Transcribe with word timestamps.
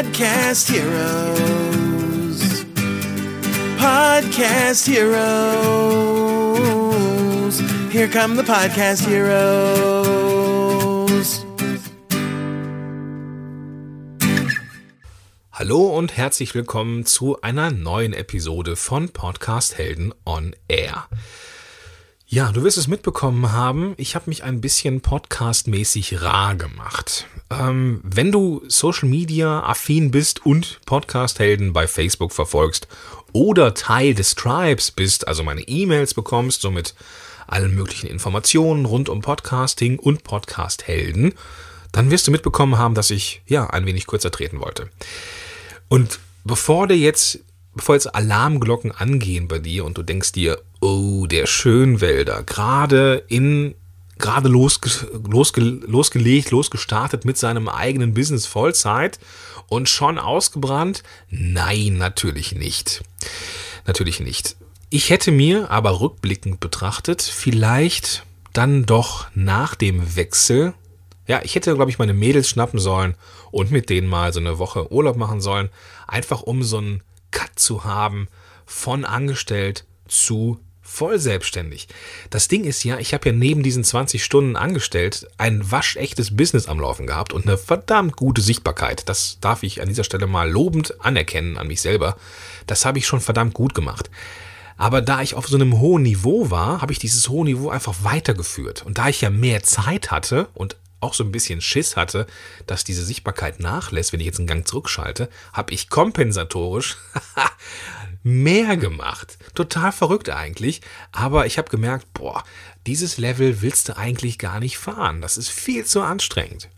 Podcast 0.00 0.70
Heroes. 0.70 2.40
Podcast 3.76 4.86
Heroes. 4.88 5.10
Here 7.92 8.08
come 8.08 8.34
the 8.34 8.42
Podcast 8.42 9.06
Heroes. 9.06 10.24
Hallo 15.52 15.98
und 15.98 16.16
herzlich 16.16 16.54
willkommen 16.54 17.04
zu 17.04 17.42
einer 17.42 17.70
neuen 17.70 18.14
Episode 18.14 18.76
von 18.76 19.10
Podcast 19.10 19.76
Helden 19.76 20.14
on 20.24 20.56
Air. 20.68 21.08
Ja, 22.26 22.52
du 22.52 22.62
wirst 22.64 22.78
es 22.78 22.88
mitbekommen 22.88 23.52
haben, 23.52 23.92
ich 23.98 24.14
habe 24.14 24.30
mich 24.30 24.44
ein 24.44 24.62
bisschen 24.62 25.02
podcastmäßig 25.02 26.22
rar 26.22 26.54
gemacht. 26.54 27.26
Ähm, 27.50 28.00
wenn 28.04 28.30
du 28.30 28.62
Social 28.68 29.08
Media 29.08 29.62
affin 29.64 30.10
bist 30.10 30.46
und 30.46 30.80
Podcast-Helden 30.86 31.72
bei 31.72 31.88
Facebook 31.88 32.32
verfolgst 32.32 32.86
oder 33.32 33.74
Teil 33.74 34.14
des 34.14 34.34
Tribes 34.36 34.90
bist, 34.90 35.26
also 35.26 35.42
meine 35.42 35.62
E-Mails 35.62 36.14
bekommst, 36.14 36.62
somit 36.62 36.94
allen 37.48 37.74
möglichen 37.74 38.06
Informationen 38.06 38.84
rund 38.84 39.08
um 39.08 39.20
Podcasting 39.20 39.98
und 39.98 40.22
Podcast-Helden, 40.22 41.34
dann 41.90 42.10
wirst 42.10 42.28
du 42.28 42.30
mitbekommen 42.30 42.78
haben, 42.78 42.94
dass 42.94 43.10
ich 43.10 43.42
ja 43.46 43.68
ein 43.68 43.86
wenig 43.86 44.06
kürzer 44.06 44.30
treten 44.30 44.60
wollte. 44.60 44.88
Und 45.88 46.20
bevor 46.44 46.86
dir 46.86 46.96
jetzt 46.96 47.40
bevor 47.74 47.94
jetzt 47.94 48.14
Alarmglocken 48.14 48.92
angehen 48.92 49.48
bei 49.48 49.58
dir 49.58 49.84
und 49.84 49.96
du 49.96 50.02
denkst 50.02 50.32
dir, 50.32 50.60
oh, 50.80 51.26
der 51.26 51.46
Schönwälder, 51.46 52.42
gerade 52.42 53.24
in 53.28 53.74
gerade 54.20 54.48
losge, 54.48 54.90
losge, 55.28 55.60
losgelegt, 55.60 56.50
losgestartet 56.50 57.24
mit 57.24 57.36
seinem 57.38 57.68
eigenen 57.68 58.14
Business 58.14 58.46
Vollzeit 58.46 59.18
und 59.68 59.88
schon 59.88 60.18
ausgebrannt? 60.18 61.02
Nein, 61.28 61.98
natürlich 61.98 62.54
nicht. 62.54 63.02
Natürlich 63.86 64.20
nicht. 64.20 64.56
Ich 64.90 65.10
hätte 65.10 65.32
mir 65.32 65.70
aber 65.70 66.00
rückblickend 66.00 66.60
betrachtet, 66.60 67.22
vielleicht 67.22 68.24
dann 68.52 68.86
doch 68.86 69.28
nach 69.34 69.74
dem 69.74 70.16
Wechsel, 70.16 70.74
ja, 71.26 71.40
ich 71.44 71.54
hätte, 71.54 71.74
glaube 71.74 71.90
ich, 71.90 71.98
meine 71.98 72.14
Mädels 72.14 72.48
schnappen 72.48 72.80
sollen 72.80 73.14
und 73.52 73.70
mit 73.70 73.88
denen 73.88 74.08
mal 74.08 74.32
so 74.32 74.40
eine 74.40 74.58
Woche 74.58 74.92
Urlaub 74.92 75.16
machen 75.16 75.40
sollen, 75.40 75.68
einfach 76.08 76.42
um 76.42 76.64
so 76.64 76.78
einen 76.78 77.02
Cut 77.30 77.52
zu 77.54 77.84
haben 77.84 78.26
von 78.66 79.04
angestellt 79.04 79.84
zu 80.08 80.58
voll 80.90 81.18
selbstständig. 81.18 81.88
Das 82.30 82.48
Ding 82.48 82.64
ist 82.64 82.82
ja, 82.82 82.98
ich 82.98 83.14
habe 83.14 83.28
ja 83.28 83.34
neben 83.34 83.62
diesen 83.62 83.84
20 83.84 84.24
Stunden 84.24 84.56
angestellt 84.56 85.28
ein 85.38 85.70
waschechtes 85.70 86.36
Business 86.36 86.66
am 86.66 86.80
Laufen 86.80 87.06
gehabt 87.06 87.32
und 87.32 87.46
eine 87.46 87.56
verdammt 87.56 88.16
gute 88.16 88.42
Sichtbarkeit. 88.42 89.08
Das 89.08 89.38
darf 89.40 89.62
ich 89.62 89.80
an 89.80 89.88
dieser 89.88 90.04
Stelle 90.04 90.26
mal 90.26 90.50
lobend 90.50 91.00
anerkennen 91.00 91.56
an 91.56 91.68
mich 91.68 91.80
selber. 91.80 92.16
Das 92.66 92.84
habe 92.84 92.98
ich 92.98 93.06
schon 93.06 93.20
verdammt 93.20 93.54
gut 93.54 93.74
gemacht. 93.74 94.10
Aber 94.76 95.02
da 95.02 95.22
ich 95.22 95.34
auf 95.34 95.46
so 95.46 95.56
einem 95.56 95.78
hohen 95.78 96.02
Niveau 96.02 96.50
war, 96.50 96.80
habe 96.80 96.92
ich 96.92 96.98
dieses 96.98 97.28
hohe 97.28 97.44
Niveau 97.44 97.68
einfach 97.68 97.94
weitergeführt. 98.02 98.82
Und 98.84 98.98
da 98.98 99.08
ich 99.08 99.20
ja 99.20 99.30
mehr 99.30 99.62
Zeit 99.62 100.10
hatte 100.10 100.48
und 100.54 100.76
auch 101.00 101.14
so 101.14 101.24
ein 101.24 101.32
bisschen 101.32 101.60
Schiss 101.60 101.96
hatte, 101.96 102.26
dass 102.66 102.84
diese 102.84 103.04
Sichtbarkeit 103.04 103.60
nachlässt, 103.60 104.12
wenn 104.12 104.20
ich 104.20 104.26
jetzt 104.26 104.38
einen 104.38 104.46
Gang 104.46 104.66
zurückschalte, 104.66 105.28
habe 105.52 105.72
ich 105.72 105.88
kompensatorisch 105.88 106.96
mehr 108.22 108.76
gemacht. 108.76 109.38
Total 109.54 109.92
verrückt 109.92 110.30
eigentlich. 110.30 110.80
Aber 111.12 111.46
ich 111.46 111.58
habe 111.58 111.70
gemerkt, 111.70 112.12
boah, 112.12 112.44
dieses 112.86 113.18
Level 113.18 113.62
willst 113.62 113.88
du 113.88 113.96
eigentlich 113.96 114.38
gar 114.38 114.60
nicht 114.60 114.78
fahren. 114.78 115.20
Das 115.20 115.36
ist 115.36 115.50
viel 115.50 115.84
zu 115.84 116.02
anstrengend. 116.02 116.68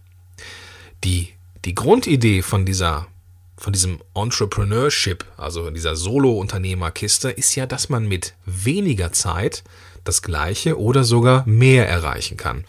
Die, 1.04 1.32
die 1.64 1.74
Grundidee 1.74 2.42
von 2.42 2.64
dieser 2.64 3.08
von 3.62 3.72
diesem 3.72 4.02
Entrepreneurship, 4.14 5.24
also 5.36 5.70
dieser 5.70 5.94
Solo-Unternehmerkiste, 5.94 7.30
ist 7.30 7.54
ja, 7.54 7.64
dass 7.64 7.88
man 7.88 8.08
mit 8.08 8.34
weniger 8.44 9.12
Zeit 9.12 9.62
das 10.02 10.22
Gleiche 10.22 10.80
oder 10.80 11.04
sogar 11.04 11.46
mehr 11.46 11.88
erreichen 11.88 12.36
kann. 12.36 12.64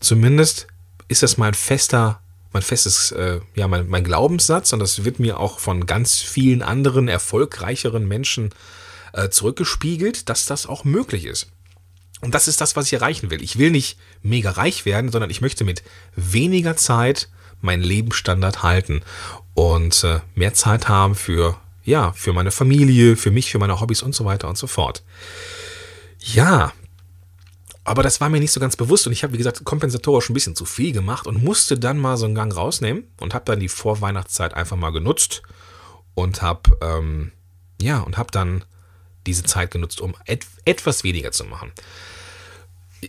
Zumindest 0.00 0.66
ist 1.06 1.22
das 1.22 1.36
mein 1.36 1.54
fester, 1.54 2.21
mein 2.52 2.62
festes, 2.62 3.12
äh, 3.12 3.40
ja, 3.54 3.68
mein, 3.68 3.88
mein 3.88 4.04
Glaubenssatz 4.04 4.72
und 4.72 4.78
das 4.80 5.04
wird 5.04 5.18
mir 5.18 5.38
auch 5.38 5.58
von 5.58 5.86
ganz 5.86 6.20
vielen 6.20 6.62
anderen 6.62 7.08
erfolgreicheren 7.08 8.06
Menschen 8.06 8.50
äh, 9.12 9.28
zurückgespiegelt, 9.28 10.28
dass 10.28 10.46
das 10.46 10.66
auch 10.66 10.84
möglich 10.84 11.24
ist. 11.24 11.48
Und 12.20 12.34
das 12.34 12.48
ist 12.48 12.60
das, 12.60 12.76
was 12.76 12.86
ich 12.86 12.92
erreichen 12.92 13.30
will. 13.30 13.42
Ich 13.42 13.58
will 13.58 13.70
nicht 13.70 13.98
mega 14.22 14.52
reich 14.52 14.84
werden, 14.84 15.10
sondern 15.10 15.30
ich 15.30 15.40
möchte 15.40 15.64
mit 15.64 15.82
weniger 16.14 16.76
Zeit 16.76 17.28
meinen 17.60 17.82
Lebensstandard 17.82 18.62
halten 18.62 19.02
und 19.54 20.04
äh, 20.04 20.20
mehr 20.34 20.54
Zeit 20.54 20.88
haben 20.88 21.14
für, 21.14 21.58
ja, 21.84 22.12
für 22.12 22.32
meine 22.32 22.50
Familie, 22.50 23.16
für 23.16 23.30
mich, 23.30 23.50
für 23.50 23.58
meine 23.58 23.80
Hobbys 23.80 24.02
und 24.02 24.14
so 24.14 24.24
weiter 24.24 24.48
und 24.48 24.56
so 24.56 24.66
fort. 24.66 25.02
Ja, 26.20 26.72
aber 27.84 28.02
das 28.02 28.20
war 28.20 28.28
mir 28.28 28.40
nicht 28.40 28.52
so 28.52 28.60
ganz 28.60 28.76
bewusst 28.76 29.06
und 29.06 29.12
ich 29.12 29.24
habe, 29.24 29.32
wie 29.32 29.38
gesagt, 29.38 29.64
kompensatorisch 29.64 30.30
ein 30.30 30.34
bisschen 30.34 30.54
zu 30.54 30.64
viel 30.64 30.92
gemacht 30.92 31.26
und 31.26 31.42
musste 31.42 31.78
dann 31.78 31.98
mal 31.98 32.16
so 32.16 32.26
einen 32.26 32.34
Gang 32.34 32.54
rausnehmen 32.54 33.04
und 33.20 33.34
habe 33.34 33.44
dann 33.44 33.58
die 33.58 33.68
Vorweihnachtszeit 33.68 34.54
einfach 34.54 34.76
mal 34.76 34.90
genutzt 34.90 35.42
und 36.14 36.42
habe, 36.42 36.76
ähm, 36.80 37.32
ja, 37.80 38.00
und 38.00 38.18
habe 38.18 38.30
dann 38.30 38.64
diese 39.26 39.42
Zeit 39.42 39.70
genutzt, 39.70 40.00
um 40.00 40.14
et 40.26 40.46
etwas 40.64 41.04
weniger 41.04 41.32
zu 41.32 41.44
machen. 41.44 41.72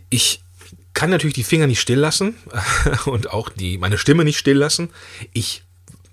Ich 0.09 0.43
kann 0.93 1.09
natürlich 1.09 1.35
die 1.35 1.43
Finger 1.43 1.67
nicht 1.67 1.81
still 1.81 1.99
lassen 1.99 2.35
und 3.05 3.31
auch 3.31 3.49
die, 3.49 3.77
meine 3.77 3.97
Stimme 3.97 4.23
nicht 4.23 4.39
still 4.39 4.57
lassen. 4.57 4.89
Ich 5.33 5.63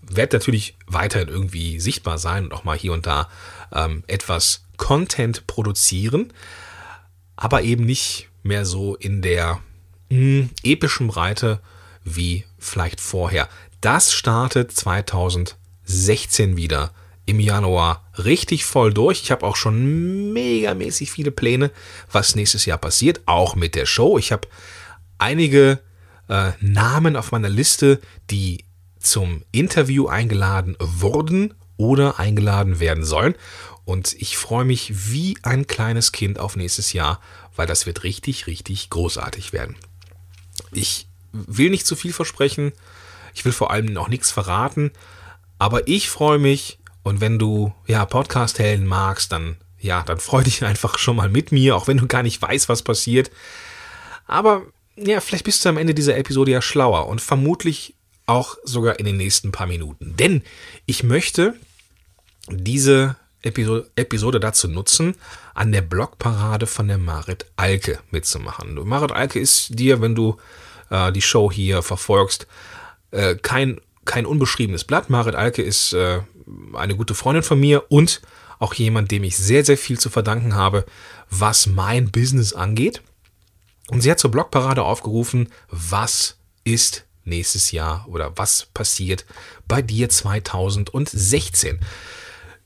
werde 0.02 0.36
natürlich 0.36 0.76
weiterhin 0.86 1.28
irgendwie 1.28 1.80
sichtbar 1.80 2.18
sein 2.18 2.44
und 2.44 2.52
auch 2.52 2.64
mal 2.64 2.76
hier 2.76 2.92
und 2.92 3.06
da 3.06 3.28
ähm, 3.72 4.04
etwas 4.06 4.64
Content 4.76 5.46
produzieren, 5.46 6.32
aber 7.36 7.62
eben 7.62 7.84
nicht 7.84 8.29
mehr 8.42 8.64
so 8.64 8.94
in 8.96 9.22
der 9.22 9.60
mh, 10.10 10.16
hm, 10.16 10.50
epischen 10.62 11.08
Breite 11.08 11.60
wie 12.04 12.44
vielleicht 12.58 13.00
vorher. 13.00 13.48
Das 13.80 14.12
startet 14.12 14.72
2016 14.72 16.56
wieder 16.56 16.92
im 17.26 17.40
Januar 17.40 18.04
richtig 18.18 18.64
voll 18.64 18.92
durch. 18.92 19.22
Ich 19.22 19.30
habe 19.30 19.46
auch 19.46 19.56
schon 19.56 20.32
megamäßig 20.32 21.10
viele 21.10 21.30
Pläne, 21.30 21.70
was 22.10 22.34
nächstes 22.34 22.66
Jahr 22.66 22.78
passiert, 22.78 23.20
auch 23.26 23.54
mit 23.54 23.74
der 23.74 23.86
Show. 23.86 24.18
Ich 24.18 24.32
habe 24.32 24.48
einige 25.18 25.78
äh, 26.28 26.52
Namen 26.60 27.16
auf 27.16 27.32
meiner 27.32 27.48
Liste, 27.48 28.00
die 28.30 28.64
zum 28.98 29.42
Interview 29.52 30.08
eingeladen 30.08 30.76
wurden 30.78 31.54
oder 31.76 32.18
eingeladen 32.18 32.80
werden 32.80 33.04
sollen. 33.04 33.34
Und 33.84 34.12
ich 34.14 34.36
freue 34.36 34.64
mich 34.64 35.10
wie 35.10 35.36
ein 35.42 35.66
kleines 35.66 36.12
Kind 36.12 36.38
auf 36.38 36.56
nächstes 36.56 36.92
Jahr, 36.92 37.20
weil 37.60 37.66
das 37.66 37.84
wird 37.84 38.04
richtig, 38.04 38.46
richtig 38.46 38.88
großartig 38.88 39.52
werden. 39.52 39.76
Ich 40.72 41.06
will 41.30 41.68
nicht 41.68 41.86
zu 41.86 41.94
viel 41.94 42.14
versprechen. 42.14 42.72
Ich 43.34 43.44
will 43.44 43.52
vor 43.52 43.70
allem 43.70 43.84
noch 43.84 44.08
nichts 44.08 44.30
verraten. 44.30 44.92
Aber 45.58 45.86
ich 45.86 46.08
freue 46.08 46.38
mich. 46.38 46.78
Und 47.02 47.20
wenn 47.20 47.38
du 47.38 47.74
ja 47.86 48.06
Podcast-Helden 48.06 48.86
magst, 48.86 49.30
dann 49.32 49.58
ja, 49.78 50.02
dann 50.04 50.20
freu 50.20 50.42
dich 50.42 50.64
einfach 50.64 50.96
schon 50.96 51.16
mal 51.16 51.28
mit 51.28 51.52
mir, 51.52 51.76
auch 51.76 51.86
wenn 51.86 51.98
du 51.98 52.06
gar 52.06 52.22
nicht 52.22 52.40
weißt, 52.40 52.70
was 52.70 52.80
passiert. 52.80 53.30
Aber 54.26 54.62
ja, 54.96 55.20
vielleicht 55.20 55.44
bist 55.44 55.62
du 55.62 55.68
am 55.68 55.76
Ende 55.76 55.92
dieser 55.92 56.16
Episode 56.16 56.52
ja 56.52 56.62
schlauer 56.62 57.08
und 57.08 57.20
vermutlich 57.20 57.94
auch 58.24 58.56
sogar 58.64 58.98
in 58.98 59.04
den 59.04 59.18
nächsten 59.18 59.52
paar 59.52 59.66
Minuten. 59.66 60.16
Denn 60.16 60.42
ich 60.86 61.02
möchte 61.02 61.56
diese 62.48 63.16
Episode, 63.42 64.40
dazu 64.40 64.68
nutzen, 64.68 65.14
an 65.54 65.72
der 65.72 65.82
Blogparade 65.82 66.66
von 66.66 66.88
der 66.88 66.98
Marit 66.98 67.46
Alke 67.56 68.00
mitzumachen. 68.10 68.74
Marit 68.86 69.12
Alke 69.12 69.40
ist 69.40 69.78
dir, 69.78 70.00
wenn 70.00 70.14
du 70.14 70.36
äh, 70.90 71.12
die 71.12 71.22
Show 71.22 71.50
hier 71.50 71.82
verfolgst, 71.82 72.46
äh, 73.10 73.36
kein, 73.36 73.80
kein 74.04 74.26
unbeschriebenes 74.26 74.84
Blatt. 74.84 75.10
Marit 75.10 75.34
Alke 75.34 75.62
ist 75.62 75.92
äh, 75.92 76.20
eine 76.74 76.96
gute 76.96 77.14
Freundin 77.14 77.42
von 77.42 77.58
mir 77.58 77.90
und 77.90 78.20
auch 78.58 78.74
jemand, 78.74 79.10
dem 79.10 79.24
ich 79.24 79.36
sehr, 79.36 79.64
sehr 79.64 79.78
viel 79.78 79.98
zu 79.98 80.10
verdanken 80.10 80.54
habe, 80.54 80.84
was 81.30 81.66
mein 81.66 82.10
Business 82.10 82.52
angeht. 82.52 83.02
Und 83.88 84.02
sie 84.02 84.10
hat 84.10 84.20
zur 84.20 84.30
Blogparade 84.30 84.82
aufgerufen, 84.82 85.48
was 85.70 86.36
ist 86.64 87.04
nächstes 87.24 87.72
Jahr 87.72 88.06
oder 88.08 88.36
was 88.36 88.66
passiert 88.74 89.24
bei 89.66 89.82
dir 89.82 90.08
2016. 90.08 91.80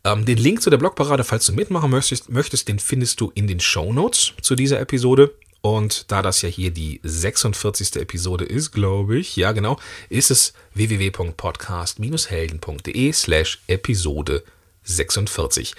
Ähm, 0.04 0.24
den 0.26 0.38
Link 0.38 0.62
zu 0.62 0.70
der 0.70 0.78
Blogparade, 0.78 1.24
falls 1.24 1.46
du 1.46 1.52
mitmachen 1.52 1.90
möchtest, 1.90 2.30
möchtest, 2.30 2.68
den 2.68 2.78
findest 2.78 3.20
du 3.20 3.32
in 3.34 3.46
den 3.46 3.60
Show 3.60 3.92
Notes 3.92 4.32
zu 4.42 4.54
dieser 4.54 4.80
Episode. 4.80 5.34
Und 5.62 6.12
da 6.12 6.20
das 6.20 6.42
ja 6.42 6.50
hier 6.50 6.70
die 6.70 7.00
46. 7.02 7.96
Episode 7.96 8.44
ist, 8.44 8.72
glaube 8.72 9.16
ich, 9.16 9.34
ja 9.36 9.52
genau, 9.52 9.78
ist 10.10 10.30
es 10.30 10.52
www.podcast-helden.de 10.74 13.12
slash 13.12 13.62
Episode 13.66 14.44
46. 14.82 15.74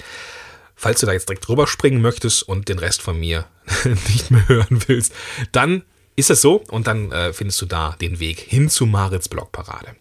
Falls 0.76 1.02
du 1.02 1.06
da 1.06 1.14
jetzt 1.14 1.30
direkt 1.30 1.48
drüber 1.48 1.68
springen 1.68 2.02
möchtest 2.02 2.42
und 2.44 2.68
den 2.68 2.80
Rest 2.80 3.04
von 3.04 3.20
mir 3.20 3.46
nicht 3.84 4.32
mehr 4.32 4.48
hören 4.48 4.82
willst, 4.88 5.14
dann 5.52 5.84
ist 6.16 6.32
es 6.32 6.42
so 6.42 6.64
und 6.70 6.88
dann 6.88 7.12
äh, 7.12 7.32
findest 7.32 7.62
du 7.62 7.68
da 7.68 7.96
den 8.02 8.20
Weg 8.20 8.40
hin 8.40 8.70
zu 8.70 8.88
Marits 8.88 9.30
Blogparade. 9.30 9.96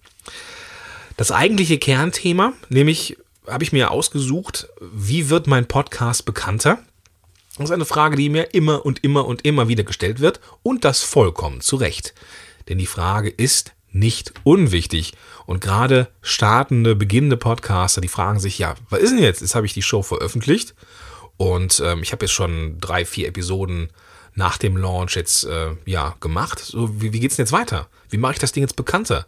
Das 1.18 1.30
eigentliche 1.30 1.76
Kernthema, 1.78 2.54
nämlich 2.70 3.18
habe 3.46 3.64
ich 3.64 3.72
mir 3.72 3.90
ausgesucht, 3.90 4.68
wie 4.80 5.30
wird 5.30 5.46
mein 5.46 5.66
Podcast 5.66 6.24
bekannter? 6.24 6.78
Das 7.56 7.66
ist 7.66 7.70
eine 7.70 7.84
Frage, 7.84 8.16
die 8.16 8.28
mir 8.28 8.54
immer 8.54 8.84
und 8.84 9.04
immer 9.04 9.26
und 9.26 9.44
immer 9.44 9.68
wieder 9.68 9.84
gestellt 9.84 10.20
wird 10.20 10.40
und 10.62 10.84
das 10.84 11.02
vollkommen 11.02 11.60
zu 11.60 11.76
Recht. 11.76 12.14
Denn 12.68 12.78
die 12.78 12.86
Frage 12.86 13.28
ist 13.28 13.72
nicht 13.92 14.34
unwichtig. 14.42 15.12
Und 15.46 15.60
gerade 15.60 16.08
startende, 16.20 16.96
beginnende 16.96 17.36
Podcaster, 17.36 18.00
die 18.00 18.08
fragen 18.08 18.40
sich, 18.40 18.58
ja, 18.58 18.74
was 18.90 19.00
ist 19.00 19.10
denn 19.10 19.22
jetzt? 19.22 19.40
Jetzt 19.40 19.54
habe 19.54 19.66
ich 19.66 19.74
die 19.74 19.82
Show 19.82 20.02
veröffentlicht 20.02 20.74
und 21.36 21.80
ähm, 21.84 22.02
ich 22.02 22.12
habe 22.12 22.24
jetzt 22.24 22.32
schon 22.32 22.78
drei, 22.80 23.04
vier 23.04 23.28
Episoden 23.28 23.90
nach 24.34 24.58
dem 24.58 24.76
Launch 24.76 25.14
jetzt 25.14 25.44
äh, 25.44 25.76
ja 25.84 26.16
gemacht. 26.18 26.58
So, 26.58 27.00
wie, 27.00 27.12
wie 27.12 27.20
geht's 27.20 27.36
denn 27.36 27.44
jetzt 27.44 27.52
weiter? 27.52 27.88
Wie 28.10 28.18
mache 28.18 28.32
ich 28.32 28.38
das 28.40 28.50
Ding 28.50 28.64
jetzt 28.64 28.76
bekannter? 28.76 29.26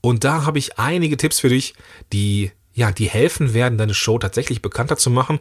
Und 0.00 0.24
da 0.24 0.46
habe 0.46 0.58
ich 0.58 0.78
einige 0.78 1.16
Tipps 1.16 1.40
für 1.40 1.48
dich, 1.48 1.74
die 2.12 2.52
ja, 2.76 2.92
die 2.92 3.08
helfen 3.08 3.54
werden, 3.54 3.78
deine 3.78 3.94
Show 3.94 4.18
tatsächlich 4.18 4.62
bekannter 4.62 4.98
zu 4.98 5.10
machen. 5.10 5.40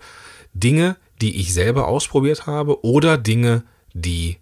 Dinge, 0.54 0.96
die 1.22 1.36
ich 1.42 1.54
selber 1.54 1.88
ausprobiert 1.88 2.48
habe 2.48 2.84
oder 2.84 3.18
Dinge, 3.18 3.64
die 3.94 4.38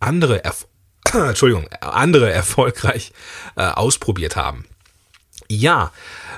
andere, 0.00 0.42
Erf 0.42 0.66
Entschuldigung, 1.12 1.68
andere 1.80 2.32
erfolgreich 2.32 3.12
äh, 3.56 3.64
ausprobiert 3.64 4.34
haben. 4.34 4.64
Ja, 5.48 5.92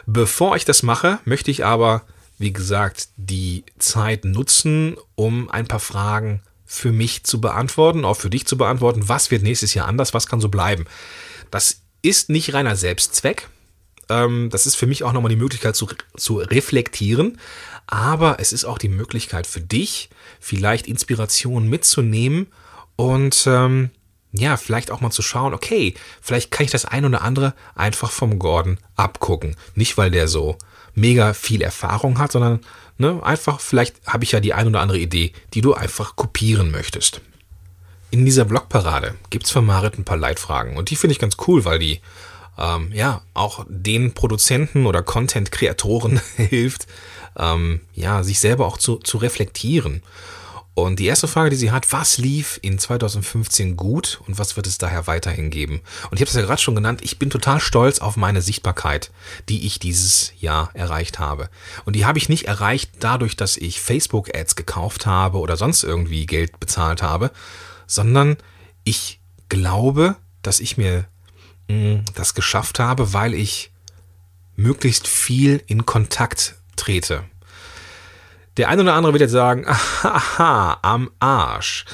bevor 0.05 0.56
ich 0.56 0.64
das 0.64 0.82
mache, 0.82 1.20
möchte 1.25 1.52
ich 1.52 1.64
aber, 1.64 2.02
wie 2.38 2.52
gesagt, 2.52 3.08
die 3.17 3.64
Zeit 3.79 4.25
nutzen, 4.25 4.96
um 5.14 5.49
ein 5.49 5.69
paar 5.69 5.81
Fragen 5.81 6.43
für 6.67 6.91
mich 6.91 7.23
zu 7.23 7.41
beantworten, 7.41 8.05
auch 8.05 8.14
für 8.14 8.31
dich 8.31 8.46
zu 8.46 8.58
beantworten. 8.58 9.08
Was 9.08 9.31
wird 9.31 9.44
nächstes 9.44 9.75
Jahr 9.75 9.87
anders? 9.87 10.12
Was 10.12 10.26
kann 10.26 10.41
so 10.41 10.49
bleiben? 10.49 10.87
Das 11.52 11.82
ist 12.02 12.31
nicht 12.31 12.52
reiner 12.52 12.75
Selbstzweck. 12.75 13.49
Ähm, 14.09 14.51
das 14.51 14.67
ist 14.67 14.77
für 14.77 14.87
mich 14.87 15.05
auch 15.05 15.12
nochmal 15.12 15.31
die 15.31 15.37
Möglichkeit 15.37 15.77
zu, 15.77 15.89
zu 16.17 16.39
reflektieren. 16.39 17.39
Aber 17.87 18.41
es 18.41 18.53
ist 18.53 18.65
auch 18.65 18.79
die 18.79 18.89
Möglichkeit 18.89 19.47
für 19.47 19.61
dich, 19.61 20.09
vielleicht 20.41 20.87
Inspiration 20.87 21.69
mitzunehmen 21.69 22.47
und 22.97 23.45
ähm, 23.47 23.91
ja, 24.33 24.56
vielleicht 24.56 24.91
auch 24.91 25.01
mal 25.01 25.11
zu 25.11 25.23
schauen, 25.23 25.55
okay, 25.55 25.95
vielleicht 26.21 26.51
kann 26.51 26.65
ich 26.65 26.73
das 26.73 26.85
ein 26.85 27.05
oder 27.05 27.23
andere 27.23 27.55
einfach 27.75 28.11
vom 28.11 28.39
Gordon 28.39 28.79
abgucken. 28.97 29.56
Nicht, 29.75 29.97
weil 29.97 30.11
der 30.11 30.27
so 30.27 30.59
mega 30.95 31.35
viel 31.35 31.62
Erfahrung 31.62 32.19
hat, 32.19 32.33
sondern 32.33 32.61
ne, 32.99 33.21
einfach, 33.23 33.61
vielleicht 33.61 33.97
habe 34.06 34.25
ich 34.25 34.33
ja 34.33 34.41
die 34.41 34.55
ein 34.55 34.67
oder 34.67 34.81
andere 34.81 34.99
Idee, 34.99 35.33
die 35.53 35.61
du 35.61 35.75
einfach 35.75 36.17
kopieren 36.17 36.71
möchtest. 36.71 37.21
In 38.11 38.25
dieser 38.25 38.45
Blogparade 38.45 39.15
gibt 39.31 39.47
es 39.47 39.51
von 39.51 39.67
Marit 39.67 39.99
ein 39.99 40.05
paar 40.05 40.17
Leitfragen 40.17 40.77
und 40.77 40.91
die 40.91 40.97
finde 40.97 41.12
ich 41.12 41.19
ganz 41.19 41.37
cool, 41.47 41.65
weil 41.65 41.79
die 41.79 42.01
ähm, 42.59 42.91
ja 42.93 43.23
auch 43.35 43.65
den 43.69 44.15
Produzenten 44.15 44.87
oder 44.87 45.03
Content-Kreatoren 45.03 46.21
hilft, 46.37 46.87
ähm, 47.37 47.81
ja, 47.95 48.23
sich 48.23 48.41
selber 48.41 48.67
auch 48.67 48.79
zu, 48.79 48.97
zu 48.97 49.19
reflektieren. 49.19 50.03
Und 50.75 50.99
die 50.99 51.06
erste 51.06 51.29
Frage, 51.29 51.51
die 51.51 51.56
sie 51.56 51.71
hat, 51.71 51.93
was 51.93 52.19
lief 52.19 52.59
in 52.61 52.81
2015 52.81 53.77
gut 53.77 54.21
und 54.27 54.39
was 54.39 54.56
wird 54.56 54.67
es 54.67 54.77
daher 54.77 55.06
weiterhin 55.06 55.51
geben? 55.51 55.83
Und 56.11 56.15
ich 56.17 56.21
habe 56.21 56.29
es 56.29 56.35
ja 56.35 56.43
gerade 56.43 56.61
schon 56.61 56.75
genannt, 56.75 57.01
ich 57.05 57.21
bin 57.21 57.31
total 57.31 57.61
stolz 57.61 58.01
auf 58.01 58.17
meine 58.17 58.43
Sichtbarkeit, 58.43 59.12
die 59.49 59.67
ich 59.67 59.79
dieses 59.79 60.33
Jahr 60.41 60.71
erreicht 60.75 61.21
habe. 61.21 61.49
Und 61.85 61.95
die 61.95 62.05
habe 62.05 62.19
ich 62.19 62.29
nicht 62.29 62.49
erreicht 62.49 62.91
dadurch, 62.99 63.37
dass 63.37 63.56
ich 63.56 63.81
Facebook-Ads 63.81 64.56
gekauft 64.56 65.06
habe 65.06 65.39
oder 65.39 65.56
sonst 65.56 65.85
irgendwie 65.85 66.27
Geld 66.27 66.59
bezahlt 66.59 67.03
habe, 67.03 67.31
sondern 67.87 68.37
ich 68.83 69.21
glaube, 69.49 70.17
dass 70.43 70.59
ich 70.59 70.77
mir 70.77 71.06
das 72.15 72.35
geschafft 72.35 72.79
habe, 72.79 73.13
weil 73.13 73.35
ich 73.35 73.73
möglichst 74.57 75.09
viel 75.09 75.63
in 75.67 75.87
Kontakt 75.87 76.57
trete 76.77 77.25
der 78.57 78.69
eine 78.69 78.83
oder 78.83 78.95
andere 78.95 79.13
wird 79.13 79.23
jetzt 79.23 79.33
sagen, 79.33 79.67
aha, 80.03 80.79
am 80.83 81.11
Arsch. 81.19 81.85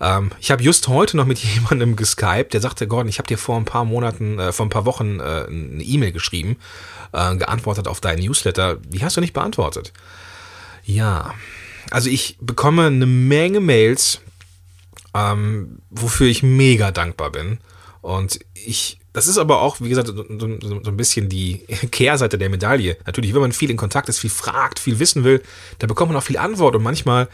Ähm, 0.00 0.30
ich 0.40 0.50
habe 0.50 0.62
just 0.62 0.88
heute 0.88 1.16
noch 1.16 1.26
mit 1.26 1.38
jemandem 1.54 1.96
geskypt, 1.96 2.54
der 2.54 2.60
sagte, 2.60 2.86
Gordon, 2.86 3.08
ich 3.08 3.18
habe 3.18 3.28
dir 3.28 3.38
vor 3.38 3.56
ein 3.56 3.64
paar 3.64 3.84
Monaten, 3.84 4.38
äh, 4.38 4.52
vor 4.52 4.66
ein 4.66 4.70
paar 4.70 4.84
Wochen 4.84 5.20
äh, 5.20 5.46
eine 5.48 5.82
E-Mail 5.82 6.12
geschrieben, 6.12 6.56
äh, 7.12 7.36
geantwortet 7.36 7.88
auf 7.88 8.00
deinen 8.00 8.24
Newsletter. 8.24 8.76
Die 8.76 9.04
hast 9.04 9.16
du 9.16 9.20
nicht 9.20 9.32
beantwortet. 9.32 9.92
Ja, 10.84 11.34
also 11.90 12.10
ich 12.10 12.36
bekomme 12.40 12.86
eine 12.86 13.06
Menge 13.06 13.60
Mails, 13.60 14.20
ähm, 15.14 15.78
wofür 15.90 16.28
ich 16.28 16.42
mega 16.42 16.90
dankbar 16.92 17.30
bin. 17.30 17.58
Und 18.02 18.38
ich 18.54 18.98
das 19.16 19.28
ist 19.28 19.38
aber 19.38 19.62
auch, 19.62 19.80
wie 19.80 19.88
gesagt, 19.88 20.08
so, 20.08 20.14
so, 20.14 20.58
so, 20.60 20.90
ein 20.90 20.96
bisschen 20.98 21.30
die 21.30 21.64
Kehrseite 21.90 22.36
der 22.36 22.50
Medaille. 22.50 22.98
Natürlich, 23.06 23.32
wenn 23.32 23.40
man 23.40 23.52
viel 23.52 23.70
in 23.70 23.78
Kontakt 23.78 24.10
ist, 24.10 24.18
viel 24.18 24.28
fragt, 24.28 24.78
viel 24.78 24.98
wissen 24.98 25.24
will, 25.24 25.42
da 25.78 25.86
bekommt 25.86 26.12
man 26.12 26.18
auch 26.20 26.22
viel 26.22 26.36
Antwort 26.36 26.76
und 26.76 26.82
manchmal, 26.82 27.26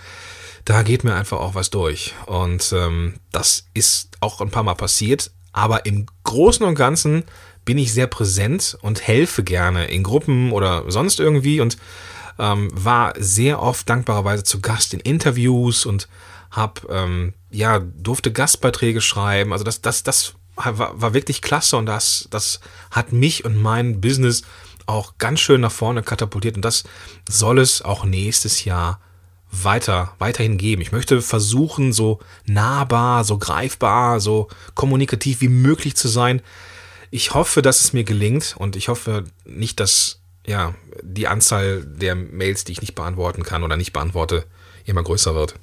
da 0.64 0.84
geht 0.84 1.02
mir 1.02 1.16
einfach 1.16 1.40
auch 1.40 1.56
was 1.56 1.70
durch. 1.70 2.14
Und 2.26 2.72
ähm, 2.72 3.14
das 3.32 3.64
ist 3.74 4.10
auch 4.20 4.40
ein 4.40 4.50
paar 4.50 4.62
Mal 4.62 4.76
passiert. 4.76 5.32
Aber 5.52 5.84
im 5.84 6.06
Großen 6.22 6.64
und 6.64 6.76
Ganzen 6.76 7.24
bin 7.64 7.78
ich 7.78 7.92
sehr 7.92 8.06
präsent 8.06 8.78
und 8.82 9.04
helfe 9.04 9.42
gerne 9.42 9.86
in 9.86 10.04
Gruppen 10.04 10.52
oder 10.52 10.84
sonst 10.86 11.18
irgendwie 11.18 11.60
und 11.60 11.78
ähm, 12.38 12.70
war 12.72 13.12
sehr 13.18 13.60
oft 13.60 13.90
dankbarerweise 13.90 14.44
zu 14.44 14.60
Gast 14.60 14.94
in 14.94 15.00
Interviews 15.00 15.84
und 15.84 16.06
hab 16.52 16.88
ähm, 16.90 17.34
ja 17.50 17.80
durfte 17.80 18.30
Gastbeiträge 18.30 19.00
schreiben. 19.00 19.52
Also 19.52 19.64
das 19.64 19.80
das 19.80 20.04
das 20.04 20.34
war, 20.64 21.00
war 21.00 21.14
wirklich 21.14 21.42
klasse 21.42 21.76
und 21.76 21.86
das, 21.86 22.28
das 22.30 22.60
hat 22.90 23.12
mich 23.12 23.44
und 23.44 23.60
mein 23.60 24.00
Business 24.00 24.42
auch 24.86 25.14
ganz 25.18 25.40
schön 25.40 25.60
nach 25.60 25.72
vorne 25.72 26.02
katapultiert 26.02 26.56
und 26.56 26.64
das 26.64 26.84
soll 27.28 27.58
es 27.58 27.82
auch 27.82 28.04
nächstes 28.04 28.64
Jahr 28.64 29.00
weiter, 29.52 30.14
weiterhin 30.18 30.56
geben. 30.56 30.82
Ich 30.82 30.92
möchte 30.92 31.20
versuchen, 31.20 31.92
so 31.92 32.20
nahbar, 32.46 33.24
so 33.24 33.38
greifbar, 33.38 34.18
so 34.18 34.48
kommunikativ 34.74 35.40
wie 35.42 35.48
möglich 35.48 35.94
zu 35.94 36.08
sein. 36.08 36.40
Ich 37.10 37.34
hoffe, 37.34 37.60
dass 37.60 37.82
es 37.82 37.92
mir 37.92 38.04
gelingt 38.04 38.54
und 38.58 38.74
ich 38.76 38.88
hoffe 38.88 39.24
nicht, 39.44 39.78
dass 39.78 40.20
ja, 40.46 40.74
die 41.02 41.28
Anzahl 41.28 41.84
der 41.84 42.14
Mails, 42.14 42.64
die 42.64 42.72
ich 42.72 42.80
nicht 42.80 42.94
beantworten 42.94 43.42
kann 43.42 43.62
oder 43.62 43.76
nicht 43.76 43.92
beantworte, 43.92 44.44
immer 44.86 45.02
größer 45.02 45.34
wird. 45.34 45.54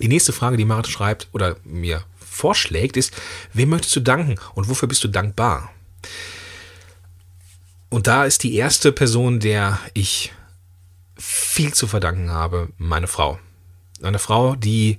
Die 0.00 0.08
nächste 0.08 0.32
Frage, 0.32 0.56
die 0.56 0.64
Marit 0.64 0.88
schreibt 0.88 1.28
oder 1.32 1.56
mir 1.64 2.02
vorschlägt, 2.36 2.96
ist, 2.96 3.12
wem 3.52 3.70
möchtest 3.70 3.96
du 3.96 4.00
danken 4.00 4.36
und 4.54 4.68
wofür 4.68 4.88
bist 4.88 5.02
du 5.02 5.08
dankbar? 5.08 5.70
Und 7.88 8.06
da 8.06 8.24
ist 8.24 8.42
die 8.42 8.54
erste 8.54 8.92
Person, 8.92 9.40
der 9.40 9.78
ich 9.94 10.32
viel 11.16 11.72
zu 11.72 11.86
verdanken 11.86 12.30
habe, 12.30 12.68
meine 12.78 13.06
Frau. 13.06 13.38
Eine 14.02 14.18
Frau, 14.18 14.54
die 14.54 14.98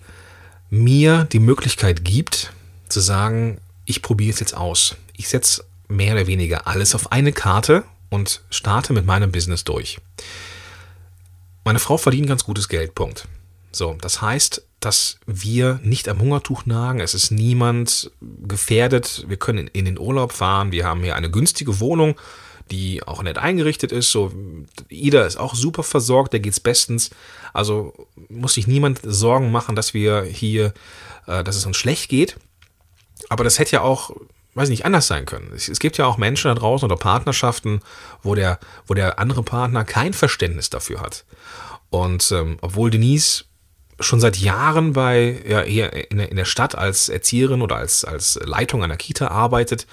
mir 0.69 1.25
die 1.25 1.39
Möglichkeit 1.39 2.03
gibt, 2.03 2.51
zu 2.89 2.99
sagen, 2.99 3.59
ich 3.85 4.01
probiere 4.01 4.33
es 4.33 4.39
jetzt 4.39 4.55
aus. 4.55 4.95
Ich 5.15 5.29
setze 5.29 5.63
mehr 5.87 6.13
oder 6.13 6.27
weniger 6.27 6.67
alles 6.67 6.95
auf 6.95 7.11
eine 7.11 7.31
Karte 7.31 7.83
und 8.09 8.41
starte 8.49 8.93
mit 8.93 9.05
meinem 9.05 9.31
Business 9.31 9.63
durch. 9.63 9.99
Meine 11.63 11.79
Frau 11.79 11.97
verdient 11.97 12.27
ganz 12.27 12.43
gutes 12.43 12.69
Geld, 12.69 12.95
Punkt. 12.95 13.27
So, 13.71 13.97
das 14.01 14.21
heißt, 14.21 14.63
dass 14.79 15.19
wir 15.25 15.79
nicht 15.83 16.07
am 16.07 16.19
Hungertuch 16.19 16.65
nagen. 16.65 16.99
Es 16.99 17.13
ist 17.13 17.31
niemand 17.31 18.11
gefährdet. 18.21 19.25
Wir 19.27 19.37
können 19.37 19.67
in 19.67 19.85
den 19.85 19.99
Urlaub 19.99 20.31
fahren. 20.31 20.71
Wir 20.71 20.85
haben 20.85 21.01
hier 21.01 21.15
eine 21.15 21.31
günstige 21.31 21.79
Wohnung, 21.79 22.15
die 22.69 23.01
auch 23.03 23.23
nett 23.23 23.37
eingerichtet 23.37 23.91
ist. 23.91 24.11
So, 24.11 24.31
Ida 24.89 25.25
ist 25.25 25.37
auch 25.37 25.55
super 25.55 25.83
versorgt, 25.83 26.33
der 26.33 26.39
geht's 26.39 26.59
bestens. 26.59 27.09
Also 27.53 28.07
muss 28.29 28.53
sich 28.53 28.67
niemand 28.67 28.99
Sorgen 29.03 29.51
machen, 29.51 29.75
dass 29.75 29.93
wir 29.93 30.23
hier, 30.23 30.73
äh, 31.25 31.43
dass 31.43 31.55
es 31.55 31.65
uns 31.65 31.77
schlecht 31.77 32.09
geht. 32.09 32.37
Aber 33.29 33.43
das 33.43 33.57
hätte 33.57 33.73
ja 33.73 33.81
auch, 33.81 34.11
weiß 34.53 34.69
nicht, 34.69 34.85
anders 34.85 35.07
sein 35.07 35.25
können. 35.25 35.51
Es, 35.55 35.79
gibt 35.79 35.97
ja 35.97 36.05
auch 36.05 36.17
Menschen 36.17 36.49
da 36.49 36.55
draußen 36.55 36.85
oder 36.85 36.97
Partnerschaften, 36.97 37.81
wo 38.21 38.35
der, 38.35 38.59
wo 38.85 38.93
der 38.93 39.17
andere 39.17 39.41
Partner 39.41 39.83
kein 39.85 40.13
Verständnis 40.13 40.69
dafür 40.69 41.01
hat. 41.01 41.25
Und 41.89 42.31
ähm, 42.31 42.57
obwohl 42.61 42.91
Denise 42.91 43.45
schon 43.99 44.19
seit 44.19 44.37
Jahren 44.37 44.93
bei, 44.93 45.41
ja, 45.47 45.61
hier 45.61 46.11
in, 46.11 46.35
der 46.35 46.45
Stadt 46.45 46.75
als 46.75 47.09
Erzieherin 47.09 47.61
oder 47.61 47.77
als, 47.77 48.05
als 48.05 48.39
Leitung 48.43 48.83
einer 48.83 48.97
Kita 48.97 49.27
arbeitet. 49.27 49.87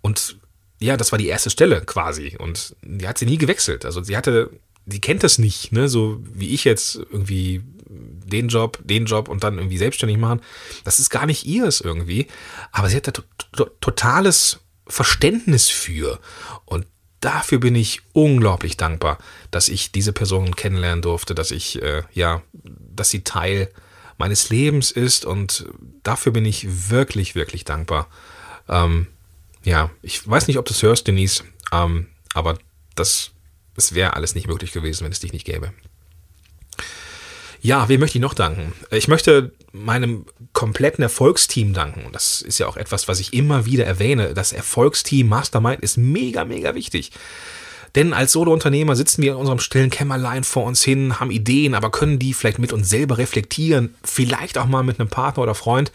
Und 0.00 0.38
ja, 0.80 0.96
das 0.96 1.12
war 1.12 1.18
die 1.18 1.28
erste 1.28 1.50
Stelle 1.50 1.82
quasi. 1.82 2.36
Und 2.38 2.74
die 2.82 3.06
hat 3.06 3.18
sie 3.18 3.26
nie 3.26 3.38
gewechselt. 3.38 3.84
Also 3.84 4.02
sie 4.02 4.16
hatte, 4.16 4.50
die 4.84 5.00
kennt 5.00 5.22
das 5.22 5.38
nicht, 5.38 5.72
ne? 5.72 5.88
So 5.88 6.18
wie 6.22 6.50
ich 6.50 6.64
jetzt 6.64 6.96
irgendwie 6.96 7.62
den 7.88 8.48
Job, 8.48 8.78
den 8.82 9.06
Job 9.06 9.28
und 9.28 9.44
dann 9.44 9.58
irgendwie 9.58 9.78
selbstständig 9.78 10.18
machen. 10.18 10.40
Das 10.84 10.98
ist 10.98 11.10
gar 11.10 11.26
nicht 11.26 11.46
ihres 11.46 11.80
irgendwie. 11.80 12.26
Aber 12.72 12.88
sie 12.88 12.96
hat 12.96 13.06
da 13.06 13.64
totales 13.80 14.60
Verständnis 14.86 15.68
für. 15.68 16.18
Und 16.64 16.86
dafür 17.20 17.58
bin 17.58 17.74
ich 17.74 18.00
unglaublich 18.12 18.76
dankbar, 18.76 19.18
dass 19.50 19.68
ich 19.68 19.92
diese 19.92 20.12
Person 20.12 20.56
kennenlernen 20.56 21.02
durfte, 21.02 21.34
dass 21.34 21.50
ich, 21.50 21.80
äh, 21.80 22.02
ja, 22.12 22.42
dass 22.94 23.10
sie 23.10 23.24
Teil 23.24 23.68
meines 24.18 24.50
Lebens 24.50 24.90
ist 24.90 25.24
und 25.24 25.66
dafür 26.02 26.32
bin 26.32 26.44
ich 26.44 26.90
wirklich, 26.90 27.34
wirklich 27.34 27.64
dankbar. 27.64 28.08
Ähm, 28.68 29.08
ja, 29.64 29.90
ich 30.02 30.28
weiß 30.28 30.48
nicht, 30.48 30.58
ob 30.58 30.64
du 30.64 30.72
es 30.72 30.82
hörst, 30.82 31.06
Denise, 31.06 31.44
ähm, 31.72 32.06
Aber 32.34 32.58
das, 32.94 33.30
das 33.74 33.94
wäre 33.94 34.14
alles 34.14 34.34
nicht 34.34 34.46
möglich 34.46 34.72
gewesen, 34.72 35.04
wenn 35.04 35.12
es 35.12 35.20
dich 35.20 35.32
nicht 35.32 35.46
gäbe. 35.46 35.72
Ja, 37.60 37.88
wem 37.88 38.00
möchte 38.00 38.18
ich 38.18 38.22
noch 38.22 38.34
danken? 38.34 38.72
Ich 38.90 39.06
möchte 39.06 39.52
meinem 39.70 40.26
kompletten 40.52 41.02
Erfolgsteam 41.02 41.72
danken. 41.72 42.10
Das 42.12 42.42
ist 42.42 42.58
ja 42.58 42.66
auch 42.66 42.76
etwas, 42.76 43.06
was 43.06 43.20
ich 43.20 43.32
immer 43.32 43.66
wieder 43.66 43.86
erwähne. 43.86 44.34
Das 44.34 44.52
Erfolgsteam 44.52 45.28
Mastermind 45.28 45.80
ist 45.80 45.96
mega, 45.96 46.44
mega 46.44 46.74
wichtig. 46.74 47.12
Denn 47.94 48.12
als 48.14 48.32
Solo-Unternehmer 48.32 48.96
sitzen 48.96 49.22
wir 49.22 49.32
in 49.32 49.38
unserem 49.38 49.58
stillen 49.58 49.90
Kämmerlein 49.90 50.44
vor 50.44 50.64
uns 50.64 50.82
hin, 50.82 51.20
haben 51.20 51.30
Ideen, 51.30 51.74
aber 51.74 51.90
können 51.90 52.18
die 52.18 52.32
vielleicht 52.32 52.58
mit 52.58 52.72
uns 52.72 52.88
selber 52.88 53.18
reflektieren, 53.18 53.94
vielleicht 54.02 54.56
auch 54.58 54.66
mal 54.66 54.82
mit 54.82 54.98
einem 54.98 55.10
Partner 55.10 55.42
oder 55.42 55.54
Freund. 55.54 55.92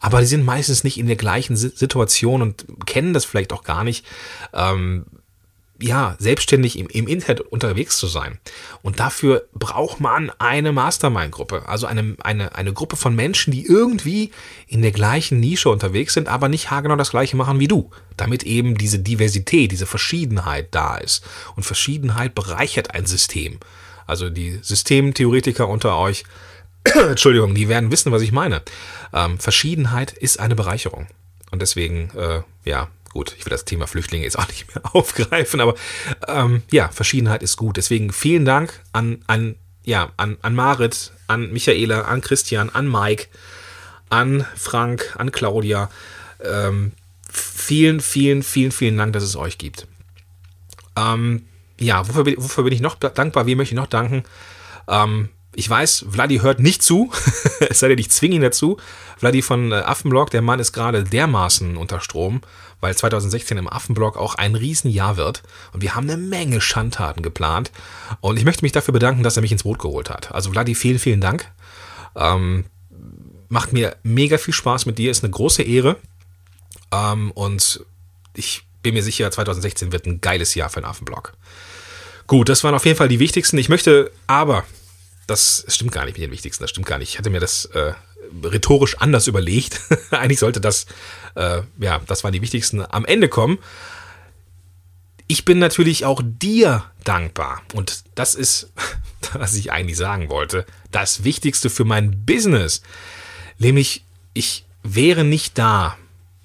Aber 0.00 0.20
die 0.20 0.26
sind 0.26 0.44
meistens 0.44 0.84
nicht 0.84 0.98
in 0.98 1.06
der 1.06 1.16
gleichen 1.16 1.56
Situation 1.56 2.42
und 2.42 2.66
kennen 2.84 3.14
das 3.14 3.24
vielleicht 3.24 3.52
auch 3.52 3.64
gar 3.64 3.84
nicht. 3.84 4.04
Ähm, 4.52 5.06
ja, 5.80 6.16
selbstständig 6.18 6.78
im, 6.78 6.88
im 6.88 7.06
Internet 7.06 7.40
unterwegs 7.40 7.98
zu 7.98 8.06
sein. 8.06 8.38
Und 8.82 9.00
dafür 9.00 9.46
braucht 9.54 10.00
man 10.00 10.30
eine 10.38 10.72
Mastermind-Gruppe, 10.72 11.64
also 11.66 11.86
eine, 11.86 12.16
eine, 12.22 12.54
eine 12.54 12.72
Gruppe 12.72 12.96
von 12.96 13.14
Menschen, 13.14 13.52
die 13.52 13.66
irgendwie 13.66 14.30
in 14.66 14.82
der 14.82 14.92
gleichen 14.92 15.40
Nische 15.40 15.68
unterwegs 15.68 16.14
sind, 16.14 16.28
aber 16.28 16.48
nicht 16.48 16.70
haargenau 16.70 16.96
das 16.96 17.10
gleiche 17.10 17.36
machen 17.36 17.60
wie 17.60 17.68
du, 17.68 17.90
damit 18.16 18.42
eben 18.42 18.76
diese 18.76 18.98
Diversität, 18.98 19.72
diese 19.72 19.86
Verschiedenheit 19.86 20.68
da 20.70 20.96
ist. 20.96 21.24
Und 21.56 21.64
Verschiedenheit 21.64 22.34
bereichert 22.34 22.94
ein 22.94 23.06
System. 23.06 23.58
Also 24.06 24.30
die 24.30 24.58
Systemtheoretiker 24.62 25.68
unter 25.68 25.98
euch, 25.98 26.24
Entschuldigung, 26.84 27.54
die 27.54 27.68
werden 27.68 27.90
wissen, 27.90 28.12
was 28.12 28.22
ich 28.22 28.32
meine. 28.32 28.62
Ähm, 29.12 29.38
Verschiedenheit 29.38 30.12
ist 30.12 30.40
eine 30.40 30.54
Bereicherung. 30.54 31.06
Und 31.50 31.62
deswegen, 31.62 32.10
äh, 32.16 32.42
ja, 32.64 32.88
Gut, 33.16 33.34
ich 33.38 33.46
will 33.46 33.50
das 33.50 33.64
Thema 33.64 33.86
Flüchtlinge 33.86 34.24
jetzt 34.24 34.38
auch 34.38 34.46
nicht 34.46 34.74
mehr 34.74 34.84
aufgreifen, 34.94 35.62
aber 35.62 35.74
ähm, 36.28 36.62
ja, 36.70 36.90
Verschiedenheit 36.90 37.42
ist 37.42 37.56
gut. 37.56 37.78
Deswegen 37.78 38.12
vielen 38.12 38.44
Dank 38.44 38.82
an, 38.92 39.24
an, 39.26 39.54
ja, 39.84 40.12
an, 40.18 40.36
an 40.42 40.54
Marit, 40.54 41.12
an 41.26 41.50
Michaela, 41.50 42.02
an 42.02 42.20
Christian, 42.20 42.68
an 42.68 42.86
Mike, 42.90 43.28
an 44.10 44.44
Frank, 44.54 45.14
an 45.16 45.32
Claudia. 45.32 45.88
Ähm, 46.44 46.92
vielen, 47.32 48.00
vielen, 48.00 48.42
vielen, 48.42 48.70
vielen 48.70 48.98
Dank, 48.98 49.14
dass 49.14 49.22
es 49.22 49.34
euch 49.34 49.56
gibt. 49.56 49.86
Ähm, 50.94 51.46
ja, 51.80 52.06
wofür, 52.06 52.34
wofür, 52.36 52.64
bin 52.64 52.74
ich 52.74 52.82
noch 52.82 52.96
dankbar? 52.96 53.46
Wie 53.46 53.54
möchte 53.54 53.72
ich 53.72 53.80
noch 53.80 53.86
danken? 53.86 54.24
Ähm, 54.88 55.30
ich 55.56 55.68
weiß, 55.70 56.04
Vladi 56.10 56.40
hört 56.40 56.60
nicht 56.60 56.82
zu, 56.82 57.10
es 57.60 57.80
sei 57.80 57.88
denn, 57.88 57.98
ich 57.98 58.10
zwinge 58.10 58.36
ihn 58.36 58.42
dazu. 58.42 58.76
Vladi 59.16 59.40
von 59.40 59.72
äh, 59.72 59.76
Affenblog, 59.76 60.30
der 60.30 60.42
Mann 60.42 60.60
ist 60.60 60.72
gerade 60.72 61.02
dermaßen 61.02 61.78
unter 61.78 62.00
Strom, 62.00 62.42
weil 62.80 62.94
2016 62.94 63.56
im 63.56 63.66
Affenblog 63.66 64.18
auch 64.18 64.34
ein 64.34 64.54
Riesenjahr 64.54 65.16
wird 65.16 65.42
und 65.72 65.80
wir 65.80 65.94
haben 65.94 66.10
eine 66.10 66.18
Menge 66.18 66.60
Schandtaten 66.60 67.22
geplant 67.22 67.72
und 68.20 68.38
ich 68.38 68.44
möchte 68.44 68.66
mich 68.66 68.72
dafür 68.72 68.92
bedanken, 68.92 69.22
dass 69.22 69.36
er 69.36 69.40
mich 69.40 69.50
ins 69.50 69.62
Boot 69.62 69.78
geholt 69.78 70.10
hat. 70.10 70.30
Also 70.32 70.52
Vladi, 70.52 70.74
vielen, 70.74 70.98
vielen 70.98 71.22
Dank. 71.22 71.50
Ähm, 72.14 72.66
macht 73.48 73.72
mir 73.72 73.96
mega 74.02 74.36
viel 74.36 74.54
Spaß 74.54 74.84
mit 74.84 74.98
dir, 74.98 75.10
ist 75.10 75.24
eine 75.24 75.30
große 75.30 75.62
Ehre 75.62 75.96
ähm, 76.92 77.30
und 77.30 77.82
ich 78.34 78.64
bin 78.82 78.92
mir 78.92 79.02
sicher, 79.02 79.30
2016 79.30 79.90
wird 79.90 80.04
ein 80.04 80.20
geiles 80.20 80.54
Jahr 80.54 80.68
für 80.68 80.82
den 80.82 80.86
Affenblog. 80.86 81.32
Gut, 82.26 82.50
das 82.50 82.62
waren 82.62 82.74
auf 82.74 82.84
jeden 82.84 82.98
Fall 82.98 83.08
die 83.08 83.20
wichtigsten. 83.20 83.56
Ich 83.56 83.70
möchte 83.70 84.10
aber 84.26 84.64
das 85.26 85.64
stimmt 85.68 85.92
gar 85.92 86.04
nicht 86.04 86.14
mit 86.14 86.22
den 86.22 86.30
wichtigsten, 86.30 86.62
das 86.62 86.70
stimmt 86.70 86.86
gar 86.86 86.98
nicht. 86.98 87.10
Ich 87.10 87.18
hatte 87.18 87.30
mir 87.30 87.40
das 87.40 87.66
äh, 87.66 87.92
rhetorisch 88.44 88.98
anders 88.98 89.26
überlegt. 89.26 89.80
Eigentlich 90.10 90.38
sollte 90.38 90.60
das, 90.60 90.86
äh, 91.34 91.62
ja, 91.78 92.00
das 92.06 92.24
waren 92.24 92.32
die 92.32 92.42
wichtigsten, 92.42 92.84
am 92.88 93.04
Ende 93.04 93.28
kommen. 93.28 93.58
Ich 95.26 95.44
bin 95.44 95.58
natürlich 95.58 96.04
auch 96.04 96.22
dir 96.24 96.84
dankbar. 97.04 97.62
Und 97.74 98.04
das 98.14 98.34
ist, 98.34 98.70
was 99.32 99.54
ich 99.54 99.72
eigentlich 99.72 99.96
sagen 99.96 100.28
wollte, 100.28 100.64
das 100.92 101.24
Wichtigste 101.24 101.70
für 101.70 101.84
mein 101.84 102.24
Business. 102.24 102.82
Nämlich, 103.58 104.04
ich 104.34 104.64
wäre 104.82 105.24
nicht 105.24 105.58
da, 105.58 105.96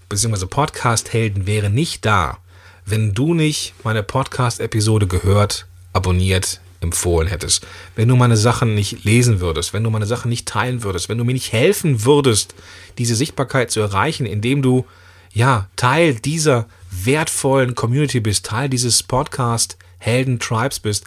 beziehungsweise 0.09 0.47
Podcast-Helden 0.47 1.45
wäre 1.45 1.69
nicht 1.69 2.05
da, 2.05 2.39
wenn 2.85 3.13
du 3.13 3.33
nicht 3.35 3.75
meine 3.83 4.01
Podcast-Episode 4.01 5.05
gehört, 5.05 5.67
abonniert, 5.93 6.59
empfohlen 6.81 7.27
hättest, 7.27 7.65
wenn 7.95 8.07
du 8.07 8.15
meine 8.15 8.37
Sachen 8.37 8.75
nicht 8.75 9.03
lesen 9.03 9.39
würdest, 9.39 9.73
wenn 9.73 9.83
du 9.83 9.89
meine 9.89 10.07
Sachen 10.07 10.29
nicht 10.29 10.47
teilen 10.47 10.83
würdest, 10.83 11.09
wenn 11.09 11.17
du 11.17 11.23
mir 11.23 11.33
nicht 11.33 11.53
helfen 11.53 12.03
würdest, 12.05 12.55
diese 12.97 13.15
Sichtbarkeit 13.15 13.71
zu 13.71 13.79
erreichen, 13.79 14.25
indem 14.25 14.61
du 14.61 14.85
ja 15.31 15.69
Teil 15.75 16.15
dieser 16.15 16.67
wertvollen 16.89 17.75
Community 17.75 18.19
bist, 18.19 18.45
Teil 18.47 18.67
dieses 18.67 19.03
Podcast 19.03 19.77
Helden 19.99 20.39
Tribes 20.39 20.79
bist, 20.79 21.05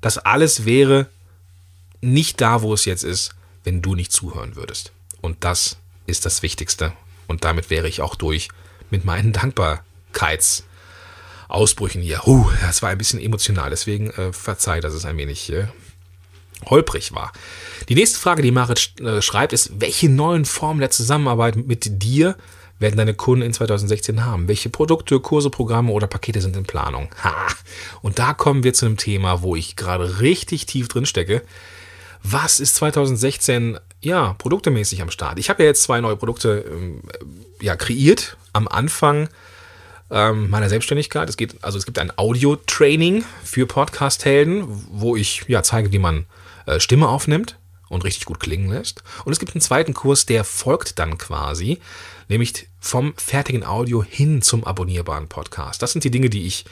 das 0.00 0.18
alles 0.18 0.64
wäre 0.64 1.08
nicht 2.00 2.40
da, 2.40 2.62
wo 2.62 2.72
es 2.72 2.84
jetzt 2.84 3.02
ist, 3.02 3.34
wenn 3.64 3.82
du 3.82 3.96
nicht 3.96 4.12
zuhören 4.12 4.54
würdest. 4.54 4.92
Und 5.20 5.44
das 5.44 5.78
ist 6.06 6.24
das 6.24 6.42
Wichtigste. 6.42 6.92
Und 7.26 7.44
damit 7.44 7.70
wäre 7.70 7.88
ich 7.88 8.00
auch 8.00 8.14
durch 8.14 8.48
mit 8.90 9.04
meinen 9.04 9.32
Dankbarkeits 9.32 10.64
Ausbrüchen 11.48 12.02
hier. 12.02 12.24
Huh, 12.26 12.46
das 12.60 12.82
war 12.82 12.90
ein 12.90 12.98
bisschen 12.98 13.20
emotional, 13.20 13.70
deswegen 13.70 14.10
äh, 14.10 14.32
verzeih, 14.32 14.80
dass 14.80 14.94
es 14.94 15.04
ein 15.04 15.16
wenig 15.16 15.50
äh, 15.50 15.66
holprig 16.66 17.14
war. 17.14 17.32
Die 17.88 17.94
nächste 17.94 18.18
Frage, 18.18 18.42
die 18.42 18.50
Marit 18.50 18.92
äh, 19.00 19.22
schreibt, 19.22 19.52
ist, 19.52 19.80
welche 19.80 20.08
neuen 20.08 20.44
Formen 20.44 20.80
der 20.80 20.90
Zusammenarbeit 20.90 21.56
mit 21.56 22.02
dir 22.02 22.36
werden 22.78 22.96
deine 22.96 23.14
Kunden 23.14 23.42
in 23.42 23.52
2016 23.52 24.24
haben? 24.24 24.46
Welche 24.46 24.68
Produkte, 24.68 25.18
Kurse, 25.20 25.50
Programme 25.50 25.92
oder 25.92 26.06
Pakete 26.06 26.40
sind 26.40 26.56
in 26.56 26.64
Planung? 26.64 27.08
Ha! 27.24 27.34
Und 28.02 28.18
da 28.18 28.34
kommen 28.34 28.62
wir 28.62 28.74
zu 28.74 28.86
einem 28.86 28.96
Thema, 28.96 29.42
wo 29.42 29.56
ich 29.56 29.76
gerade 29.76 30.20
richtig 30.20 30.66
tief 30.66 30.88
drin 30.88 31.06
stecke. 31.06 31.42
Was 32.22 32.60
ist 32.60 32.76
2016 32.76 33.78
ja 34.00 34.34
produktemäßig 34.34 35.02
am 35.02 35.10
Start? 35.10 35.38
Ich 35.38 35.50
habe 35.50 35.62
ja 35.62 35.68
jetzt 35.68 35.82
zwei 35.82 36.00
neue 36.00 36.16
Produkte 36.16 36.64
ähm, 36.70 37.02
ja 37.60 37.74
kreiert. 37.76 38.36
Am 38.52 38.68
Anfang 38.68 39.28
ähm, 40.10 40.50
meiner 40.50 40.68
Selbstständigkeit. 40.68 41.28
Es 41.28 41.36
geht, 41.36 41.62
also 41.62 41.78
es 41.78 41.86
gibt 41.86 41.98
ein 41.98 42.12
Audio-Training 42.16 43.24
für 43.44 43.66
Podcast-Helden, 43.66 44.64
wo 44.90 45.16
ich 45.16 45.44
ja 45.48 45.62
zeige, 45.62 45.92
wie 45.92 45.98
man 45.98 46.26
äh, 46.66 46.80
Stimme 46.80 47.08
aufnimmt 47.08 47.58
und 47.88 48.04
richtig 48.04 48.26
gut 48.26 48.40
klingen 48.40 48.70
lässt. 48.70 49.02
Und 49.24 49.32
es 49.32 49.38
gibt 49.38 49.54
einen 49.54 49.60
zweiten 49.60 49.94
Kurs, 49.94 50.26
der 50.26 50.44
folgt 50.44 50.98
dann 50.98 51.18
quasi, 51.18 51.78
nämlich 52.28 52.68
vom 52.80 53.14
fertigen 53.16 53.64
Audio 53.64 54.02
hin 54.02 54.42
zum 54.42 54.64
abonnierbaren 54.64 55.28
Podcast. 55.28 55.82
Das 55.82 55.92
sind 55.92 56.04
die 56.04 56.10
Dinge, 56.10 56.30
die 56.30 56.46
ich 56.46 56.64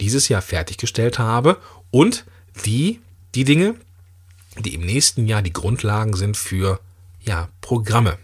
dieses 0.00 0.28
Jahr 0.28 0.42
fertiggestellt 0.42 1.18
habe 1.18 1.58
und 1.90 2.24
die, 2.64 3.00
die 3.34 3.44
Dinge, 3.44 3.74
die 4.58 4.74
im 4.74 4.82
nächsten 4.82 5.26
Jahr 5.26 5.42
die 5.42 5.52
Grundlagen 5.52 6.14
sind 6.14 6.36
für 6.36 6.80
ja, 7.20 7.48
Programme. 7.60 8.18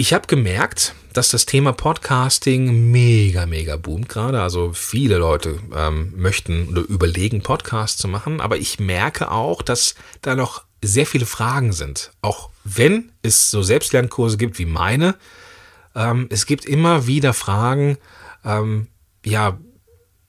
Ich 0.00 0.14
habe 0.14 0.26
gemerkt, 0.26 0.94
dass 1.12 1.28
das 1.28 1.44
Thema 1.44 1.74
Podcasting 1.74 2.90
mega, 2.90 3.44
mega 3.44 3.76
boomt 3.76 4.08
gerade. 4.08 4.40
Also 4.40 4.72
viele 4.72 5.18
Leute 5.18 5.58
ähm, 5.76 6.14
möchten 6.16 6.70
oder 6.70 6.80
überlegen, 6.80 7.42
Podcasts 7.42 8.00
zu 8.00 8.08
machen. 8.08 8.40
Aber 8.40 8.56
ich 8.56 8.80
merke 8.80 9.30
auch, 9.30 9.60
dass 9.60 9.94
da 10.22 10.34
noch 10.34 10.64
sehr 10.80 11.04
viele 11.04 11.26
Fragen 11.26 11.74
sind. 11.74 12.12
Auch 12.22 12.48
wenn 12.64 13.12
es 13.20 13.50
so 13.50 13.62
Selbstlernkurse 13.62 14.38
gibt 14.38 14.58
wie 14.58 14.64
meine, 14.64 15.16
ähm, 15.94 16.28
es 16.30 16.46
gibt 16.46 16.64
immer 16.64 17.06
wieder 17.06 17.34
Fragen, 17.34 17.98
ähm, 18.42 18.86
ja, 19.22 19.58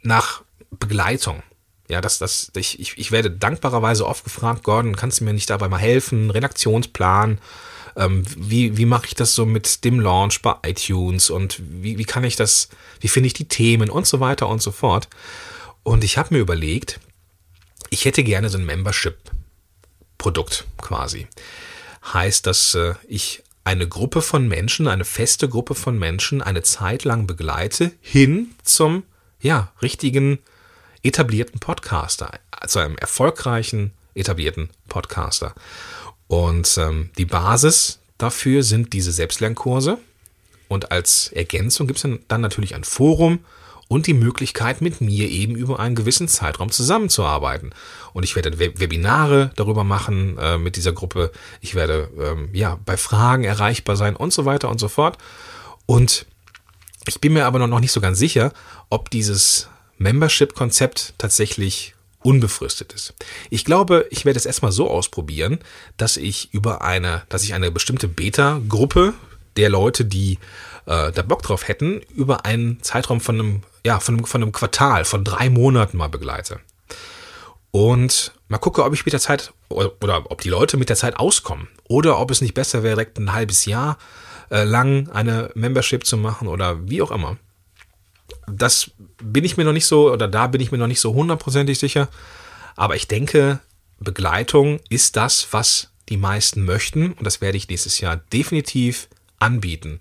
nach 0.02 0.44
Begleitung. 0.70 1.44
Ja, 1.88 2.02
das, 2.02 2.20
das, 2.20 2.52
ich, 2.58 2.78
ich, 2.78 2.98
ich 2.98 3.14
werde 3.14 3.32
dankbarerweise 3.32 4.06
oft 4.06 4.26
gefragt, 4.26 4.64
Gordon, 4.64 4.98
kannst 4.98 5.22
du 5.22 5.24
mir 5.24 5.32
nicht 5.32 5.50
dabei 5.50 5.70
mal 5.70 5.80
helfen? 5.80 6.30
Redaktionsplan 6.30 7.40
ähm, 7.96 8.24
wie, 8.38 8.78
wie 8.78 8.86
mache 8.86 9.08
ich 9.08 9.16
das 9.16 9.36
so 9.36 9.46
mit 9.46 9.84
dem 9.84 10.00
Launch 10.00 10.42
bei 10.42 10.56
iTunes 10.64 11.30
und 11.30 11.62
wie, 11.62 11.98
wie 11.98 12.06
kann 12.06 12.24
ich 12.24 12.36
das, 12.36 12.70
wie 13.00 13.08
finde 13.08 13.28
ich 13.28 13.34
die 13.34 13.48
Themen 13.48 13.90
und 13.90 14.08
so 14.08 14.20
weiter 14.20 14.48
und 14.48 14.62
so 14.62 14.72
fort. 14.72 15.08
Und 15.84 16.04
ich 16.04 16.18
habe 16.18 16.34
mir 16.34 16.40
überlegt, 16.40 17.00
ich 17.90 18.06
hätte 18.06 18.24
gerne 18.24 18.50
so 18.50 18.58
ein 18.58 18.66
Membership-Produkt 18.66 20.66
quasi. 20.78 21.28
Heißt, 22.14 22.48
dass 22.48 22.76
äh, 22.76 22.96
ich 23.08 23.44
eine 23.64 23.88
Gruppe 23.88 24.22
von 24.22 24.48
Menschen, 24.48 24.88
eine 24.88 25.06
feste 25.06 25.48
Gruppe 25.48 25.76
von 25.76 26.00
Menschen 26.00 26.42
eine 26.42 26.64
Zeit 26.64 27.04
lang 27.04 27.28
begleite 27.28 27.92
hin 28.02 28.56
zum 28.64 29.04
ja, 29.40 29.72
richtigen 29.82 30.40
etablierten 31.04 31.60
Podcaster, 31.60 32.32
zu 32.68 32.80
einem 32.80 32.98
erfolgreichen 32.98 33.92
etablierten 34.14 34.70
Podcaster. 34.88 35.56
Und 36.32 36.78
ähm, 36.78 37.10
die 37.18 37.26
Basis 37.26 38.00
dafür 38.18 38.64
sind 38.64 38.94
diese 38.94 39.12
Selbstlernkurse. 39.12 39.98
Und 40.70 40.90
als 40.90 41.28
Ergänzung 41.28 41.88
gibt 41.88 42.02
es 42.02 42.10
dann, 42.30 42.40
natürlich 42.40 42.74
ein 42.74 42.86
Forum 42.86 43.40
und 43.90 44.08
die 44.08 44.14
Möglichkeit, 44.14 44.80
mit 44.80 45.02
mir 45.02 45.30
eben 45.30 45.58
über 45.58 45.82
einen 45.82 45.94
gewissen 45.94 46.30
Zeitraum 46.30 46.72
zusammenzuarbeiten. 46.72 47.72
Und 48.14 48.24
ich 48.24 48.38
werde 48.38 48.58
Webinare 48.60 49.52
darüber 49.58 49.84
machen 49.84 50.38
äh, 50.38 50.58
mit 50.58 50.78
dieser 50.78 50.94
Gruppe. 50.94 51.34
Ich 51.60 51.76
werde 51.76 52.10
ähm, 52.18 52.48
ja 52.54 52.80
bei 52.86 52.96
Fragen 52.96 53.44
erreichbar 53.44 53.98
sein 53.98 54.16
und 54.16 54.32
so 54.32 54.46
weiter 54.46 54.70
und 54.70 54.80
so 54.80 54.88
fort. 54.88 55.18
Und 55.86 56.26
ich 57.10 57.20
bin 57.20 57.34
mir 57.34 57.46
aber 57.46 57.60
noch 57.60 57.82
nicht 57.82 57.92
so 57.92 58.00
ganz 58.00 58.18
sicher, 58.18 58.54
ob 58.90 59.10
dieses 59.10 59.68
Membership-Konzept 59.98 61.16
tatsächlich 61.18 61.94
unbefristet 62.24 62.94
ist. 62.94 63.14
Ich 63.50 63.66
glaube, 63.66 64.06
ich 64.10 64.26
werde 64.26 64.38
es 64.38 64.46
erstmal 64.46 64.72
so 64.72 64.90
ausprobieren, 64.90 65.60
dass 65.98 66.18
ich 66.18 66.54
über 66.54 66.82
eine, 66.82 67.24
dass 67.30 67.44
ich 67.44 67.54
eine 67.54 67.72
bestimmte 67.72 68.08
Beta-Gruppe 68.08 69.14
der 69.58 69.70
Leute, 69.70 70.06
die 70.06 70.40
äh, 70.86 71.12
da 71.12 71.22
Bock 71.22 71.42
drauf 71.42 71.68
hätten, 71.68 72.02
über 72.16 72.46
einen 72.46 72.82
Zeitraum 72.84 73.22
von 73.22 73.40
einem, 73.40 73.64
ja, 73.86 74.00
von 74.00 74.16
einem, 74.16 74.26
von 74.26 74.42
einem 74.42 74.52
Quartal, 74.52 75.06
von 75.06 75.24
drei 75.24 75.50
Monaten 75.50 75.98
mal 75.98 76.10
begleite. 76.10 76.60
Und 77.72 78.34
mal 78.50 78.58
gucke, 78.58 78.84
ob 78.84 78.94
ich 78.94 79.06
mit 79.06 79.14
der 79.14 79.20
Zeit 79.20 79.54
oder, 79.70 79.92
oder 80.02 80.30
ob 80.30 80.42
die 80.42 80.50
Leute 80.50 80.78
mit 80.78 80.90
der 80.90 80.98
Zeit 80.98 81.18
auskommen. 81.18 81.70
Oder 81.88 82.20
ob 82.20 82.32
es 82.32 82.42
nicht 82.42 82.54
besser 82.54 82.84
wäre, 82.84 82.96
direkt 82.96 83.18
ein 83.18 83.34
halbes 83.34 83.66
Jahr 83.66 83.98
äh, 84.50 84.64
lang 84.64 85.10
eine 85.10 85.52
Membership 85.56 86.06
zu 86.06 86.18
machen 86.18 86.48
oder 86.48 86.88
wie 86.88 87.02
auch 87.02 87.12
immer. 87.12 87.38
Das 88.48 88.92
bin 89.22 89.44
ich 89.44 89.58
mir 89.58 89.64
noch 89.64 89.74
nicht 89.74 89.86
so, 89.86 90.12
oder 90.12 90.28
da 90.28 90.48
bin 90.48 90.62
ich 90.62 90.72
mir 90.72 90.78
noch 90.78 90.88
nicht 90.88 91.00
so 91.00 91.14
hundertprozentig 91.14 91.80
sicher. 91.80 92.10
Aber 92.76 92.96
ich 92.96 93.08
denke, 93.08 93.60
Begleitung 94.00 94.80
ist 94.90 95.16
das, 95.16 95.48
was 95.52 95.92
die 96.10 96.18
meisten 96.18 96.66
möchten. 96.66 97.14
Und 97.14 97.24
das 97.24 97.42
werde 97.42 97.58
ich 97.58 97.70
nächstes 97.70 98.00
Jahr 98.00 98.18
definitiv 98.18 99.08
anbieten. 99.40 100.00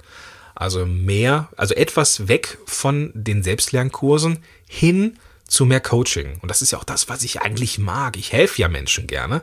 Also 0.55 0.85
mehr, 0.85 1.49
also 1.57 1.75
etwas 1.75 2.29
weg 2.29 2.59
von 2.67 3.13
den 3.15 3.43
Selbstlernkursen 3.43 4.39
hin 4.69 5.19
zu 5.47 5.65
mehr 5.65 5.81
Coaching. 5.81 6.39
Und 6.41 6.51
das 6.51 6.63
ist 6.63 6.71
ja 6.71 6.79
auch 6.79 6.85
das, 6.85 7.09
was 7.09 7.23
ich 7.23 7.43
eigentlich 7.43 7.79
mag. 7.79 8.17
Ich 8.17 8.33
helfe 8.33 8.63
ja 8.63 8.69
Menschen 8.69 9.07
gerne. 9.07 9.43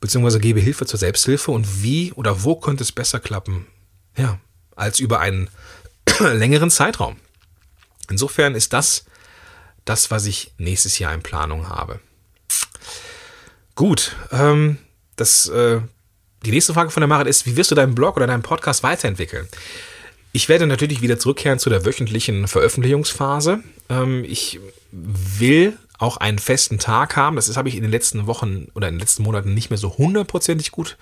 Beziehungsweise 0.00 0.40
gebe 0.40 0.60
Hilfe 0.60 0.86
zur 0.86 0.98
Selbsthilfe. 0.98 1.50
Und 1.50 1.82
wie 1.82 2.12
oder 2.12 2.44
wo 2.44 2.56
könnte 2.56 2.82
es 2.82 2.92
besser 2.92 3.20
klappen? 3.20 3.66
Ja, 4.16 4.38
als 4.76 5.00
über 5.00 5.20
einen 5.20 5.48
längeren 6.20 6.70
Zeitraum. 6.70 7.16
Insofern 8.10 8.54
ist 8.54 8.72
das 8.72 9.04
das, 9.84 10.10
was 10.10 10.26
ich 10.26 10.52
nächstes 10.58 10.98
Jahr 10.98 11.12
in 11.14 11.22
Planung 11.22 11.68
habe. 11.68 12.00
Gut, 13.74 14.16
ähm, 14.30 14.78
das, 15.16 15.48
äh, 15.48 15.80
die 16.44 16.50
nächste 16.50 16.74
Frage 16.74 16.90
von 16.90 17.00
der 17.00 17.08
Marit 17.08 17.26
ist, 17.26 17.46
wie 17.46 17.56
wirst 17.56 17.70
du 17.70 17.74
deinen 17.74 17.94
Blog 17.94 18.16
oder 18.16 18.26
deinen 18.26 18.42
Podcast 18.42 18.82
weiterentwickeln? 18.82 19.48
Ich 20.32 20.48
werde 20.48 20.66
natürlich 20.66 21.00
wieder 21.00 21.18
zurückkehren 21.18 21.58
zu 21.58 21.70
der 21.70 21.84
wöchentlichen 21.84 22.48
Veröffentlichungsphase. 22.48 23.60
Ähm, 23.88 24.24
ich 24.24 24.60
will 24.90 25.76
auch 25.98 26.16
einen 26.16 26.38
festen 26.38 26.78
Tag 26.78 27.16
haben. 27.16 27.36
Das 27.36 27.56
habe 27.56 27.68
ich 27.68 27.76
in 27.76 27.82
den 27.82 27.90
letzten 27.90 28.26
Wochen 28.26 28.68
oder 28.74 28.88
in 28.88 28.94
den 28.94 29.00
letzten 29.00 29.22
Monaten 29.22 29.54
nicht 29.54 29.70
mehr 29.70 29.78
so 29.78 29.96
hundertprozentig 29.96 30.72
gut 30.72 30.96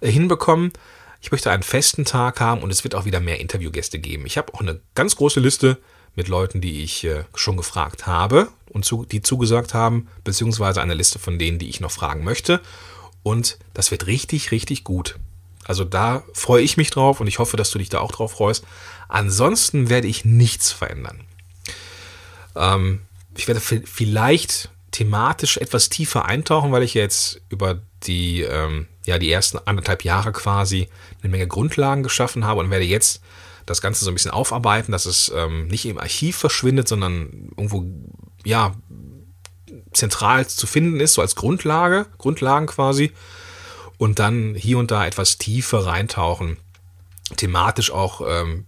äh, 0.00 0.10
hinbekommen. 0.10 0.72
Ich 1.20 1.32
möchte 1.32 1.50
einen 1.50 1.64
festen 1.64 2.04
Tag 2.04 2.40
haben 2.40 2.62
und 2.62 2.70
es 2.70 2.84
wird 2.84 2.94
auch 2.94 3.04
wieder 3.04 3.20
mehr 3.20 3.40
Interviewgäste 3.40 3.98
geben. 3.98 4.26
Ich 4.26 4.38
habe 4.38 4.54
auch 4.54 4.60
eine 4.60 4.80
ganz 4.94 5.16
große 5.16 5.40
Liste 5.40 5.78
mit 6.18 6.26
Leuten, 6.26 6.60
die 6.60 6.82
ich 6.82 7.04
äh, 7.04 7.22
schon 7.36 7.56
gefragt 7.56 8.08
habe 8.08 8.48
und 8.66 8.84
zu, 8.84 9.04
die 9.04 9.22
zugesagt 9.22 9.72
haben, 9.72 10.08
beziehungsweise 10.24 10.82
eine 10.82 10.94
Liste 10.94 11.20
von 11.20 11.38
denen, 11.38 11.60
die 11.60 11.68
ich 11.68 11.78
noch 11.78 11.92
fragen 11.92 12.24
möchte. 12.24 12.60
Und 13.22 13.56
das 13.72 13.92
wird 13.92 14.08
richtig, 14.08 14.50
richtig 14.50 14.82
gut. 14.82 15.16
Also 15.64 15.84
da 15.84 16.24
freue 16.34 16.62
ich 16.62 16.76
mich 16.76 16.90
drauf 16.90 17.20
und 17.20 17.28
ich 17.28 17.38
hoffe, 17.38 17.56
dass 17.56 17.70
du 17.70 17.78
dich 17.78 17.88
da 17.88 18.00
auch 18.00 18.10
drauf 18.10 18.32
freust. 18.32 18.64
Ansonsten 19.06 19.88
werde 19.90 20.08
ich 20.08 20.24
nichts 20.24 20.72
verändern. 20.72 21.20
Ähm, 22.56 23.02
ich 23.36 23.46
werde 23.46 23.60
vielleicht 23.60 24.70
thematisch 24.90 25.58
etwas 25.58 25.88
tiefer 25.88 26.24
eintauchen, 26.24 26.72
weil 26.72 26.82
ich 26.82 26.94
jetzt 26.94 27.40
über 27.48 27.80
die, 28.02 28.42
ähm, 28.42 28.88
ja, 29.06 29.18
die 29.18 29.30
ersten 29.30 29.58
anderthalb 29.64 30.02
Jahre 30.02 30.32
quasi 30.32 30.88
eine 31.22 31.30
Menge 31.30 31.46
Grundlagen 31.46 32.02
geschaffen 32.02 32.44
habe 32.44 32.58
und 32.58 32.70
werde 32.70 32.86
jetzt 32.86 33.22
das 33.68 33.80
Ganze 33.80 34.04
so 34.04 34.10
ein 34.10 34.14
bisschen 34.14 34.30
aufarbeiten, 34.30 34.92
dass 34.92 35.06
es 35.06 35.32
ähm, 35.34 35.68
nicht 35.68 35.86
im 35.86 35.98
Archiv 35.98 36.36
verschwindet, 36.36 36.88
sondern 36.88 37.50
irgendwo, 37.56 37.84
ja, 38.44 38.74
zentral 39.92 40.46
zu 40.46 40.66
finden 40.66 41.00
ist, 41.00 41.14
so 41.14 41.22
als 41.22 41.34
Grundlage, 41.34 42.06
Grundlagen 42.18 42.66
quasi. 42.66 43.12
Und 43.96 44.18
dann 44.18 44.54
hier 44.54 44.78
und 44.78 44.90
da 44.90 45.06
etwas 45.06 45.38
tiefer 45.38 45.86
reintauchen. 45.86 46.56
Thematisch 47.36 47.90
auch, 47.90 48.22
ähm, 48.26 48.64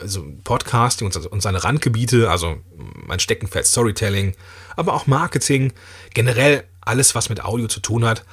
also 0.00 0.24
Podcasting 0.44 1.10
und, 1.30 1.40
seine 1.40 1.64
Randgebiete, 1.64 2.30
also 2.30 2.58
mein 3.06 3.20
Steckenpferd 3.20 3.66
Storytelling, 3.66 4.34
aber 4.76 4.92
auch 4.92 5.06
Marketing, 5.06 5.72
generell 6.12 6.64
alles, 6.82 7.14
was 7.14 7.30
mit 7.30 7.42
Audio 7.42 7.66
zu 7.66 7.80
tun 7.80 8.04
hat. 8.04 8.24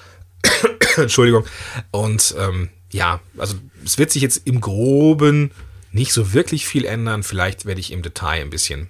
Entschuldigung. 0.97 1.45
Und 1.91 2.35
ähm, 2.37 2.69
ja, 2.91 3.21
also 3.37 3.55
es 3.85 3.97
wird 3.97 4.11
sich 4.11 4.21
jetzt 4.21 4.45
im 4.45 4.59
Groben 4.59 5.51
nicht 5.91 6.13
so 6.13 6.33
wirklich 6.33 6.65
viel 6.65 6.85
ändern. 6.85 7.23
Vielleicht 7.23 7.65
werde 7.65 7.81
ich 7.81 7.91
im 7.91 8.01
Detail 8.01 8.41
ein 8.41 8.49
bisschen, 8.49 8.87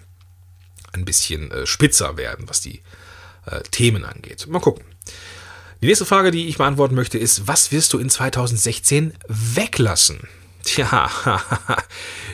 ein 0.94 1.06
bisschen 1.06 1.52
äh, 1.52 1.66
spitzer 1.66 2.18
werden, 2.18 2.48
was 2.48 2.62
die 2.62 2.82
äh, 3.46 3.62
Themen 3.72 4.06
angeht. 4.06 4.48
Mal 4.48 4.60
gucken. 4.60 4.84
Die 5.82 5.88
nächste 5.88 6.06
Frage, 6.06 6.30
die 6.30 6.48
ich 6.48 6.58
beantworten 6.58 6.94
möchte, 6.94 7.18
ist, 7.18 7.48
was 7.48 7.72
wirst 7.72 7.94
du 7.94 7.98
in 7.98 8.10
2016 8.10 9.14
weglassen? 9.28 10.20
Tja, 10.64 11.10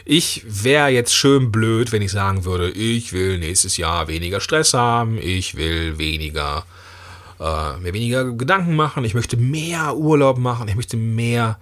ich 0.05 0.43
wäre 0.45 0.89
jetzt 0.89 1.15
schön 1.15 1.49
blöd, 1.49 1.93
wenn 1.93 2.01
ich 2.01 2.11
sagen 2.11 2.43
würde, 2.43 2.69
ich 2.69 3.13
will 3.13 3.37
nächstes 3.37 3.77
Jahr 3.77 4.09
weniger 4.09 4.41
Stress 4.41 4.73
haben, 4.73 5.17
ich 5.17 5.55
will 5.55 5.97
weniger, 5.97 6.65
äh, 7.39 7.77
mir 7.77 7.93
weniger 7.93 8.33
Gedanken 8.33 8.75
machen, 8.75 9.05
ich 9.05 9.13
möchte 9.13 9.37
mehr 9.37 9.95
Urlaub 9.95 10.37
machen, 10.37 10.67
ich 10.67 10.75
möchte 10.75 10.97
mehr 10.97 11.57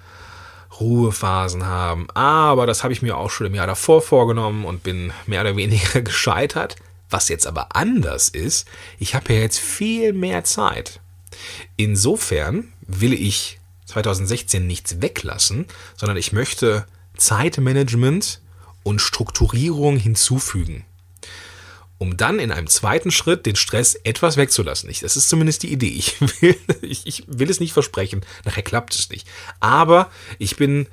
Ruhephasen 0.79 1.65
haben. 1.65 2.07
Aber 2.11 2.65
das 2.65 2.83
habe 2.83 2.93
ich 2.93 3.01
mir 3.01 3.17
auch 3.17 3.29
schon 3.29 3.47
im 3.47 3.55
Jahr 3.55 3.67
davor 3.67 4.01
vorgenommen 4.01 4.65
und 4.65 4.83
bin 4.83 5.11
mehr 5.25 5.41
oder 5.41 5.55
weniger 5.55 6.01
gescheitert. 6.03 6.75
Was 7.09 7.29
jetzt 7.29 7.47
aber 7.47 7.75
anders 7.75 8.29
ist, 8.29 8.67
ich 8.99 9.15
habe 9.15 9.33
ja 9.33 9.41
jetzt 9.41 9.59
viel 9.59 10.11
mehr 10.13 10.43
Zeit. 10.43 10.99
Insofern 11.77 12.73
will 12.81 13.13
ich 13.13 13.59
2016 13.85 14.65
nichts 14.65 15.01
weglassen, 15.01 15.65
sondern 15.95 16.17
ich 16.17 16.31
möchte 16.31 16.85
Zeitmanagement 17.15 18.41
und 18.83 19.01
Strukturierung 19.01 19.97
hinzufügen 19.97 20.85
um 21.97 22.17
dann 22.17 22.39
in 22.39 22.51
einem 22.51 22.67
zweiten 22.67 23.11
Schritt 23.11 23.45
den 23.45 23.55
Stress 23.55 23.95
etwas 23.95 24.37
wegzulassen. 24.37 24.89
Ich, 24.89 24.99
das 24.99 25.15
ist 25.15 25.29
zumindest 25.29 25.63
die 25.63 25.71
Idee. 25.71 25.87
Ich 25.87 26.19
will, 26.41 26.57
ich, 26.81 27.05
ich 27.05 27.23
will 27.27 27.49
es 27.49 27.59
nicht 27.59 27.73
versprechen, 27.73 28.21
nachher 28.43 28.63
klappt 28.63 28.95
es 28.95 29.09
nicht. 29.09 29.27
Aber 29.59 30.09
ich 30.37 30.57
bin 30.57 30.87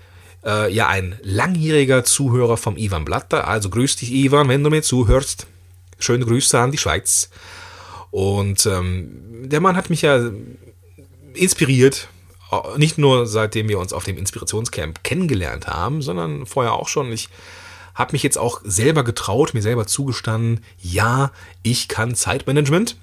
äh, 0.45 0.73
ja 0.73 0.89
ein 0.89 1.19
langjähriger 1.23 2.05
Zuhörer 2.05 2.57
vom 2.57 2.77
Ivan 2.77 3.05
Blatter. 3.05 3.49
Also 3.49 3.69
grüß 3.71 3.97
dich, 3.97 4.13
Ivan, 4.13 4.49
wenn 4.49 4.63
du 4.63 4.71
mir 4.71 4.83
zuhörst. 4.83 5.47
Schöne 5.99 6.25
Grüße 6.25 6.59
an 6.59 6.73
die 6.73 6.79
Schweiz. 6.79 7.31
Und 8.11 8.67
ähm, 8.67 9.49
der 9.49 9.61
Mann 9.61 9.77
hat 9.77 9.91
mich 9.91 10.03
ja 10.03 10.31
inspiriert, 11.35 12.09
nicht 12.77 12.99
nur 12.99 13.27
seitdem 13.27 13.69
wir 13.69 13.79
uns 13.79 13.95
auf 13.95 14.05
dem 14.05 14.19
Inspirationscamp 14.19 15.03
kennengelernt 15.03 15.67
haben, 15.67 16.03
sondern 16.03 16.45
vorher 16.45 16.75
auch 16.75 16.89
schon. 16.89 17.11
Ich 17.11 17.29
habe 17.95 18.13
mich 18.13 18.23
jetzt 18.23 18.39
auch 18.39 18.61
selber 18.65 19.05
getraut, 19.05 19.55
mir 19.55 19.63
selber 19.63 19.87
zugestanden, 19.87 20.65
ja, 20.81 21.31
ich 21.63 21.89
kann 21.89 22.15
Zeitmanagement, 22.15 22.97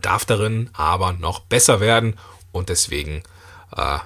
darf 0.00 0.24
darin 0.24 0.70
aber 0.72 1.12
noch 1.12 1.40
besser 1.40 1.80
werden 1.80 2.14
und 2.52 2.68
deswegen 2.68 3.22
äh, 3.76 3.98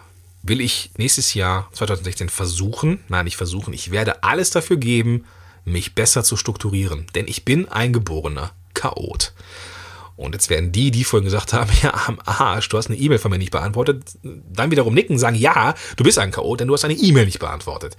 will 0.43 0.61
ich 0.61 0.91
nächstes 0.97 1.35
Jahr 1.35 1.69
2016 1.73 2.29
versuchen, 2.29 3.01
nein, 3.09 3.25
nicht 3.25 3.37
versuchen, 3.37 3.73
ich 3.73 3.91
werde 3.91 4.23
alles 4.23 4.51
dafür 4.51 4.77
geben, 4.77 5.25
mich 5.65 5.95
besser 5.95 6.25
zu 6.25 6.37
strukturieren, 6.37 7.07
denn 7.15 7.29
ich 7.29 7.45
bin 7.45 7.69
ein 7.69 7.93
geborener 7.93 8.51
Chaot. 8.75 9.33
Und 10.17 10.35
jetzt 10.35 10.51
werden 10.51 10.73
die, 10.73 10.91
die 10.91 11.05
vorhin 11.05 11.25
gesagt 11.25 11.53
haben, 11.53 11.71
ja, 11.83 11.93
am 12.07 12.19
Arsch, 12.25 12.69
du 12.69 12.77
hast 12.77 12.88
eine 12.88 12.99
E-Mail 12.99 13.19
von 13.19 13.31
mir 13.31 13.38
nicht 13.38 13.53
beantwortet, 13.53 14.05
dann 14.23 14.71
wiederum 14.71 14.95
nicken 14.95 15.19
sagen, 15.19 15.37
ja, 15.37 15.75
du 15.97 16.05
bist 16.05 16.19
ein 16.19 16.33
Chaot, 16.33 16.61
denn 16.61 16.69
du 16.69 16.75
hast 16.75 16.85
eine 16.85 16.95
E-Mail 16.95 17.27
nicht 17.27 17.38
beantwortet. 17.38 17.97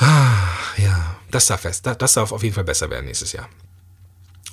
Ja, 0.00 1.16
das 1.30 1.46
darf, 1.46 1.62
das 1.62 2.12
darf 2.14 2.32
auf 2.32 2.42
jeden 2.42 2.54
Fall 2.54 2.64
besser 2.64 2.90
werden 2.90 3.06
nächstes 3.06 3.32
Jahr. 3.32 3.48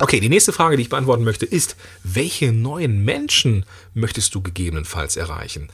Okay, 0.02 0.22
die 0.22 0.30
nächste 0.30 0.54
Frage, 0.54 0.78
die 0.78 0.84
ich 0.84 0.90
beantworten 0.90 1.26
möchte, 1.26 1.46
ist, 1.46 1.76
welche 2.04 2.54
neuen 2.54 3.04
Menschen 3.04 3.66
möchtest 3.94 4.34
du 4.34 4.42
gegebenenfalls 4.42 5.18
erreichen? 5.18 5.70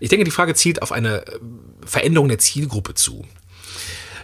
Ich 0.00 0.08
denke, 0.08 0.24
die 0.24 0.32
Frage 0.32 0.54
zielt 0.54 0.82
auf 0.82 0.90
eine 0.90 1.24
äh, 1.26 1.38
Veränderung 1.86 2.28
der 2.28 2.40
Zielgruppe 2.40 2.94
zu. 2.94 3.24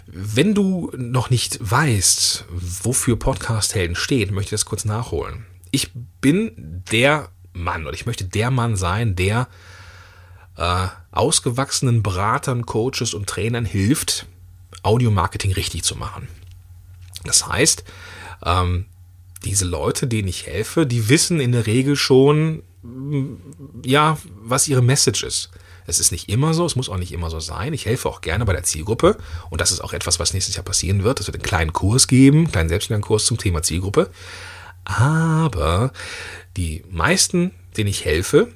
Wenn 0.07 0.55
du 0.55 0.91
noch 0.97 1.31
nicht 1.31 1.59
weißt, 1.61 2.47
wofür 2.51 3.17
Podcast-Helden 3.17 3.95
steht, 3.95 4.33
möchte 4.33 4.49
ich 4.49 4.61
das 4.61 4.65
kurz 4.65 4.85
nachholen. 4.85 5.47
Ich 5.71 5.93
bin 6.21 6.83
der 6.91 7.31
Mann 7.53 7.87
oder 7.87 7.95
ich 7.95 8.07
möchte 8.07 8.25
der 8.25 8.51
Mann 8.51 8.75
sein, 8.75 9.15
der 9.15 9.49
äh, 10.57 10.89
ausgewachsenen 11.13 12.03
Beratern, 12.03 12.67
Coaches 12.67 13.15
und 13.15 13.29
Trainern 13.29 13.65
hilft, 13.65 14.27
Audio-Marketing 14.83 15.53
richtig 15.53 15.83
zu 15.83 15.97
machen. 15.97 16.29
Das 17.25 17.47
heißt, 17.47 17.85
ähm, 18.45 18.87
diese 19.45 19.65
Leute, 19.65 20.07
denen 20.07 20.29
ich 20.29 20.47
helfe, 20.47 20.87
die 20.87 21.09
wissen 21.09 21.41
in 21.41 21.53
der 21.53 21.67
Regel 21.67 21.97
schon, 21.97 22.63
mm, 22.83 23.35
ja, 23.85 24.19
was 24.43 24.69
ihre 24.69 24.83
Message 24.83 25.23
ist. 25.23 25.51
Es 25.87 26.01
ist 26.01 26.13
nicht 26.13 26.31
immer 26.31 26.55
so, 26.55 26.65
es 26.65 26.77
muss 26.77 26.89
auch 26.89 26.97
nicht 26.97 27.13
immer 27.13 27.29
so 27.29 27.41
sein. 27.41 27.75
Ich 27.75 27.85
helfe 27.85 28.09
auch 28.09 28.23
gerne 28.23 28.47
bei 28.47 28.55
der 28.55 28.63
Zielgruppe 28.63 29.19
und 29.51 29.61
das 29.61 29.71
ist 29.71 29.81
auch 29.81 29.93
etwas, 29.93 30.19
was 30.19 30.33
nächstes 30.33 30.57
Jahr 30.57 30.65
passieren 30.65 31.05
wird. 31.05 31.21
Es 31.21 31.27
wird 31.27 31.37
einen 31.37 31.43
kleinen 31.43 31.73
Kurs 31.75 32.09
geben, 32.09 32.39
einen 32.39 32.53
kleinen 32.53 32.69
Selbstlernkurs 32.71 33.27
zum 33.27 33.37
Thema 33.37 33.63
Zielgruppe. 33.63 34.11
Aber 34.85 35.93
die 36.57 36.85
meisten, 36.91 37.53
denen 37.77 37.91
ich 37.91 38.05
helfe, 38.05 38.49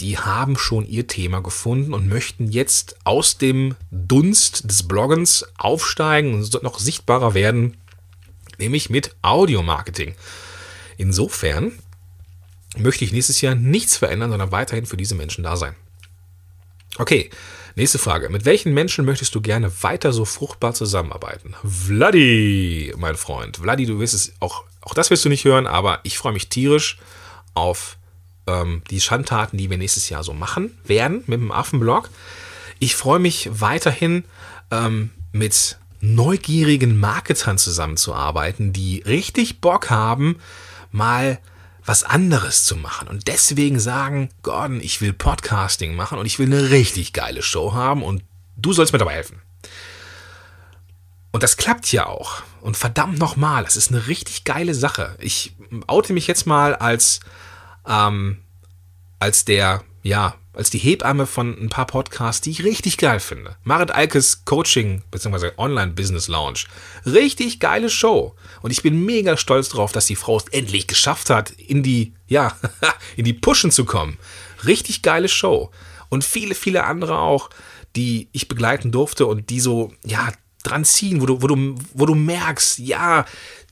die 0.00 0.18
haben 0.18 0.56
schon 0.56 0.86
ihr 0.86 1.06
Thema 1.06 1.40
gefunden 1.40 1.92
und 1.92 2.08
möchten 2.08 2.50
jetzt 2.50 2.96
aus 3.04 3.36
dem 3.36 3.76
Dunst 3.90 4.70
des 4.70 4.88
Bloggens 4.88 5.44
aufsteigen 5.58 6.34
und 6.34 6.62
noch 6.62 6.78
sichtbarer 6.78 7.34
werden, 7.34 7.76
nämlich 8.58 8.88
mit 8.88 9.14
Audio-Marketing. 9.22 10.14
Insofern 10.96 11.72
möchte 12.76 13.04
ich 13.04 13.12
nächstes 13.12 13.40
Jahr 13.40 13.54
nichts 13.54 13.96
verändern, 13.96 14.30
sondern 14.30 14.52
weiterhin 14.52 14.86
für 14.86 14.96
diese 14.96 15.14
Menschen 15.14 15.44
da 15.44 15.56
sein. 15.56 15.74
Okay, 16.96 17.30
nächste 17.76 17.98
Frage. 17.98 18.28
Mit 18.30 18.44
welchen 18.44 18.72
Menschen 18.72 19.04
möchtest 19.04 19.34
du 19.34 19.40
gerne 19.40 19.70
weiter 19.82 20.12
so 20.12 20.24
fruchtbar 20.24 20.74
zusammenarbeiten? 20.74 21.54
Vladi, 21.64 22.94
mein 22.96 23.16
Freund. 23.16 23.58
Vladi, 23.58 23.86
du 23.86 24.00
wirst 24.00 24.14
es 24.14 24.32
auch, 24.40 24.64
auch 24.80 24.94
das 24.94 25.10
wirst 25.10 25.24
du 25.24 25.28
nicht 25.28 25.44
hören, 25.44 25.66
aber 25.66 26.00
ich 26.04 26.18
freue 26.18 26.32
mich 26.32 26.48
tierisch 26.48 26.98
auf 27.54 27.96
ähm, 28.50 28.82
die 28.90 29.00
Schandtaten, 29.00 29.56
die 29.58 29.70
wir 29.70 29.78
nächstes 29.78 30.08
Jahr 30.08 30.24
so 30.24 30.32
machen 30.32 30.76
werden 30.84 31.22
mit 31.26 31.40
dem 31.40 31.52
Affenblog. 31.52 32.10
Ich 32.78 32.96
freue 32.96 33.18
mich 33.18 33.48
weiterhin 33.52 34.24
ähm, 34.70 35.10
mit 35.32 35.78
neugierigen 36.00 36.98
Marketern 36.98 37.58
zusammenzuarbeiten, 37.58 38.72
die 38.72 39.02
richtig 39.06 39.60
Bock 39.60 39.90
haben, 39.90 40.38
mal 40.90 41.38
was 41.84 42.04
anderes 42.04 42.64
zu 42.64 42.76
machen 42.76 43.08
und 43.08 43.26
deswegen 43.26 43.80
sagen, 43.80 44.30
Gordon, 44.42 44.80
ich 44.80 45.00
will 45.00 45.12
Podcasting 45.12 45.94
machen 45.94 46.18
und 46.18 46.26
ich 46.26 46.38
will 46.38 46.46
eine 46.46 46.70
richtig 46.70 47.12
geile 47.12 47.42
Show 47.42 47.74
haben 47.74 48.02
und 48.02 48.22
du 48.56 48.72
sollst 48.72 48.92
mir 48.92 48.98
dabei 48.98 49.14
helfen. 49.14 49.40
Und 51.32 51.42
das 51.42 51.56
klappt 51.56 51.92
ja 51.92 52.06
auch. 52.06 52.42
Und 52.60 52.76
verdammt 52.76 53.18
nochmal, 53.18 53.64
das 53.64 53.76
ist 53.76 53.90
eine 53.90 54.06
richtig 54.08 54.44
geile 54.44 54.74
Sache. 54.74 55.16
Ich 55.20 55.54
oute 55.86 56.12
mich 56.12 56.26
jetzt 56.26 56.46
mal 56.46 56.74
als, 56.74 57.20
ähm, 57.86 58.38
als 59.18 59.44
der, 59.44 59.82
ja, 60.02 60.34
als 60.52 60.70
die 60.70 60.78
Hebamme 60.78 61.26
von 61.26 61.56
ein 61.58 61.68
paar 61.68 61.86
Podcasts, 61.86 62.40
die 62.40 62.50
ich 62.50 62.64
richtig 62.64 62.98
geil 62.98 63.20
finde. 63.20 63.56
Marit 63.62 63.92
Alkes 63.92 64.44
Coaching 64.44 65.02
bzw. 65.10 65.52
Online 65.56 65.92
Business 65.92 66.28
Lounge. 66.28 66.64
Richtig 67.06 67.60
geile 67.60 67.88
Show. 67.88 68.34
Und 68.60 68.70
ich 68.70 68.82
bin 68.82 69.04
mega 69.04 69.36
stolz 69.36 69.68
darauf, 69.68 69.92
dass 69.92 70.06
die 70.06 70.16
Frau 70.16 70.36
es 70.36 70.48
endlich 70.48 70.86
geschafft 70.86 71.30
hat, 71.30 71.50
in 71.50 71.82
die, 71.82 72.14
ja, 72.26 72.56
in 73.16 73.24
die 73.24 73.32
Pushen 73.32 73.70
zu 73.70 73.84
kommen. 73.84 74.18
Richtig 74.66 75.02
geile 75.02 75.28
Show. 75.28 75.70
Und 76.08 76.24
viele, 76.24 76.54
viele 76.54 76.84
andere 76.84 77.18
auch, 77.18 77.50
die 77.94 78.28
ich 78.32 78.48
begleiten 78.48 78.90
durfte 78.90 79.26
und 79.26 79.50
die 79.50 79.60
so, 79.60 79.92
ja, 80.04 80.32
dran 80.62 80.84
ziehen, 80.84 81.20
wo 81.20 81.26
du, 81.26 81.42
wo 81.42 81.46
du, 81.46 81.74
wo 81.94 82.06
du 82.06 82.14
merkst, 82.14 82.80
ja, 82.80 83.24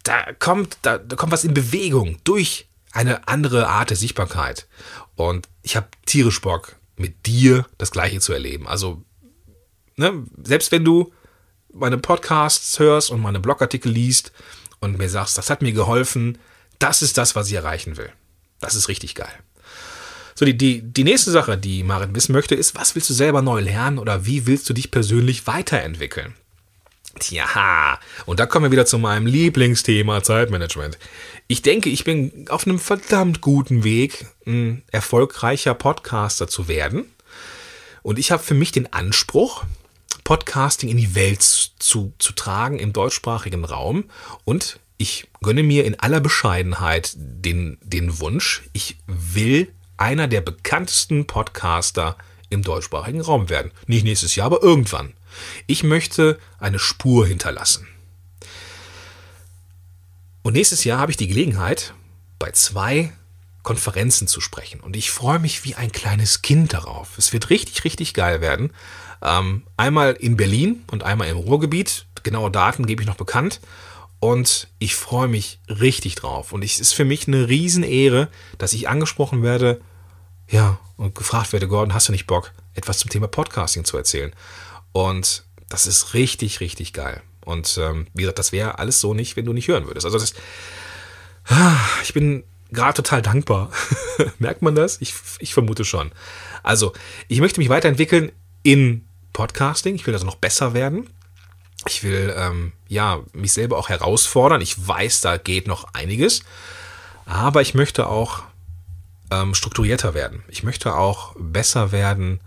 da 0.04 0.32
kommt, 0.38 0.78
da, 0.82 0.98
da 0.98 1.16
kommt 1.16 1.32
was 1.32 1.44
in 1.44 1.54
Bewegung 1.54 2.18
durch 2.24 2.67
eine 2.92 3.28
andere 3.28 3.68
Art 3.68 3.90
der 3.90 3.96
Sichtbarkeit. 3.96 4.66
Und 5.14 5.48
ich 5.62 5.76
habe 5.76 5.88
tierisch 6.06 6.40
Bock, 6.40 6.76
mit 6.96 7.26
dir 7.26 7.66
das 7.78 7.90
Gleiche 7.90 8.20
zu 8.20 8.32
erleben. 8.32 8.66
Also, 8.66 9.02
ne, 9.96 10.24
selbst 10.42 10.72
wenn 10.72 10.84
du 10.84 11.12
meine 11.72 11.98
Podcasts 11.98 12.78
hörst 12.78 13.10
und 13.10 13.20
meine 13.20 13.40
Blogartikel 13.40 13.92
liest 13.92 14.32
und 14.80 14.98
mir 14.98 15.08
sagst, 15.08 15.38
das 15.38 15.50
hat 15.50 15.62
mir 15.62 15.72
geholfen, 15.72 16.38
das 16.78 17.02
ist 17.02 17.18
das, 17.18 17.34
was 17.34 17.48
ich 17.48 17.54
erreichen 17.54 17.96
will. 17.96 18.10
Das 18.60 18.74
ist 18.74 18.88
richtig 18.88 19.14
geil. 19.14 19.32
So, 20.34 20.44
die, 20.44 20.56
die, 20.56 20.82
die 20.82 21.04
nächste 21.04 21.30
Sache, 21.30 21.58
die 21.58 21.82
Marit 21.82 22.14
wissen 22.14 22.32
möchte, 22.32 22.54
ist, 22.54 22.76
was 22.76 22.94
willst 22.94 23.10
du 23.10 23.14
selber 23.14 23.42
neu 23.42 23.60
lernen 23.60 23.98
oder 23.98 24.24
wie 24.24 24.46
willst 24.46 24.68
du 24.68 24.72
dich 24.72 24.90
persönlich 24.90 25.46
weiterentwickeln? 25.46 26.34
Tja, 27.18 27.98
und 28.26 28.38
da 28.40 28.46
kommen 28.46 28.66
wir 28.66 28.70
wieder 28.70 28.86
zu 28.86 28.98
meinem 28.98 29.26
Lieblingsthema 29.26 30.22
Zeitmanagement. 30.22 30.98
Ich 31.48 31.62
denke, 31.62 31.90
ich 31.90 32.04
bin 32.04 32.46
auf 32.48 32.66
einem 32.66 32.78
verdammt 32.78 33.40
guten 33.40 33.82
Weg, 33.82 34.26
ein 34.46 34.82
erfolgreicher 34.92 35.74
Podcaster 35.74 36.46
zu 36.46 36.68
werden. 36.68 37.06
Und 38.02 38.18
ich 38.18 38.30
habe 38.30 38.42
für 38.42 38.54
mich 38.54 38.72
den 38.72 38.92
Anspruch, 38.92 39.64
Podcasting 40.24 40.90
in 40.90 40.96
die 40.96 41.14
Welt 41.14 41.42
zu, 41.42 42.12
zu 42.18 42.32
tragen 42.32 42.78
im 42.78 42.92
deutschsprachigen 42.92 43.64
Raum. 43.64 44.04
Und 44.44 44.78
ich 44.98 45.28
gönne 45.40 45.62
mir 45.62 45.84
in 45.84 45.98
aller 45.98 46.20
Bescheidenheit 46.20 47.12
den, 47.16 47.78
den 47.82 48.20
Wunsch, 48.20 48.62
ich 48.72 48.98
will 49.06 49.72
einer 49.96 50.28
der 50.28 50.40
bekanntesten 50.40 51.26
Podcaster 51.26 52.16
im 52.50 52.62
deutschsprachigen 52.62 53.20
Raum 53.20 53.48
werden. 53.48 53.72
Nicht 53.86 54.04
nächstes 54.04 54.36
Jahr, 54.36 54.46
aber 54.46 54.62
irgendwann. 54.62 55.14
Ich 55.66 55.82
möchte 55.82 56.38
eine 56.58 56.78
Spur 56.78 57.26
hinterlassen. 57.26 57.86
Und 60.42 60.54
nächstes 60.54 60.84
Jahr 60.84 60.98
habe 60.98 61.10
ich 61.10 61.16
die 61.16 61.28
Gelegenheit, 61.28 61.94
bei 62.38 62.50
zwei 62.52 63.12
Konferenzen 63.62 64.28
zu 64.28 64.40
sprechen. 64.40 64.80
Und 64.80 64.96
ich 64.96 65.10
freue 65.10 65.38
mich 65.38 65.64
wie 65.64 65.74
ein 65.74 65.92
kleines 65.92 66.42
Kind 66.42 66.72
darauf. 66.72 67.18
Es 67.18 67.32
wird 67.32 67.50
richtig, 67.50 67.84
richtig 67.84 68.14
geil 68.14 68.40
werden. 68.40 68.72
Ähm, 69.20 69.64
einmal 69.76 70.12
in 70.14 70.36
Berlin 70.36 70.84
und 70.90 71.02
einmal 71.02 71.28
im 71.28 71.36
Ruhrgebiet. 71.36 72.06
Genaue 72.22 72.50
Daten 72.50 72.86
gebe 72.86 73.02
ich 73.02 73.08
noch 73.08 73.16
bekannt. 73.16 73.60
Und 74.20 74.68
ich 74.78 74.94
freue 74.94 75.28
mich 75.28 75.60
richtig 75.68 76.14
drauf. 76.14 76.52
Und 76.52 76.64
es 76.64 76.80
ist 76.80 76.94
für 76.94 77.04
mich 77.04 77.28
eine 77.28 77.48
Riesenehre, 77.48 78.28
dass 78.56 78.72
ich 78.72 78.88
angesprochen 78.88 79.42
werde, 79.42 79.80
ja, 80.48 80.78
und 80.96 81.14
gefragt 81.14 81.52
werde, 81.52 81.68
Gordon, 81.68 81.94
hast 81.94 82.08
du 82.08 82.12
nicht 82.12 82.26
Bock, 82.26 82.52
etwas 82.74 82.98
zum 82.98 83.10
Thema 83.10 83.28
Podcasting 83.28 83.84
zu 83.84 83.96
erzählen? 83.96 84.32
Und 84.92 85.44
das 85.68 85.86
ist 85.86 86.14
richtig, 86.14 86.60
richtig 86.60 86.92
geil. 86.92 87.22
Und 87.44 87.78
ähm, 87.80 88.06
wie 88.14 88.22
gesagt, 88.22 88.38
das 88.38 88.52
wäre 88.52 88.78
alles 88.78 89.00
so 89.00 89.14
nicht, 89.14 89.36
wenn 89.36 89.44
du 89.44 89.52
nicht 89.52 89.68
hören 89.68 89.86
würdest. 89.86 90.06
Also 90.06 90.18
das, 90.18 90.34
ich 92.02 92.12
bin 92.12 92.44
gerade 92.70 92.94
total 92.94 93.22
dankbar. 93.22 93.70
Merkt 94.38 94.62
man 94.62 94.74
das? 94.74 95.00
Ich, 95.00 95.14
ich 95.38 95.54
vermute 95.54 95.84
schon. 95.84 96.12
Also, 96.62 96.92
ich 97.28 97.40
möchte 97.40 97.60
mich 97.60 97.68
weiterentwickeln 97.68 98.32
in 98.62 99.06
Podcasting. 99.32 99.94
Ich 99.94 100.06
will 100.06 100.14
also 100.14 100.26
noch 100.26 100.36
besser 100.36 100.74
werden. 100.74 101.08
Ich 101.86 102.02
will 102.02 102.34
ähm, 102.36 102.72
ja 102.88 103.20
mich 103.32 103.52
selber 103.52 103.78
auch 103.78 103.88
herausfordern. 103.88 104.60
Ich 104.60 104.86
weiß, 104.86 105.20
da 105.20 105.36
geht 105.36 105.68
noch 105.68 105.94
einiges. 105.94 106.42
Aber 107.24 107.62
ich 107.62 107.74
möchte 107.74 108.08
auch 108.08 108.42
ähm, 109.30 109.54
strukturierter 109.54 110.14
werden. 110.14 110.42
Ich 110.48 110.62
möchte 110.62 110.94
auch 110.94 111.34
besser 111.38 111.92
werden 111.92 112.40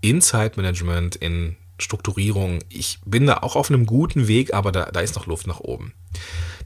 in 0.00 0.20
Zeitmanagement, 0.20 1.16
in 1.16 1.56
Strukturierung. 1.82 2.60
Ich 2.68 2.98
bin 3.04 3.26
da 3.26 3.38
auch 3.38 3.56
auf 3.56 3.70
einem 3.70 3.86
guten 3.86 4.28
Weg, 4.28 4.54
aber 4.54 4.72
da, 4.72 4.86
da 4.86 5.00
ist 5.00 5.14
noch 5.14 5.26
Luft 5.26 5.46
nach 5.46 5.60
oben. 5.60 5.92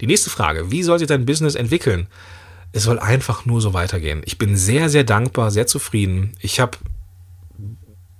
Die 0.01 0.07
nächste 0.07 0.31
Frage, 0.31 0.71
wie 0.71 0.83
soll 0.83 0.99
sich 0.99 1.09
dein 1.09 1.27
Business 1.27 1.55
entwickeln? 1.55 2.07
Es 2.73 2.83
soll 2.83 2.99
einfach 2.99 3.47
nur 3.47 3.61
so 3.61 3.73
weitergehen. 3.75 4.23
Ich 4.25 4.39
bin 4.39 4.57
sehr, 4.57 4.89
sehr 4.91 5.05
dankbar, 5.05 5.51
sehr 5.51 5.67
zufrieden. 5.67 6.35
Ich 6.41 6.61
habe 6.61 6.79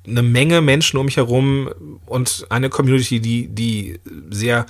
eine 0.07 0.23
Menge 0.23 0.61
Menschen 0.63 0.99
um 0.99 1.07
mich 1.07 1.17
herum 1.17 1.71
und 2.07 2.47
eine 2.49 2.71
Community, 2.71 3.21
die, 3.21 3.49
die 3.49 3.99
sehr 4.31 4.67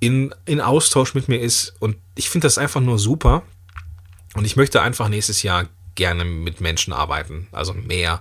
in, 0.00 0.34
in 0.44 0.60
Austausch 0.60 1.14
mit 1.14 1.28
mir 1.28 1.40
ist. 1.40 1.74
Und 1.78 1.96
ich 2.16 2.28
finde 2.28 2.46
das 2.46 2.58
einfach 2.58 2.80
nur 2.80 2.98
super. 2.98 3.42
Und 4.34 4.44
ich 4.44 4.56
möchte 4.56 4.82
einfach 4.82 5.08
nächstes 5.08 5.42
Jahr 5.42 5.66
gerne 5.94 6.24
mit 6.24 6.60
Menschen 6.60 6.92
arbeiten. 6.92 7.48
Also 7.52 7.74
mehr 7.74 8.20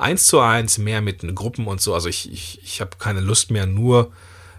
eins 0.00 0.26
zu 0.26 0.40
eins, 0.40 0.78
mehr 0.78 1.00
mit 1.00 1.22
Gruppen 1.34 1.66
und 1.66 1.80
so. 1.80 1.94
Also 1.94 2.08
ich, 2.08 2.30
ich, 2.32 2.60
ich 2.62 2.80
habe 2.80 2.96
keine 2.98 3.20
Lust 3.20 3.50
mehr, 3.50 3.66
nur 3.66 4.12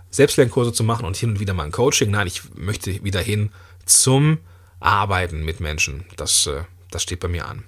Selbstlernkurse 0.10 0.74
zu 0.74 0.84
machen 0.84 1.06
und 1.06 1.18
hin 1.18 1.32
und 1.32 1.40
wieder 1.40 1.54
mal 1.54 1.64
ein 1.64 1.72
Coaching. 1.72 2.12
Nein, 2.12 2.28
ich 2.28 2.42
möchte 2.56 3.04
wieder 3.04 3.22
hin 3.22 3.52
zum 3.86 4.40
Arbeiten 4.80 5.44
mit 5.44 5.60
Menschen. 5.60 6.06
Das, 6.18 6.48
äh, 6.48 6.64
das 6.92 7.04
steht 7.04 7.20
bei 7.20 7.28
mir 7.28 7.48
an. 7.48 7.64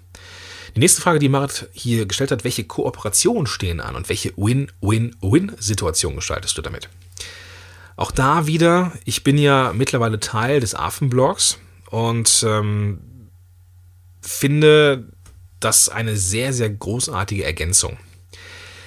Die 0.75 0.79
nächste 0.79 1.01
Frage, 1.01 1.19
die 1.19 1.29
Marit 1.29 1.69
hier 1.71 2.05
gestellt 2.05 2.31
hat, 2.31 2.43
welche 2.43 2.63
Kooperationen 2.63 3.45
stehen 3.45 3.79
an 3.79 3.95
und 3.95 4.09
welche 4.09 4.33
Win-Win-Win-Situation 4.35 6.15
gestaltest 6.15 6.57
du 6.57 6.61
damit? 6.61 6.89
Auch 7.95 8.11
da 8.11 8.47
wieder, 8.47 8.91
ich 9.05 9.23
bin 9.23 9.37
ja 9.37 9.71
mittlerweile 9.73 10.19
Teil 10.19 10.59
des 10.59 10.73
Affenblogs 10.73 11.59
und 11.91 12.43
ähm, 12.47 13.29
finde, 14.19 15.11
das 15.63 15.89
eine 15.89 16.17
sehr, 16.17 16.53
sehr 16.53 16.69
großartige 16.69 17.43
Ergänzung. 17.43 17.97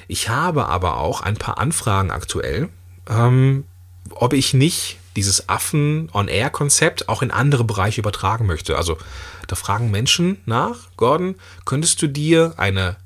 Ich 0.08 0.28
habe 0.28 0.66
aber 0.66 0.98
auch 0.98 1.20
ein 1.20 1.36
paar 1.36 1.58
Anfragen 1.58 2.10
aktuell, 2.10 2.68
ähm, 3.08 3.64
ob 4.10 4.32
ich 4.32 4.54
nicht 4.54 4.98
dieses 5.16 5.48
Affen-on-Air-Konzept 5.48 7.08
auch 7.08 7.22
in 7.22 7.30
andere 7.30 7.64
Bereiche 7.64 8.00
übertragen 8.00 8.46
möchte. 8.46 8.76
Also 8.76 8.98
da 9.48 9.56
fragen 9.56 9.90
Menschen 9.90 10.40
nach, 10.44 10.90
Gordon, 10.96 11.36
könntest 11.64 12.02
du 12.02 12.06
dir 12.06 12.54
eine 12.56 12.96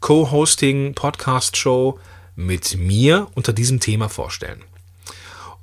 Co-Hosting-Podcast-Show 0.00 1.98
mit 2.36 2.76
mir 2.78 3.26
unter 3.34 3.52
diesem 3.52 3.80
Thema 3.80 4.08
vorstellen? 4.08 4.62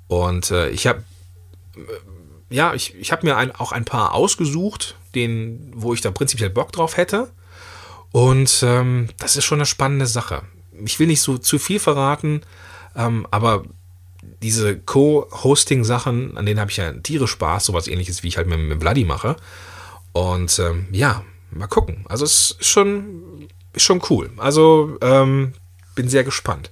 Und 0.08 0.52
äh, 0.52 0.70
ich 0.70 0.86
habe 0.86 1.04
äh, 1.76 1.80
ja, 2.54 2.74
ich, 2.76 2.94
ich 2.96 3.12
habe 3.12 3.26
mir 3.26 3.36
ein, 3.36 3.52
auch 3.52 3.72
ein 3.72 3.86
paar 3.86 4.14
ausgesucht, 4.14 4.96
den, 5.16 5.72
wo 5.76 5.94
ich 5.94 6.02
da 6.02 6.12
prinzipiell 6.12 6.50
Bock 6.50 6.72
drauf 6.72 6.98
hätte. 6.98 7.30
Und 8.12 8.64
ähm, 8.64 9.10
das 9.18 9.36
ist 9.36 9.46
schon 9.46 9.60
eine 9.60 9.66
spannende 9.66 10.08
Sache. 10.08 10.44
Ich 10.86 11.00
will 11.00 11.08
nicht 11.08 11.22
so 11.22 11.38
zu 11.38 11.60
viel 11.60 11.80
verraten, 11.80 12.42
ähm, 12.96 13.28
aber 13.32 13.64
diese 14.42 14.78
Co-Hosting-Sachen, 14.78 16.38
an 16.38 16.46
denen 16.46 16.60
habe 16.60 16.72
ich 16.72 16.78
ja 16.78 16.92
tierisch 16.92 17.32
Spaß, 17.32 17.66
sowas 17.66 17.88
ähnliches, 17.88 18.24
wie 18.24 18.28
ich 18.28 18.38
halt 18.38 18.48
mit, 18.48 18.60
mit 18.60 18.80
Bloody 18.80 19.06
mache. 19.06 19.36
Und 20.12 20.60
ähm, 20.60 20.88
ja, 20.92 21.24
mal 21.52 21.68
gucken. 21.68 22.06
Also 22.08 22.26
es 22.26 22.56
ist 22.60 22.70
schon, 22.70 23.48
ist 23.74 23.84
schon 23.84 24.02
cool. 24.10 24.32
Also 24.38 24.98
ähm, 25.02 25.54
bin 25.96 26.10
sehr 26.10 26.24
gespannt. 26.24 26.72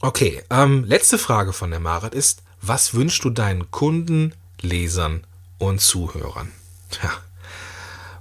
Okay, 0.00 0.42
ähm, 0.50 0.84
letzte 0.84 1.18
Frage 1.18 1.52
von 1.52 1.70
der 1.70 1.80
Marit 1.80 2.14
ist, 2.14 2.42
was 2.60 2.94
wünschst 2.94 3.24
du 3.24 3.30
deinen 3.30 3.70
Kunden, 3.70 4.34
Lesern 4.60 5.24
und 5.58 5.80
Zuhörern? 5.80 6.52
Tja, 6.94 7.10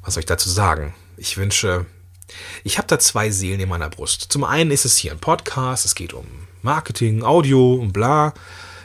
was 0.01 0.15
soll 0.15 0.21
ich 0.21 0.25
dazu 0.25 0.49
sagen? 0.49 0.95
Ich 1.15 1.38
wünsche, 1.38 1.86
ich 2.63 2.79
habe 2.79 2.88
da 2.88 2.97
zwei 2.97 3.29
Seelen 3.29 3.59
in 3.59 3.69
meiner 3.69 3.89
Brust. 3.89 4.31
Zum 4.31 4.43
einen 4.43 4.71
ist 4.71 4.83
es 4.83 4.97
hier 4.97 5.12
ein 5.12 5.19
Podcast, 5.19 5.86
es 5.86 5.93
geht 5.93 6.13
um 6.13 6.25
Marketing, 6.63 7.21
Audio 7.21 7.75
und 7.75 7.93
bla. 7.93 8.33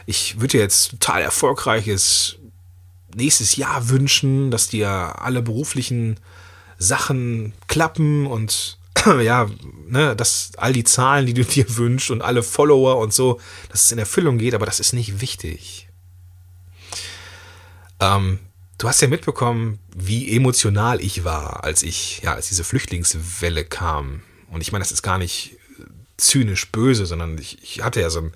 Ich 0.04 0.40
würde 0.40 0.52
dir 0.52 0.60
jetzt 0.60 0.90
total 0.90 1.22
erfolgreiches 1.22 2.36
nächstes 3.14 3.56
Jahr 3.56 3.88
wünschen, 3.88 4.50
dass 4.50 4.68
dir 4.68 4.90
alle 4.90 5.40
beruflichen 5.40 6.20
Sachen 6.76 7.54
klappen 7.66 8.26
und 8.26 8.76
ja, 9.22 9.48
ne, 9.86 10.14
dass 10.14 10.50
all 10.58 10.74
die 10.74 10.84
Zahlen, 10.84 11.24
die 11.24 11.34
du 11.34 11.44
dir 11.44 11.64
wünschst 11.78 12.10
und 12.10 12.20
alle 12.20 12.42
Follower 12.42 12.98
und 12.98 13.14
so, 13.14 13.40
dass 13.70 13.84
es 13.84 13.92
in 13.92 13.98
Erfüllung 13.98 14.36
geht, 14.36 14.54
aber 14.54 14.66
das 14.66 14.80
ist 14.80 14.92
nicht 14.92 15.22
wichtig. 15.22 15.88
Ähm, 18.00 18.38
du 18.78 18.88
hast 18.88 19.02
ja 19.02 19.08
mitbekommen, 19.08 19.80
wie 19.94 20.34
emotional 20.34 21.00
ich 21.00 21.24
war, 21.24 21.64
als 21.64 21.82
ich, 21.82 22.20
ja, 22.22 22.34
als 22.34 22.48
diese 22.48 22.64
Flüchtlingswelle 22.64 23.64
kam. 23.64 24.22
Und 24.50 24.60
ich 24.60 24.72
meine, 24.72 24.82
das 24.82 24.92
ist 24.92 25.02
gar 25.02 25.18
nicht 25.18 25.56
zynisch 26.16 26.70
böse, 26.70 27.04
sondern 27.06 27.36
ich, 27.38 27.62
ich 27.62 27.82
hatte 27.82 28.00
ja 28.00 28.10
so 28.10 28.20
ein, 28.20 28.32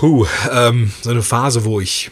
huh, 0.00 0.26
ähm, 0.50 0.92
so 1.02 1.10
eine 1.10 1.22
Phase, 1.22 1.64
wo 1.64 1.80
ich, 1.80 2.10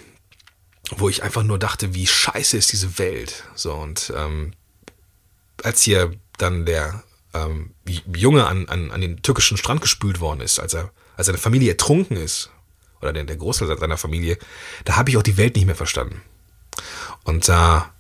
wo 0.97 1.09
ich 1.09 1.23
einfach 1.23 1.43
nur 1.43 1.59
dachte, 1.59 1.95
wie 1.95 2.07
scheiße 2.07 2.57
ist 2.57 2.73
diese 2.73 2.99
Welt. 2.99 3.45
So, 3.55 3.75
und 3.75 4.13
ähm, 4.17 4.55
als 5.63 5.83
hier 5.83 6.15
dann 6.39 6.67
der 6.67 7.05
ähm, 7.35 7.75
Junge 8.15 8.47
an, 8.47 8.69
an, 8.69 8.91
an 8.91 9.01
den 9.01 9.23
türkischen 9.23 9.57
Strand 9.57 9.81
gespült 9.81 10.21
worden 10.21 10.41
ist, 10.41 10.59
als 10.59 10.75
er, 10.75 10.91
als 11.17 11.27
seine 11.27 11.39
Familie 11.39 11.73
ertrunken 11.73 12.17
ist, 12.17 12.51
oder 13.01 13.13
der, 13.13 13.25
der 13.25 13.37
Großteil 13.37 13.77
seiner 13.79 13.99
Familie, 13.99 14.39
da 14.85 14.97
habe 14.97 15.11
ich 15.11 15.17
auch 15.17 15.23
die 15.23 15.37
Welt 15.37 15.57
nicht 15.57 15.67
mehr 15.67 15.75
verstanden. 15.75 16.23
Und 17.25 17.49
da, 17.49 17.93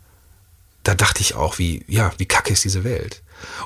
da 0.83 0.95
dachte 0.95 1.21
ich 1.21 1.35
auch, 1.35 1.59
wie, 1.59 1.85
ja, 1.87 2.13
wie 2.19 2.27
kacke 2.27 2.53
ist 2.53 2.65
diese 2.65 2.85
Welt. 2.85 3.23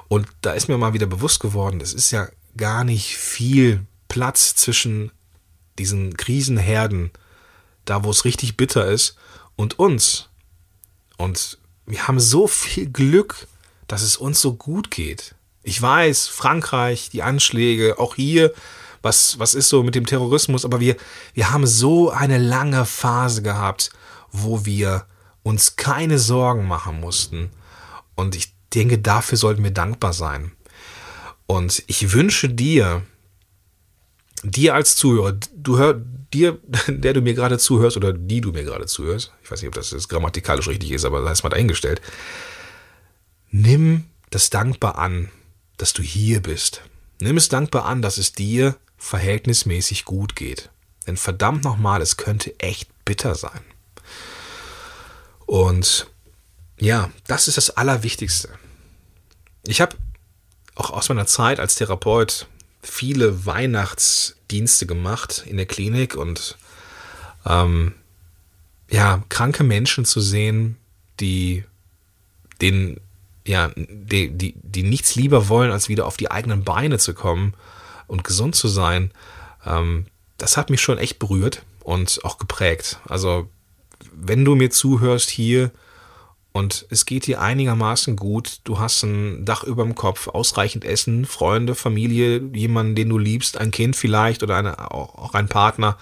Und 0.09 0.27
da 0.43 0.53
ist 0.53 0.69
mir 0.69 0.79
mal 0.79 0.95
wieder 0.95 1.07
bewusst 1.07 1.41
geworden, 1.41 1.81
es 1.81 1.93
ist 1.93 2.11
ja 2.11 2.29
gar 2.57 2.85
nicht 2.85 3.17
viel 3.17 3.87
Platz 4.09 4.55
zwischen 4.55 5.13
diesen 5.79 6.17
Krisenherden, 6.17 7.11
da 7.85 8.05
wo 8.05 8.11
es 8.11 8.25
richtig 8.25 8.57
bitter 8.57 8.87
ist, 8.87 9.17
und 9.57 9.79
uns. 9.79 10.29
Und 11.17 11.59
wir 11.87 12.09
haben 12.09 12.21
so 12.21 12.47
viel 12.47 12.91
Glück, 12.91 13.47
dass 13.87 14.03
es 14.03 14.17
uns 14.17 14.41
so 14.41 14.55
gut 14.55 14.91
geht. 14.91 15.35
Ich 15.63 15.81
weiß, 15.81 16.29
Frankreich, 16.29 17.11
die 17.11 17.23
Anschläge, 17.23 17.99
auch 17.99 18.15
hier, 18.15 18.53
was, 19.03 19.39
was 19.39 19.55
ist 19.55 19.69
so 19.69 19.83
mit 19.83 19.95
dem 19.95 20.07
Terrorismus, 20.07 20.65
aber 20.65 20.81
wir, 20.81 20.97
wir 21.35 21.51
haben 21.51 21.67
so 21.67 22.11
eine 22.11 22.39
lange 22.39 22.85
Phase 22.85 23.43
gehabt, 23.43 23.91
wo 24.33 24.65
wir 24.65 25.07
uns 25.47 25.77
keine 25.77 26.19
Sorgen 26.19 26.67
machen 26.67 26.99
mussten. 26.99 27.51
Und 28.17 28.35
ich 28.35 28.53
denke, 28.75 28.99
dafür 28.99 29.39
sollten 29.39 29.63
wir 29.63 29.71
dankbar 29.71 30.13
sein. 30.13 30.51
Und 31.47 31.85
ich 31.87 32.13
wünsche 32.13 32.49
dir, 32.49 33.03
dir 34.43 34.75
als 34.75 34.97
Zuhörer, 34.97 35.39
du 35.55 35.79
hör, 35.79 35.95
dir, 36.35 36.59
der 36.89 37.13
du 37.13 37.21
mir 37.21 37.35
gerade 37.35 37.59
zuhörst 37.59 37.97
oder 37.97 38.13
die 38.13 38.41
du 38.41 38.51
mir 38.51 38.65
gerade 38.65 38.87
zuhörst, 38.87 39.33
ich 39.45 39.49
weiß 39.49 39.63
nicht, 39.63 39.69
ob 39.69 39.75
das 39.75 39.93
jetzt 39.93 40.09
grammatikalisch 40.09 40.67
richtig 40.67 40.91
ist, 40.91 41.05
aber 41.05 41.23
da 41.23 41.31
ist 41.31 41.45
mal 41.45 41.51
dahingestellt, 41.51 42.03
nimm 43.53 44.07
das 44.31 44.51
dankbar 44.51 44.99
an, 44.99 45.29
dass 45.77 45.93
du 45.93 46.03
hier 46.03 46.43
bist. 46.43 46.83
Nimm 47.21 47.37
es 47.37 47.49
dankbar 47.49 47.85
an, 47.85 48.03
dass 48.03 48.19
es 48.19 48.33
dir 48.33 48.75
verhältnismäßig 48.99 50.07
gut 50.07 50.35
geht. 50.35 50.71
Denn 51.07 51.17
verdammt 51.17 51.63
nochmal, 51.63 52.03
es 52.03 52.17
könnte 52.17 52.59
echt 52.59 52.89
bitter 53.05 53.37
sein. 53.37 53.61
Und 55.47 56.09
ja, 56.79 57.11
das 57.27 57.49
ist 57.49 57.57
das 57.57 57.71
Allerwichtigste. 57.71 58.51
Ich 59.67 59.81
habe 59.81 59.97
auch 60.75 60.91
aus 60.91 61.09
meiner 61.09 61.27
Zeit 61.27 61.59
als 61.59 61.77
Therapeut 61.77 62.47
viele 62.83 63.47
Weihnachtsdienste 63.47 64.87
gemacht 64.87 65.45
in 65.47 65.57
der 65.57 65.67
Klinik 65.67 66.15
und 66.15 66.59
ähm, 67.47 67.95
ja, 68.91 69.25
kranke 69.29 69.65
Menschen 69.65 70.05
zu 70.05 70.21
sehen, 70.21 70.77
die 71.19 71.65
den 72.61 73.01
ja, 73.47 73.71
die, 73.77 74.31
die, 74.31 74.55
die 74.57 74.83
nichts 74.83 75.15
lieber 75.15 75.49
wollen, 75.49 75.71
als 75.71 75.89
wieder 75.89 76.07
auf 76.07 76.17
die 76.17 76.31
eigenen 76.31 76.65
Beine 76.65 76.99
zu 76.99 77.15
kommen 77.15 77.55
und 78.09 78.25
gesund 78.25 78.57
zu 78.57 78.67
sein, 78.67 79.13
ähm, 79.65 80.07
das 80.37 80.57
hat 80.57 80.69
mich 80.69 80.81
schon 80.81 80.99
echt 80.99 81.19
berührt 81.19 81.63
und 81.81 82.21
auch 82.25 82.39
geprägt. 82.39 82.99
Also, 83.09 83.49
wenn 84.13 84.45
du 84.45 84.55
mir 84.55 84.71
zuhörst 84.71 85.31
hier 85.31 85.71
und 86.53 86.87
es 86.89 87.05
geht 87.05 87.27
dir 87.27 87.41
einigermaßen 87.43 88.17
gut, 88.17 88.61
du 88.65 88.79
hast 88.79 89.03
ein 89.03 89.45
Dach 89.45 89.63
über 89.63 89.85
dem 89.85 89.95
Kopf, 89.95 90.29
ausreichend 90.29 90.85
Essen, 90.85 91.27
Freunde, 91.27 91.75
Familie, 91.75 92.39
jemanden, 92.55 92.95
den 92.95 93.11
du 93.11 93.19
liebst, 93.19 93.59
ein 93.59 93.71
Kind 93.71 93.95
vielleicht 93.95 94.43
oder 94.43 94.57
eine, 94.57 94.91
auch 94.91 95.35
ein 95.35 95.49
Partner, 95.49 95.99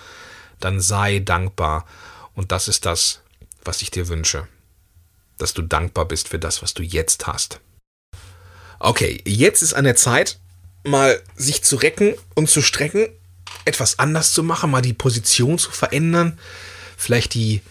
dann 0.61 0.81
sei 0.81 1.19
dankbar. 1.19 1.87
Und 2.35 2.53
das 2.53 2.69
ist 2.69 2.87
das, 2.87 3.21
was 3.65 3.83
ich 3.83 3.91
dir 3.91 4.09
wünsche. 4.09 4.47
Dass 5.39 5.55
du 5.55 5.63
dankbar 5.63 6.05
bist 6.05 6.29
für 6.29 6.39
das, 6.39 6.63
was 6.63 6.73
du 6.73 6.85
jetzt 6.85 7.27
hast. 7.27 7.61
Okay, 8.79 9.23
jetzt 9.25 9.63
ist 9.63 9.75
an 9.75 9.85
der 9.85 9.97
Zeit, 9.97 10.39
mal 10.85 11.21
sich 11.35 11.65
zu 11.65 11.77
recken 11.77 12.15
und 12.35 12.49
zu 12.49 12.63
strecken, 12.63 13.09
etwas 13.65 13.99
anders 13.99 14.33
zu 14.33 14.43
machen, 14.43 14.71
mal 14.71 14.83
die 14.83 14.93
Position 14.93 15.59
zu 15.59 15.71
verändern, 15.71 16.39
vielleicht 16.97 17.35
die 17.35 17.63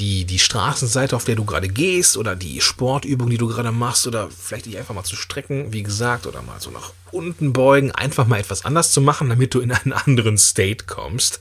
die, 0.00 0.24
die 0.24 0.38
Straßenseite, 0.38 1.14
auf 1.14 1.24
der 1.24 1.36
du 1.36 1.44
gerade 1.44 1.68
gehst 1.68 2.16
oder 2.16 2.34
die 2.34 2.60
Sportübung, 2.60 3.28
die 3.28 3.36
du 3.36 3.46
gerade 3.46 3.70
machst 3.70 4.06
oder 4.06 4.28
vielleicht 4.30 4.66
dich 4.66 4.78
einfach 4.78 4.94
mal 4.94 5.04
zu 5.04 5.14
strecken, 5.14 5.72
wie 5.72 5.82
gesagt, 5.82 6.26
oder 6.26 6.40
mal 6.42 6.58
so 6.58 6.70
nach 6.70 6.92
unten 7.12 7.52
beugen, 7.52 7.92
einfach 7.92 8.26
mal 8.26 8.40
etwas 8.40 8.64
anders 8.64 8.92
zu 8.92 9.02
machen, 9.02 9.28
damit 9.28 9.54
du 9.54 9.60
in 9.60 9.70
einen 9.70 9.92
anderen 9.92 10.38
State 10.38 10.86
kommst. 10.86 11.40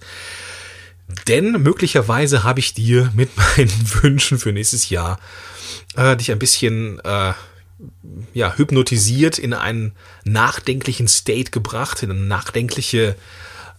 Denn 1.28 1.54
möglicherweise 1.64 2.44
habe 2.44 2.60
ich 2.60 2.74
dir 2.74 3.12
mit 3.16 3.30
meinen 3.36 3.94
Wünschen 4.04 4.38
für 4.38 4.52
nächstes 4.52 4.90
Jahr 4.90 5.20
äh, 5.96 6.18
dich 6.18 6.32
ein 6.32 6.40
bisschen 6.40 7.00
äh, 7.00 7.34
ja, 8.34 8.54
hypnotisiert 8.58 9.40
in 9.40 9.54
einen 9.54 9.94
nachdenklichen 10.26 11.08
State 11.08 11.52
gebracht, 11.52 12.04
in 12.04 12.12
eine 12.12 12.20
nachdenkliche 12.20 13.16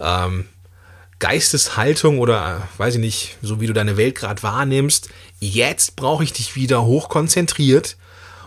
ähm, 0.01 0.47
Geisteshaltung 1.21 2.19
oder 2.19 2.69
weiß 2.79 2.95
ich 2.95 3.01
nicht, 3.01 3.37
so 3.43 3.61
wie 3.61 3.67
du 3.67 3.73
deine 3.73 3.97
Welt 3.97 4.17
gerade 4.17 4.43
wahrnimmst. 4.43 5.11
Jetzt 5.39 5.95
brauche 5.95 6.25
ich 6.25 6.33
dich 6.33 6.57
wieder 6.57 6.85
hochkonzentriert 6.85 7.97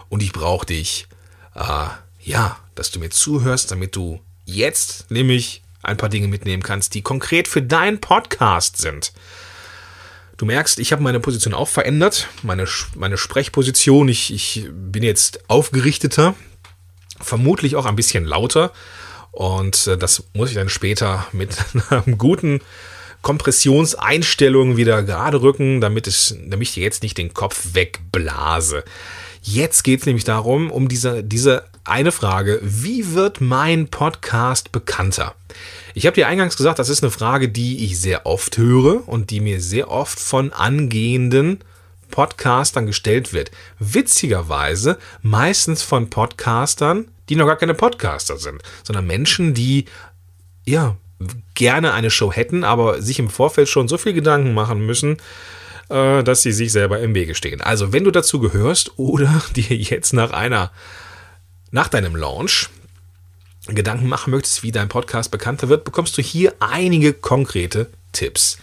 und 0.10 0.22
ich 0.22 0.34
brauche 0.34 0.66
dich, 0.66 1.08
äh, 1.56 1.88
ja, 2.24 2.58
dass 2.76 2.92
du 2.92 3.00
mir 3.00 3.10
zuhörst, 3.10 3.72
damit 3.72 3.96
du 3.96 4.20
jetzt 4.46 5.10
nämlich 5.10 5.62
ein 5.84 5.98
paar 5.98 6.10
Dinge 6.10 6.28
mitnehmen 6.28 6.64
kannst, 6.64 6.94
die 6.96 7.02
konkret 7.02 7.48
für 7.48 7.62
deinen 7.62 8.02
Podcast 8.02 8.78
sind. 8.78 9.14
Du 10.38 10.46
merkst, 10.46 10.80
ich 10.80 10.92
habe 10.92 11.04
meine 11.04 11.20
Position 11.20 11.54
auch 11.54 11.68
verändert, 11.68 12.28
meine, 12.42 12.68
meine 12.96 13.18
Sprechposition. 13.18 14.08
Ich, 14.10 14.34
ich 14.34 14.68
bin 14.72 15.04
jetzt 15.04 15.48
aufgerichteter, 15.50 16.36
vermutlich 17.22 17.76
auch 17.76 17.86
ein 17.86 17.96
bisschen 17.96 18.26
lauter. 18.26 18.72
Und 19.34 19.88
äh, 19.88 19.98
das 19.98 20.24
muss 20.34 20.50
ich 20.50 20.56
dann 20.56 20.70
später 20.70 21.28
mit 21.34 21.58
einer 21.90 22.04
guten 22.18 22.62
Kompressionseinstellung 23.24 24.78
wieder 24.78 25.02
gerade 25.02 25.42
rücken, 25.42 25.82
damit, 25.82 26.08
es, 26.08 26.38
damit 26.46 26.70
ich 26.70 26.76
jetzt 26.76 27.04
nicht 27.04 27.18
den 27.18 27.34
Kopf 27.34 27.74
wegblase. 27.74 28.84
Jetzt 29.42 29.84
geht 29.84 30.02
es 30.02 30.06
nämlich 30.06 30.24
darum, 30.24 30.72
um 30.72 30.88
diese, 30.88 31.24
diese 31.24 31.66
eine 31.84 32.12
Frage, 32.12 32.60
wie 32.62 33.14
wird 33.14 33.42
mein 33.42 33.88
Podcast 33.88 34.72
bekannter? 34.72 35.36
Ich 35.96 36.06
habe 36.06 36.16
dir 36.16 36.28
eingangs 36.28 36.56
gesagt, 36.56 36.80
das 36.80 36.90
ist 36.90 37.04
eine 37.04 37.12
Frage, 37.12 37.50
die 37.50 37.86
ich 37.86 38.00
sehr 38.00 38.26
oft 38.26 38.58
höre 38.58 39.08
und 39.08 39.32
die 39.32 39.40
mir 39.40 39.60
sehr 39.60 39.90
oft 39.90 40.20
von 40.20 40.54
angehenden 40.54 41.60
Podcastern 42.12 42.86
gestellt 42.86 43.34
wird. 43.34 43.52
Witzigerweise 43.80 44.98
meistens 45.22 45.82
von 45.82 46.10
Podcastern, 46.10 47.08
die 47.30 47.36
noch 47.36 47.48
gar 47.48 47.58
keine 47.58 47.74
Podcaster 47.74 48.38
sind, 48.38 48.62
sondern 48.84 49.06
Menschen, 49.06 49.54
die 49.54 49.86
ja 50.66 50.98
gerne 51.54 51.94
eine 51.94 52.10
Show 52.10 52.32
hätten, 52.32 52.64
aber 52.64 53.02
sich 53.02 53.20
im 53.20 53.30
Vorfeld 53.30 53.70
schon 53.70 53.88
so 53.88 53.98
viel 53.98 54.14
Gedanken 54.14 54.54
machen 54.54 54.86
müssen, 54.86 55.18
äh, 55.90 56.24
dass 56.24 56.42
sie 56.42 56.52
sich 56.52 56.72
selber 56.72 57.00
im 57.00 57.16
Wege 57.16 57.36
stehen. 57.36 57.62
Also, 57.62 57.94
wenn 57.94 58.04
du 58.04 58.12
dazu 58.12 58.40
gehörst 58.40 58.98
oder 58.98 59.42
dir 59.56 59.76
jetzt 59.76 60.14
nach 60.14 60.32
einer 60.32 60.72
nach 61.72 61.88
deinem 61.88 62.16
Launch 62.16 62.70
Gedanken 63.68 64.08
machen 64.08 64.32
möchtest, 64.32 64.62
wie 64.62 64.72
dein 64.72 64.90
Podcast 64.90 65.32
bekannter 65.32 65.70
wird, 65.70 65.86
bekommst 65.86 66.18
du 66.18 66.22
hier 66.22 66.54
einige 66.60 67.14
konkrete 67.14 67.90
Tipps. 68.12 68.58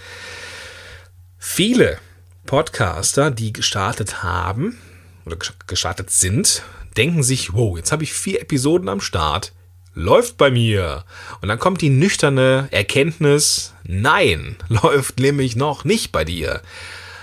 Viele 1.38 1.98
Podcaster, 2.44 3.30
die 3.30 3.52
gestartet 3.52 4.22
haben 4.22 4.78
oder 5.24 5.38
gestartet 5.66 6.10
sind, 6.10 6.62
denken 6.96 7.22
sich, 7.22 7.52
wow, 7.54 7.76
jetzt 7.76 7.92
habe 7.92 8.02
ich 8.02 8.12
vier 8.12 8.40
Episoden 8.40 8.88
am 8.88 9.00
Start, 9.00 9.52
läuft 9.94 10.36
bei 10.36 10.50
mir. 10.50 11.04
Und 11.40 11.48
dann 11.48 11.58
kommt 11.58 11.80
die 11.80 11.90
nüchterne 11.90 12.68
Erkenntnis, 12.70 13.74
nein, 13.84 14.56
läuft 14.68 15.18
nämlich 15.18 15.56
noch 15.56 15.84
nicht 15.84 16.12
bei 16.12 16.24
dir. 16.24 16.62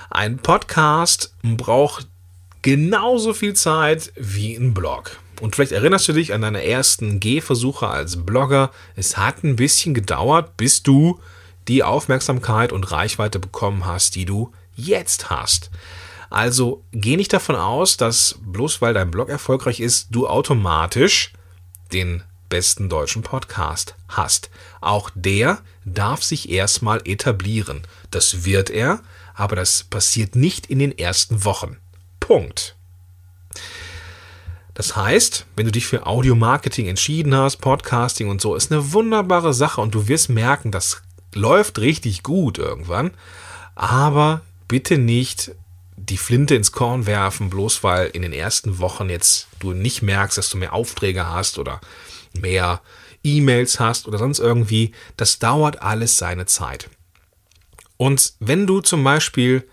Ein 0.10 0.38
Podcast 0.38 1.34
braucht 1.44 2.08
genauso 2.62 3.34
viel 3.34 3.54
Zeit 3.54 4.12
wie 4.16 4.56
ein 4.56 4.74
Blog. 4.74 5.20
Und 5.40 5.56
vielleicht 5.56 5.72
erinnerst 5.72 6.08
du 6.08 6.14
dich 6.14 6.34
an 6.34 6.42
deine 6.42 6.64
ersten 6.64 7.20
Gehversuche 7.20 7.88
als 7.88 8.26
Blogger. 8.26 8.72
Es 8.96 9.18
hat 9.18 9.44
ein 9.44 9.56
bisschen 9.56 9.94
gedauert, 9.94 10.58
bis 10.58 10.82
du 10.82 11.20
die 11.68 11.84
Aufmerksamkeit 11.84 12.72
und 12.72 12.92
Reichweite 12.92 13.40
bekommen 13.40 13.86
hast, 13.86 14.16
die 14.16 14.26
du 14.26 14.52
jetzt 14.76 15.30
hast. 15.30 15.70
Also 16.30 16.84
geh 16.92 17.18
nicht 17.18 17.34
davon 17.34 17.56
aus, 17.56 17.98
dass 17.98 18.40
bloß 18.42 18.82
weil 18.82 18.94
dein 18.94 19.12
Blog 19.12 19.30
erfolgreich 19.30 19.80
ist, 19.80 20.08
du 20.12 20.28
automatisch 20.28 21.34
den 21.94 22.24
besten 22.50 22.90
deutschen 22.90 23.24
Podcast 23.24 23.96
hast. 24.08 24.50
Auch 24.82 25.10
der 25.16 25.60
darf 25.86 26.24
sich 26.24 26.50
erstmal 26.50 27.02
etablieren. 27.06 27.82
Das 28.12 28.46
wird 28.46 28.70
er, 28.70 29.02
aber 29.34 29.56
das 29.56 29.84
passiert 29.84 30.36
nicht 30.36 30.68
in 30.68 30.80
den 30.80 30.98
ersten 30.98 31.46
Wochen. 31.46 31.78
Punkt. 32.20 32.76
Das 34.74 34.96
heißt, 34.96 35.46
wenn 35.56 35.66
du 35.66 35.72
dich 35.72 35.88
für 35.88 36.06
Audio-Marketing 36.06 36.88
entschieden 36.88 37.36
hast, 37.36 37.58
Podcasting 37.58 38.30
und 38.30 38.42
so, 38.42 38.56
ist 38.56 38.72
eine 38.72 38.94
wunderbare 38.94 39.54
Sache 39.54 39.82
und 39.82 39.96
du 39.96 40.08
wirst 40.08 40.30
merken, 40.30 40.72
das 40.72 41.02
läuft 41.34 41.80
richtig 41.80 42.22
gut 42.22 42.60
irgendwann. 42.60 43.12
Aber 43.76 44.42
bitte 44.68 44.98
nicht 44.98 45.52
die 46.10 46.18
Flinte 46.18 46.56
ins 46.56 46.72
Korn 46.72 47.06
werfen, 47.06 47.50
bloß 47.50 47.84
weil 47.84 48.08
in 48.08 48.22
den 48.22 48.34
ersten 48.34 48.80
Wochen 48.80 49.10
jetzt 49.10 49.48
du 49.60 49.74
nicht 49.74 50.02
merkst, 50.02 50.38
dass 50.38 50.50
du 50.50 50.58
mehr 50.58 50.74
Aufträge 50.74 51.28
hast 51.28 51.58
oder 51.58 51.82
mehr 52.34 52.82
E-Mails 53.24 53.80
hast 53.80 54.08
oder 54.08 54.18
sonst 54.18 54.40
irgendwie. 54.40 54.94
Das 55.18 55.40
dauert 55.40 55.82
alles 55.82 56.18
seine 56.18 56.46
Zeit. 56.46 56.90
Und 57.98 58.34
wenn 58.40 58.68
du 58.68 58.82
zum 58.82 59.04
Beispiel 59.04 59.68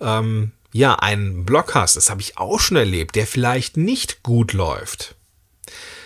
ähm, 0.00 0.52
ja, 0.72 0.94
einen 0.96 1.44
Blog 1.44 1.74
hast, 1.74 1.96
das 1.96 2.10
habe 2.10 2.20
ich 2.20 2.38
auch 2.38 2.60
schon 2.60 2.76
erlebt, 2.76 3.14
der 3.14 3.26
vielleicht 3.26 3.76
nicht 3.76 4.22
gut 4.22 4.52
läuft, 4.52 5.14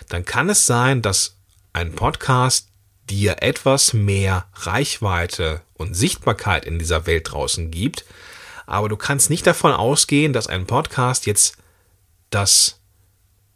dann 0.09 0.25
kann 0.25 0.51
es 0.51 0.67
sein, 0.67 1.03
dass 1.03 1.37
ein 1.73 1.95
Podcast 1.95 2.69
dir 3.09 3.37
etwas 3.41 3.93
mehr 3.93 4.47
Reichweite 4.55 5.63
und 5.75 5.95
Sichtbarkeit 5.95 6.65
in 6.65 6.79
dieser 6.79 7.07
Welt 7.07 7.33
draußen 7.33 7.71
gibt, 7.71 8.05
aber 8.67 8.89
du 8.89 8.97
kannst 8.97 9.31
nicht 9.31 9.47
davon 9.47 9.73
ausgehen, 9.73 10.33
dass 10.33 10.47
ein 10.47 10.67
Podcast 10.67 11.27
jetzt 11.27 11.57
das 12.31 12.81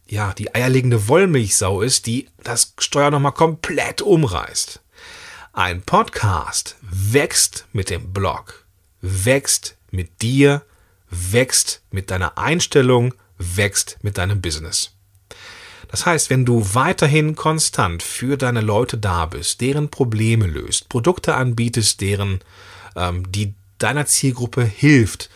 ja, 0.09 0.33
die 0.33 0.55
eierlegende 0.55 1.09
Wollmilchsau 1.09 1.83
ist, 1.83 2.07
die 2.07 2.29
das 2.43 2.75
Steuer 2.79 3.11
nochmal 3.11 3.33
komplett 3.33 4.03
umreißt. 4.03 4.81
Ein 5.53 5.83
Podcast 5.83 6.77
wächst 6.83 7.67
mit 7.73 7.91
dem 7.91 8.13
Blog, 8.13 8.67
wächst 9.01 9.77
mit 9.91 10.23
dir, 10.23 10.63
wächst 11.11 11.83
mit 11.91 12.11
deiner 12.11 12.39
Einstellung, 12.39 13.15
wächst 13.39 13.99
mit 14.03 14.19
deinem 14.19 14.41
Business. 14.41 14.93
Das 15.89 16.05
heißt, 16.05 16.31
wenn 16.31 16.45
du 16.45 16.75
weiterhin 16.75 17.37
konstant 17.37 18.03
für 18.03 18.37
deine 18.37 18.61
Leute 18.61 18.99
da 18.99 19.27
bist, 19.27 19.61
deren 19.61 19.89
Probleme 19.89 20.47
löst, 20.47 20.89
Produkte 20.89 21.35
anbietest, 21.35 22.01
deren, 22.01 22.41
ähm, 22.97 23.31
die 23.31 23.55
deiner 23.79 24.07
Zielgruppe 24.07 24.65
hilft, 24.65 25.31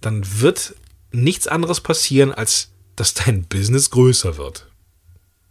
dann 0.00 0.22
wird 0.40 0.74
nichts 1.12 1.46
anderes 1.46 1.80
passieren, 1.80 2.32
als 2.32 2.70
dass 2.96 3.14
dein 3.14 3.44
Business 3.44 3.90
größer 3.90 4.36
wird. 4.36 4.68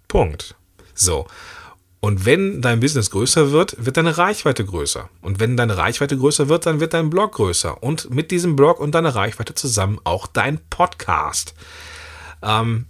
Punkt. 0.08 0.56
So. 0.94 1.28
Und 2.00 2.26
wenn 2.26 2.62
dein 2.62 2.80
Business 2.80 3.12
größer 3.12 3.52
wird, 3.52 3.76
wird 3.86 3.98
deine 3.98 4.17
Reichweite 4.17 4.65
größer. 4.65 5.10
Und 5.22 5.39
wenn 5.39 5.56
deine 5.56 5.78
Reichweite 5.78 6.17
größer 6.17 6.50
wird, 6.50 6.65
dann 6.65 6.80
wird 6.80 6.94
dein 6.94 7.12
Blog 7.12 7.34
größer. 7.34 7.84
Und 7.84 8.10
mit 8.10 8.32
diesem 8.32 8.56
Blog 8.56 8.80
und 8.80 8.96
deiner 8.96 9.15
Reichweite 9.15 9.54
zusammen 9.54 10.00
auch 10.04 10.26
dein 10.26 10.60
Podcast. 10.70 11.54
Ähm, 12.41 12.88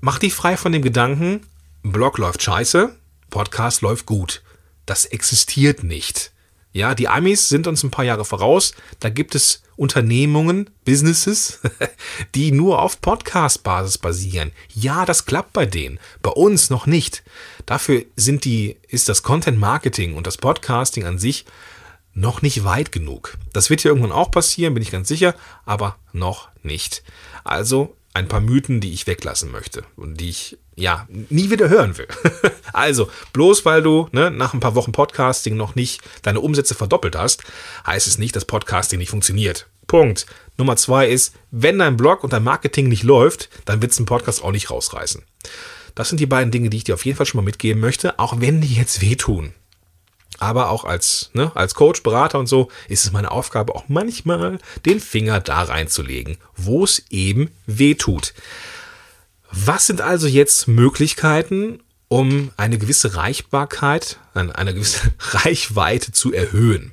mach 0.00 0.20
dich 0.20 0.34
frei 0.34 0.56
von 0.56 0.70
dem 0.70 0.82
Gedanken, 0.82 1.40
Blog 1.82 2.18
läuft 2.18 2.42
scheiße, 2.42 2.94
Podcast 3.28 3.82
läuft 3.82 4.06
gut. 4.06 4.42
Das 4.86 5.04
existiert 5.04 5.82
nicht. 5.82 6.32
Ja, 6.72 6.94
die 6.94 7.08
Amis 7.08 7.48
sind 7.48 7.66
uns 7.66 7.82
ein 7.82 7.90
paar 7.90 8.04
Jahre 8.04 8.24
voraus. 8.24 8.74
Da 9.00 9.08
gibt 9.08 9.34
es 9.34 9.62
Unternehmungen, 9.76 10.70
Businesses, 10.84 11.60
die 12.34 12.52
nur 12.52 12.80
auf 12.80 13.00
Podcast-Basis 13.00 13.98
basieren. 13.98 14.52
Ja, 14.72 15.04
das 15.04 15.26
klappt 15.26 15.52
bei 15.52 15.66
denen. 15.66 15.98
Bei 16.22 16.30
uns 16.30 16.70
noch 16.70 16.86
nicht. 16.86 17.24
Dafür 17.66 18.04
sind 18.14 18.44
die, 18.44 18.76
ist 18.88 19.08
das 19.08 19.22
Content 19.22 19.58
Marketing 19.58 20.14
und 20.14 20.26
das 20.26 20.36
Podcasting 20.36 21.04
an 21.04 21.18
sich 21.18 21.44
noch 22.12 22.42
nicht 22.42 22.64
weit 22.64 22.92
genug. 22.92 23.36
Das 23.52 23.70
wird 23.70 23.80
hier 23.80 23.90
irgendwann 23.90 24.12
auch 24.12 24.30
passieren, 24.30 24.74
bin 24.74 24.82
ich 24.82 24.90
ganz 24.90 25.08
sicher, 25.08 25.34
aber 25.64 25.96
noch 26.12 26.48
nicht. 26.62 27.02
Also 27.42 27.96
ein 28.12 28.28
paar 28.28 28.40
Mythen, 28.40 28.80
die 28.80 28.92
ich 28.92 29.06
weglassen 29.06 29.50
möchte 29.50 29.84
und 29.96 30.20
die 30.20 30.30
ich 30.30 30.58
ja 30.74 31.06
nie 31.10 31.50
wieder 31.50 31.68
hören 31.68 31.96
will. 31.98 32.08
also, 32.72 33.08
bloß 33.32 33.64
weil 33.64 33.82
du 33.82 34.08
ne, 34.12 34.30
nach 34.30 34.54
ein 34.54 34.60
paar 34.60 34.74
Wochen 34.74 34.92
Podcasting 34.92 35.56
noch 35.56 35.74
nicht 35.74 36.00
deine 36.22 36.40
Umsätze 36.40 36.74
verdoppelt 36.74 37.16
hast, 37.16 37.44
heißt 37.86 38.06
es 38.06 38.18
nicht, 38.18 38.34
dass 38.34 38.44
Podcasting 38.44 38.98
nicht 38.98 39.10
funktioniert. 39.10 39.68
Punkt. 39.86 40.26
Nummer 40.56 40.76
zwei 40.76 41.08
ist, 41.08 41.34
wenn 41.50 41.78
dein 41.78 41.96
Blog 41.96 42.22
und 42.24 42.32
dein 42.32 42.44
Marketing 42.44 42.88
nicht 42.88 43.02
läuft, 43.02 43.48
dann 43.64 43.82
wird 43.82 43.92
es 43.92 43.98
ein 43.98 44.06
Podcast 44.06 44.42
auch 44.42 44.52
nicht 44.52 44.70
rausreißen. 44.70 45.22
Das 45.94 46.08
sind 46.08 46.20
die 46.20 46.26
beiden 46.26 46.50
Dinge, 46.50 46.70
die 46.70 46.78
ich 46.78 46.84
dir 46.84 46.94
auf 46.94 47.04
jeden 47.04 47.16
Fall 47.16 47.26
schon 47.26 47.38
mal 47.38 47.44
mitgeben 47.44 47.80
möchte, 47.80 48.18
auch 48.18 48.40
wenn 48.40 48.60
die 48.60 48.74
jetzt 48.74 49.00
wehtun. 49.00 49.52
Aber 50.40 50.70
auch 50.70 50.84
als, 50.84 51.30
ne, 51.34 51.52
als 51.54 51.74
Coach, 51.74 52.02
Berater 52.02 52.38
und 52.38 52.46
so 52.46 52.70
ist 52.88 53.04
es 53.04 53.12
meine 53.12 53.30
Aufgabe, 53.30 53.74
auch 53.74 53.84
manchmal 53.88 54.58
den 54.86 54.98
Finger 54.98 55.38
da 55.38 55.62
reinzulegen, 55.62 56.38
wo 56.56 56.82
es 56.82 57.04
eben 57.10 57.50
weh 57.66 57.94
tut. 57.94 58.32
Was 59.52 59.86
sind 59.86 60.00
also 60.00 60.26
jetzt 60.26 60.66
Möglichkeiten, 60.66 61.82
um 62.08 62.50
eine 62.56 62.78
gewisse 62.78 63.16
Reichbarkeit, 63.16 64.18
eine 64.34 64.74
gewisse 64.74 65.12
Reichweite 65.20 66.10
zu 66.12 66.32
erhöhen? 66.32 66.92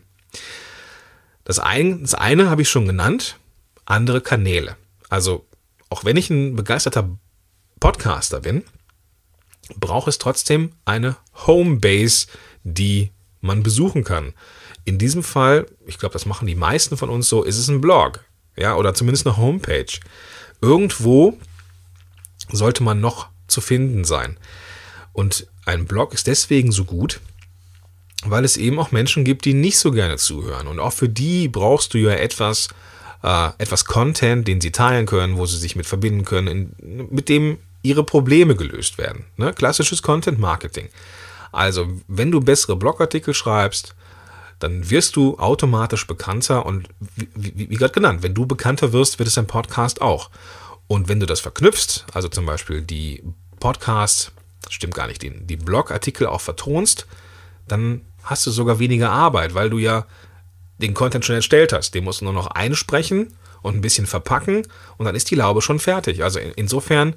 Das 1.45 1.59
eine, 1.59 1.99
das 1.99 2.13
eine 2.15 2.49
habe 2.49 2.63
ich 2.63 2.69
schon 2.69 2.85
genannt, 2.85 3.37
andere 3.85 4.19
Kanäle. 4.19 4.75
Also, 5.07 5.45
auch 5.89 6.03
wenn 6.03 6.17
ich 6.17 6.29
ein 6.29 6.57
begeisterter 6.57 7.17
Podcaster 7.79 8.41
bin, 8.41 8.65
braucht 9.79 10.09
es 10.09 10.17
trotzdem 10.17 10.73
eine 10.83 11.15
Homebase, 11.45 12.27
die 12.63 13.11
man 13.47 13.63
besuchen 13.63 14.03
kann. 14.03 14.33
In 14.85 14.97
diesem 14.97 15.23
Fall, 15.23 15.65
ich 15.85 15.97
glaube, 15.97 16.13
das 16.13 16.25
machen 16.25 16.47
die 16.47 16.55
meisten 16.55 16.97
von 16.97 17.09
uns 17.09 17.27
so, 17.27 17.43
ist 17.43 17.57
es 17.57 17.67
ein 17.67 17.81
Blog. 17.81 18.23
Ja, 18.55 18.75
oder 18.75 18.93
zumindest 18.93 19.27
eine 19.27 19.37
Homepage. 19.37 19.99
Irgendwo 20.61 21.37
sollte 22.51 22.83
man 22.83 23.01
noch 23.01 23.27
zu 23.47 23.61
finden 23.61 24.03
sein. 24.03 24.37
Und 25.13 25.47
ein 25.65 25.85
Blog 25.85 26.13
ist 26.13 26.27
deswegen 26.27 26.71
so 26.71 26.85
gut, 26.85 27.19
weil 28.25 28.45
es 28.45 28.57
eben 28.57 28.79
auch 28.79 28.91
Menschen 28.91 29.23
gibt, 29.23 29.45
die 29.45 29.53
nicht 29.53 29.77
so 29.77 29.91
gerne 29.91 30.17
zuhören. 30.17 30.67
Und 30.67 30.79
auch 30.79 30.93
für 30.93 31.09
die 31.09 31.47
brauchst 31.47 31.93
du 31.93 31.97
ja 31.97 32.11
etwas, 32.11 32.69
äh, 33.23 33.49
etwas 33.57 33.85
Content, 33.85 34.47
den 34.47 34.61
sie 34.61 34.71
teilen 34.71 35.05
können, 35.05 35.37
wo 35.37 35.45
sie 35.45 35.57
sich 35.57 35.75
mit 35.75 35.85
verbinden 35.85 36.25
können, 36.25 36.47
in, 36.79 37.07
mit 37.11 37.29
dem 37.29 37.57
ihre 37.83 38.03
Probleme 38.03 38.55
gelöst 38.55 38.97
werden. 38.97 39.25
Ne? 39.37 39.53
Klassisches 39.53 40.01
Content 40.01 40.39
Marketing. 40.39 40.89
Also, 41.51 41.87
wenn 42.07 42.31
du 42.31 42.39
bessere 42.39 42.75
Blogartikel 42.75 43.33
schreibst, 43.33 43.95
dann 44.59 44.89
wirst 44.89 45.15
du 45.15 45.37
automatisch 45.37 46.07
bekannter 46.07 46.65
und 46.65 46.89
wie, 47.15 47.29
wie, 47.35 47.69
wie 47.69 47.75
gerade 47.75 47.93
genannt, 47.93 48.23
wenn 48.23 48.33
du 48.33 48.45
bekannter 48.45 48.91
wirst, 48.91 49.19
wird 49.19 49.27
es 49.27 49.35
dein 49.35 49.47
Podcast 49.47 50.01
auch. 50.01 50.29
Und 50.87 51.09
wenn 51.09 51.19
du 51.19 51.25
das 51.25 51.39
verknüpfst, 51.39 52.05
also 52.13 52.27
zum 52.27 52.45
Beispiel 52.45 52.81
die 52.81 53.23
Podcasts, 53.59 54.31
stimmt 54.69 54.95
gar 54.95 55.07
nicht, 55.07 55.21
die, 55.21 55.29
die 55.29 55.57
Blogartikel 55.57 56.27
auch 56.27 56.41
vertonst, 56.41 57.05
dann 57.67 58.01
hast 58.23 58.45
du 58.47 58.51
sogar 58.51 58.79
weniger 58.79 59.11
Arbeit, 59.11 59.53
weil 59.53 59.69
du 59.69 59.77
ja 59.77 60.05
den 60.79 60.93
Content 60.93 61.25
schon 61.25 61.35
erstellt 61.35 61.73
hast. 61.73 61.93
Den 61.93 62.03
musst 62.03 62.21
du 62.21 62.25
nur 62.25 62.33
noch 62.33 62.47
einsprechen 62.47 63.33
und 63.61 63.75
ein 63.75 63.81
bisschen 63.81 64.07
verpacken 64.07 64.67
und 64.97 65.05
dann 65.05 65.15
ist 65.15 65.29
die 65.31 65.35
Laube 65.35 65.61
schon 65.61 65.79
fertig. 65.79 66.23
Also 66.23 66.39
insofern 66.39 67.15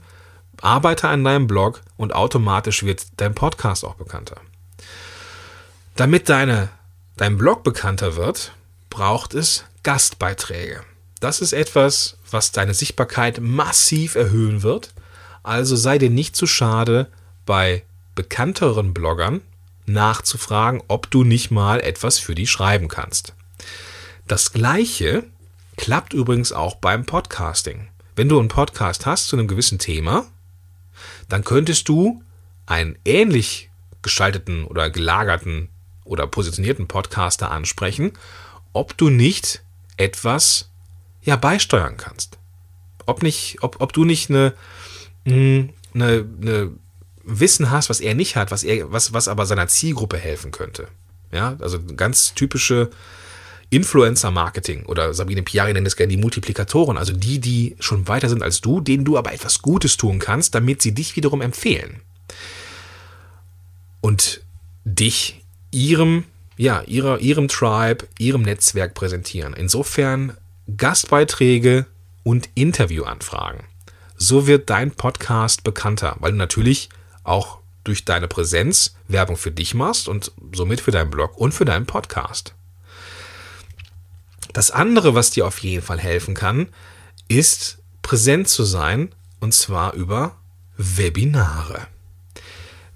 arbeite 0.62 1.08
an 1.08 1.24
deinem 1.24 1.46
Blog 1.46 1.82
und 1.96 2.14
automatisch 2.14 2.82
wird 2.82 3.06
dein 3.16 3.34
Podcast 3.34 3.84
auch 3.84 3.94
bekannter. 3.94 4.36
Damit 5.96 6.28
deine, 6.28 6.68
dein 7.16 7.36
Blog 7.36 7.62
bekannter 7.62 8.16
wird, 8.16 8.52
braucht 8.88 9.34
es 9.34 9.64
Gastbeiträge. 9.82 10.82
Das 11.20 11.40
ist 11.40 11.52
etwas, 11.52 12.16
was 12.30 12.52
deine 12.52 12.74
Sichtbarkeit 12.74 13.40
massiv 13.40 14.14
erhöhen 14.14 14.62
wird. 14.62 14.92
Also 15.42 15.76
sei 15.76 15.98
dir 15.98 16.10
nicht 16.10 16.36
zu 16.36 16.46
schade, 16.46 17.08
bei 17.46 17.82
bekannteren 18.14 18.94
Bloggern 18.94 19.42
nachzufragen, 19.86 20.82
ob 20.88 21.10
du 21.10 21.24
nicht 21.24 21.50
mal 21.50 21.80
etwas 21.80 22.18
für 22.18 22.34
die 22.34 22.46
schreiben 22.46 22.88
kannst. 22.88 23.34
Das 24.26 24.52
gleiche 24.52 25.24
klappt 25.76 26.12
übrigens 26.12 26.52
auch 26.52 26.76
beim 26.76 27.04
Podcasting. 27.04 27.88
Wenn 28.16 28.28
du 28.28 28.38
einen 28.38 28.48
Podcast 28.48 29.06
hast 29.06 29.28
zu 29.28 29.36
einem 29.36 29.48
gewissen 29.48 29.78
Thema, 29.78 30.26
dann 31.32 31.44
könntest 31.44 31.88
du 31.88 32.22
einen 32.66 32.98
ähnlich 33.04 33.70
gestalteten 34.02 34.64
oder 34.64 34.90
gelagerten 34.90 35.68
oder 36.04 36.26
positionierten 36.26 36.88
Podcaster 36.88 37.50
ansprechen, 37.50 38.12
ob 38.72 38.96
du 38.96 39.10
nicht 39.10 39.62
etwas 39.96 40.70
ja 41.22 41.36
beisteuern 41.36 41.96
kannst. 41.96 42.38
Ob 43.06 43.22
nicht, 43.22 43.58
ob, 43.62 43.80
ob 43.80 43.92
du 43.92 44.04
nicht 44.04 44.30
eine, 44.30 44.54
hm, 45.26 45.70
eine, 45.94 46.26
eine 46.40 46.70
Wissen 47.22 47.70
hast, 47.70 47.90
was 47.90 48.00
er 48.00 48.14
nicht 48.14 48.36
hat, 48.36 48.50
was 48.50 48.64
er, 48.64 48.90
was, 48.92 49.12
was 49.12 49.28
aber 49.28 49.46
seiner 49.46 49.68
Zielgruppe 49.68 50.18
helfen 50.18 50.50
könnte. 50.50 50.88
Ja, 51.32 51.56
also 51.60 51.80
ganz 51.96 52.34
typische 52.34 52.90
Influencer-Marketing 53.70 54.84
oder 54.86 55.14
Sabine 55.14 55.42
Piari 55.42 55.72
nennt 55.72 55.86
es 55.86 55.96
gerne 55.96 56.10
die 56.10 56.20
Multiplikatoren, 56.20 56.98
also 56.98 57.12
die, 57.12 57.38
die 57.38 57.76
schon 57.78 58.08
weiter 58.08 58.28
sind 58.28 58.42
als 58.42 58.60
du, 58.60 58.80
denen 58.80 59.04
du 59.04 59.16
aber 59.16 59.32
etwas 59.32 59.62
Gutes 59.62 59.96
tun 59.96 60.18
kannst, 60.18 60.54
damit 60.54 60.82
sie 60.82 60.92
dich 60.92 61.16
wiederum 61.16 61.40
empfehlen. 61.40 62.00
Und 64.00 64.40
dich 64.84 65.42
ihrem, 65.70 66.24
ja, 66.56 66.82
ihrer, 66.82 67.20
ihrem 67.20 67.48
Tribe, 67.48 68.06
ihrem 68.18 68.42
Netzwerk 68.42 68.94
präsentieren. 68.94 69.54
Insofern 69.54 70.36
Gastbeiträge 70.76 71.86
und 72.22 72.48
Interviewanfragen. 72.54 73.64
So 74.16 74.46
wird 74.46 74.68
dein 74.68 74.90
Podcast 74.90 75.64
bekannter, 75.64 76.16
weil 76.18 76.32
du 76.32 76.38
natürlich 76.38 76.88
auch 77.22 77.58
durch 77.84 78.04
deine 78.04 78.28
Präsenz 78.28 78.96
Werbung 79.08 79.36
für 79.36 79.50
dich 79.50 79.74
machst 79.74 80.08
und 80.08 80.32
somit 80.52 80.80
für 80.80 80.90
deinen 80.90 81.10
Blog 81.10 81.36
und 81.38 81.52
für 81.52 81.64
deinen 81.64 81.86
Podcast. 81.86 82.54
Das 84.52 84.70
andere, 84.70 85.14
was 85.14 85.30
dir 85.30 85.46
auf 85.46 85.58
jeden 85.58 85.82
Fall 85.84 85.98
helfen 85.98 86.34
kann, 86.34 86.68
ist 87.28 87.78
präsent 88.02 88.48
zu 88.48 88.64
sein 88.64 89.14
und 89.40 89.54
zwar 89.54 89.94
über 89.94 90.36
Webinare. 90.76 91.86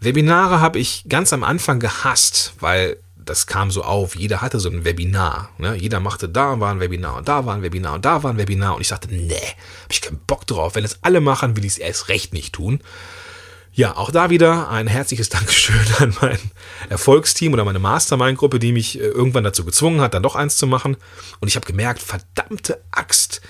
Webinare 0.00 0.60
habe 0.60 0.78
ich 0.78 1.04
ganz 1.08 1.32
am 1.32 1.44
Anfang 1.44 1.80
gehasst, 1.80 2.54
weil 2.60 2.98
das 3.16 3.46
kam 3.46 3.70
so 3.70 3.82
auf. 3.82 4.16
Jeder 4.16 4.42
hatte 4.42 4.60
so 4.60 4.68
ein 4.68 4.84
Webinar. 4.84 5.50
Ne? 5.58 5.74
Jeder 5.76 6.00
machte 6.00 6.28
da 6.28 6.60
war 6.60 6.72
ein 6.72 6.80
Webinar 6.80 7.16
und 7.16 7.28
da 7.28 7.46
war 7.46 7.54
ein 7.54 7.62
Webinar 7.62 7.94
und 7.94 8.04
da 8.04 8.22
war 8.22 8.30
ein 8.32 8.38
Webinar. 8.38 8.74
Und 8.74 8.82
ich 8.82 8.88
sagte, 8.88 9.08
nee, 9.08 9.34
habe 9.34 9.92
ich 9.92 10.02
keinen 10.02 10.20
Bock 10.26 10.46
drauf. 10.46 10.74
Wenn 10.74 10.84
es 10.84 10.98
alle 11.02 11.20
machen, 11.20 11.56
will 11.56 11.64
ich 11.64 11.72
es 11.72 11.78
erst 11.78 12.08
recht 12.08 12.34
nicht 12.34 12.52
tun. 12.52 12.80
Ja, 13.76 13.96
auch 13.96 14.12
da 14.12 14.30
wieder 14.30 14.70
ein 14.70 14.86
herzliches 14.86 15.30
Dankeschön 15.30 15.74
an 15.98 16.16
mein 16.20 16.38
Erfolgsteam 16.90 17.52
oder 17.52 17.64
meine 17.64 17.80
Mastermind-Gruppe, 17.80 18.60
die 18.60 18.70
mich 18.70 19.00
äh, 19.00 19.02
irgendwann 19.02 19.42
dazu 19.42 19.64
gezwungen 19.64 20.00
hat, 20.00 20.14
dann 20.14 20.22
doch 20.22 20.36
eins 20.36 20.56
zu 20.56 20.68
machen. 20.68 20.96
Und 21.40 21.48
ich 21.48 21.56
habe 21.56 21.66
gemerkt, 21.66 22.00
verdammte 22.00 22.80
Axt, 22.92 23.40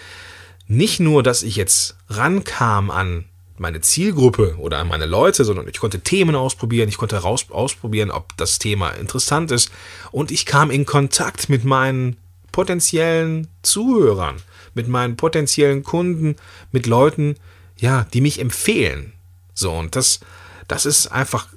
nicht 0.66 0.98
nur, 0.98 1.22
dass 1.22 1.42
ich 1.42 1.56
jetzt 1.56 1.98
rankam 2.08 2.90
an 2.90 3.26
meine 3.58 3.82
Zielgruppe 3.82 4.56
oder 4.58 4.78
an 4.78 4.88
meine 4.88 5.04
Leute, 5.04 5.44
sondern 5.44 5.68
ich 5.68 5.78
konnte 5.78 6.00
Themen 6.00 6.36
ausprobieren, 6.36 6.88
ich 6.88 6.96
konnte 6.96 7.18
raus, 7.18 7.44
ausprobieren, 7.50 8.10
ob 8.10 8.34
das 8.38 8.58
Thema 8.58 8.92
interessant 8.92 9.50
ist 9.50 9.70
und 10.10 10.30
ich 10.30 10.46
kam 10.46 10.70
in 10.70 10.86
Kontakt 10.86 11.50
mit 11.50 11.64
meinen 11.64 12.16
potenziellen 12.50 13.48
Zuhörern, 13.62 14.36
mit 14.72 14.88
meinen 14.88 15.16
potenziellen 15.16 15.82
Kunden, 15.82 16.36
mit 16.72 16.86
Leuten, 16.86 17.36
ja, 17.76 18.06
die 18.12 18.22
mich 18.22 18.40
empfehlen, 18.40 19.13
so, 19.54 19.72
und 19.72 19.96
das, 19.96 20.20
das 20.68 20.84
ist 20.84 21.06
einfach, 21.08 21.48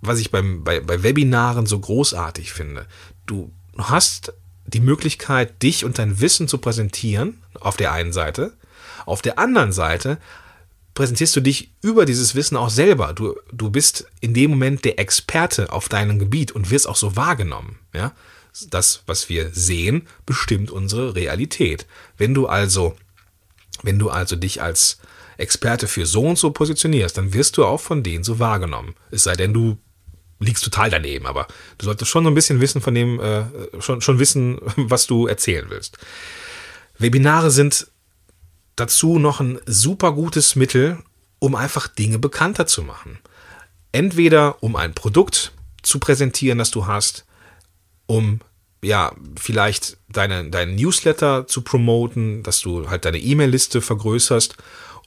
was 0.00 0.18
ich 0.18 0.30
beim, 0.30 0.64
bei, 0.64 0.80
bei 0.80 1.02
Webinaren 1.02 1.66
so 1.66 1.78
großartig 1.78 2.52
finde. 2.52 2.86
Du 3.26 3.50
hast 3.78 4.32
die 4.66 4.80
Möglichkeit, 4.80 5.62
dich 5.62 5.84
und 5.84 5.98
dein 5.98 6.20
Wissen 6.20 6.48
zu 6.48 6.58
präsentieren, 6.58 7.42
auf 7.60 7.76
der 7.76 7.92
einen 7.92 8.12
Seite. 8.12 8.52
Auf 9.06 9.22
der 9.22 9.38
anderen 9.38 9.72
Seite 9.72 10.18
präsentierst 10.94 11.36
du 11.36 11.40
dich 11.40 11.70
über 11.82 12.06
dieses 12.06 12.34
Wissen 12.34 12.56
auch 12.56 12.70
selber. 12.70 13.12
Du, 13.12 13.36
du 13.52 13.70
bist 13.70 14.06
in 14.20 14.32
dem 14.34 14.50
Moment 14.50 14.84
der 14.84 14.98
Experte 14.98 15.72
auf 15.72 15.88
deinem 15.88 16.18
Gebiet 16.18 16.52
und 16.52 16.70
wirst 16.70 16.88
auch 16.88 16.96
so 16.96 17.16
wahrgenommen. 17.16 17.78
Ja? 17.92 18.12
Das, 18.70 19.02
was 19.06 19.28
wir 19.28 19.50
sehen, 19.52 20.06
bestimmt 20.24 20.70
unsere 20.70 21.14
Realität. 21.14 21.86
Wenn 22.16 22.32
du 22.32 22.46
also, 22.46 22.96
wenn 23.82 23.98
du 23.98 24.10
also 24.10 24.36
dich 24.36 24.62
als 24.62 24.98
Experte 25.36 25.88
für 25.88 26.06
so 26.06 26.22
und 26.22 26.38
so 26.38 26.50
positionierst, 26.50 27.18
dann 27.18 27.32
wirst 27.34 27.56
du 27.56 27.64
auch 27.64 27.80
von 27.80 28.02
denen 28.02 28.24
so 28.24 28.38
wahrgenommen. 28.38 28.94
Es 29.10 29.24
sei 29.24 29.34
denn, 29.34 29.52
du 29.52 29.78
liegst 30.40 30.64
total 30.64 30.90
daneben, 30.90 31.26
aber 31.26 31.46
du 31.78 31.86
solltest 31.86 32.10
schon 32.10 32.24
so 32.24 32.30
ein 32.30 32.34
bisschen 32.34 32.60
wissen 32.60 32.80
von 32.80 32.94
dem, 32.94 33.20
äh, 33.20 33.44
schon, 33.80 34.00
schon 34.00 34.18
wissen, 34.18 34.58
was 34.76 35.06
du 35.06 35.26
erzählen 35.26 35.66
willst. 35.68 35.98
Webinare 36.98 37.50
sind 37.50 37.88
dazu 38.76 39.18
noch 39.18 39.40
ein 39.40 39.60
super 39.66 40.12
gutes 40.12 40.56
Mittel, 40.56 40.98
um 41.38 41.54
einfach 41.54 41.88
Dinge 41.88 42.18
bekannter 42.18 42.66
zu 42.66 42.82
machen. 42.82 43.18
Entweder 43.92 44.62
um 44.62 44.76
ein 44.76 44.94
Produkt 44.94 45.52
zu 45.82 45.98
präsentieren, 45.98 46.58
das 46.58 46.70
du 46.70 46.86
hast, 46.86 47.24
um 48.06 48.40
ja, 48.82 49.12
vielleicht 49.36 49.96
deine, 50.08 50.50
deinen 50.50 50.74
Newsletter 50.74 51.46
zu 51.46 51.62
promoten, 51.62 52.42
dass 52.42 52.60
du 52.60 52.90
halt 52.90 53.04
deine 53.04 53.18
E-Mail-Liste 53.18 53.80
vergrößerst 53.80 54.56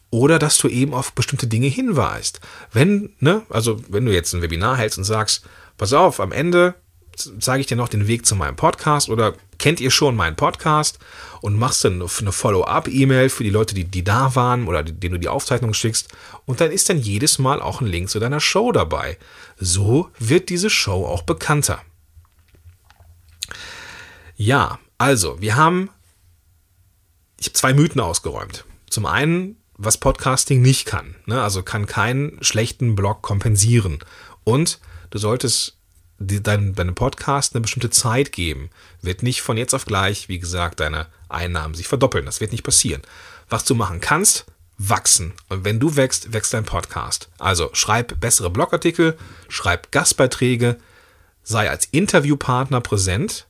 oder 0.09 0.39
dass 0.39 0.57
du 0.57 0.67
eben 0.67 0.93
auf 0.93 1.13
bestimmte 1.13 1.47
Dinge 1.47 1.67
hinweist. 1.67 2.39
Wenn, 2.71 3.15
ne, 3.19 3.43
also 3.49 3.81
wenn 3.89 4.05
du 4.05 4.13
jetzt 4.13 4.33
ein 4.33 4.41
Webinar 4.41 4.77
hältst 4.77 4.97
und 4.97 5.03
sagst, 5.03 5.43
pass 5.77 5.93
auf, 5.93 6.19
am 6.19 6.31
Ende 6.31 6.75
sage 7.39 7.61
ich 7.61 7.67
dir 7.67 7.77
noch 7.77 7.89
den 7.89 8.07
Weg 8.07 8.25
zu 8.25 8.35
meinem 8.35 8.55
Podcast 8.55 9.09
oder 9.09 9.33
kennt 9.57 9.79
ihr 9.79 9.91
schon 9.91 10.15
meinen 10.15 10.35
Podcast 10.35 10.99
und 11.41 11.57
machst 11.57 11.83
dann 11.83 11.95
eine 12.01 12.31
Follow-up-E-Mail 12.31 13.29
für 13.29 13.43
die 13.43 13.49
Leute, 13.49 13.73
die, 13.73 13.85
die 13.85 14.03
da 14.03 14.35
waren 14.35 14.67
oder 14.67 14.83
denen 14.83 15.13
du 15.13 15.19
die 15.19 15.27
Aufzeichnung 15.27 15.73
schickst 15.73 16.09
und 16.45 16.61
dann 16.61 16.71
ist 16.71 16.89
dann 16.89 16.99
jedes 16.99 17.39
Mal 17.39 17.61
auch 17.61 17.81
ein 17.81 17.87
Link 17.87 18.09
zu 18.09 18.19
deiner 18.19 18.39
Show 18.39 18.71
dabei. 18.71 19.17
So 19.57 20.09
wird 20.19 20.49
diese 20.49 20.69
Show 20.69 21.05
auch 21.05 21.23
bekannter. 21.23 21.81
Ja, 24.35 24.79
also, 24.99 25.41
wir 25.41 25.55
haben, 25.55 25.89
ich 27.39 27.47
habe 27.47 27.53
zwei 27.53 27.73
Mythen 27.73 28.01
ausgeräumt. 28.01 28.65
Zum 28.89 29.05
einen 29.05 29.56
was 29.77 29.97
Podcasting 29.97 30.61
nicht 30.61 30.85
kann. 30.85 31.15
Ne? 31.25 31.41
Also 31.41 31.63
kann 31.63 31.85
keinen 31.85 32.37
schlechten 32.41 32.95
Blog 32.95 33.21
kompensieren. 33.21 33.99
Und 34.43 34.79
du 35.09 35.17
solltest 35.17 35.77
deinem 36.19 36.73
deine 36.73 36.93
Podcast 36.93 37.53
eine 37.53 37.61
bestimmte 37.61 37.89
Zeit 37.89 38.31
geben. 38.31 38.69
Wird 39.01 39.21
nicht 39.21 39.41
von 39.41 39.57
jetzt 39.57 39.75
auf 39.75 39.85
gleich, 39.85 40.29
wie 40.29 40.39
gesagt, 40.39 40.79
deine 40.79 41.07
Einnahmen 41.29 41.75
sich 41.75 41.87
verdoppeln. 41.87 42.25
Das 42.25 42.41
wird 42.41 42.51
nicht 42.51 42.63
passieren. 42.63 43.03
Was 43.49 43.65
du 43.65 43.75
machen 43.75 44.01
kannst, 44.01 44.45
wachsen. 44.77 45.33
Und 45.49 45.63
wenn 45.63 45.79
du 45.79 45.95
wächst, 45.95 46.33
wächst 46.33 46.53
dein 46.53 46.65
Podcast. 46.65 47.29
Also 47.37 47.69
schreib 47.73 48.19
bessere 48.19 48.49
Blogartikel, 48.49 49.17
schreib 49.47 49.91
Gastbeiträge, 49.91 50.77
sei 51.43 51.69
als 51.69 51.85
Interviewpartner 51.85 52.81
präsent, 52.81 53.47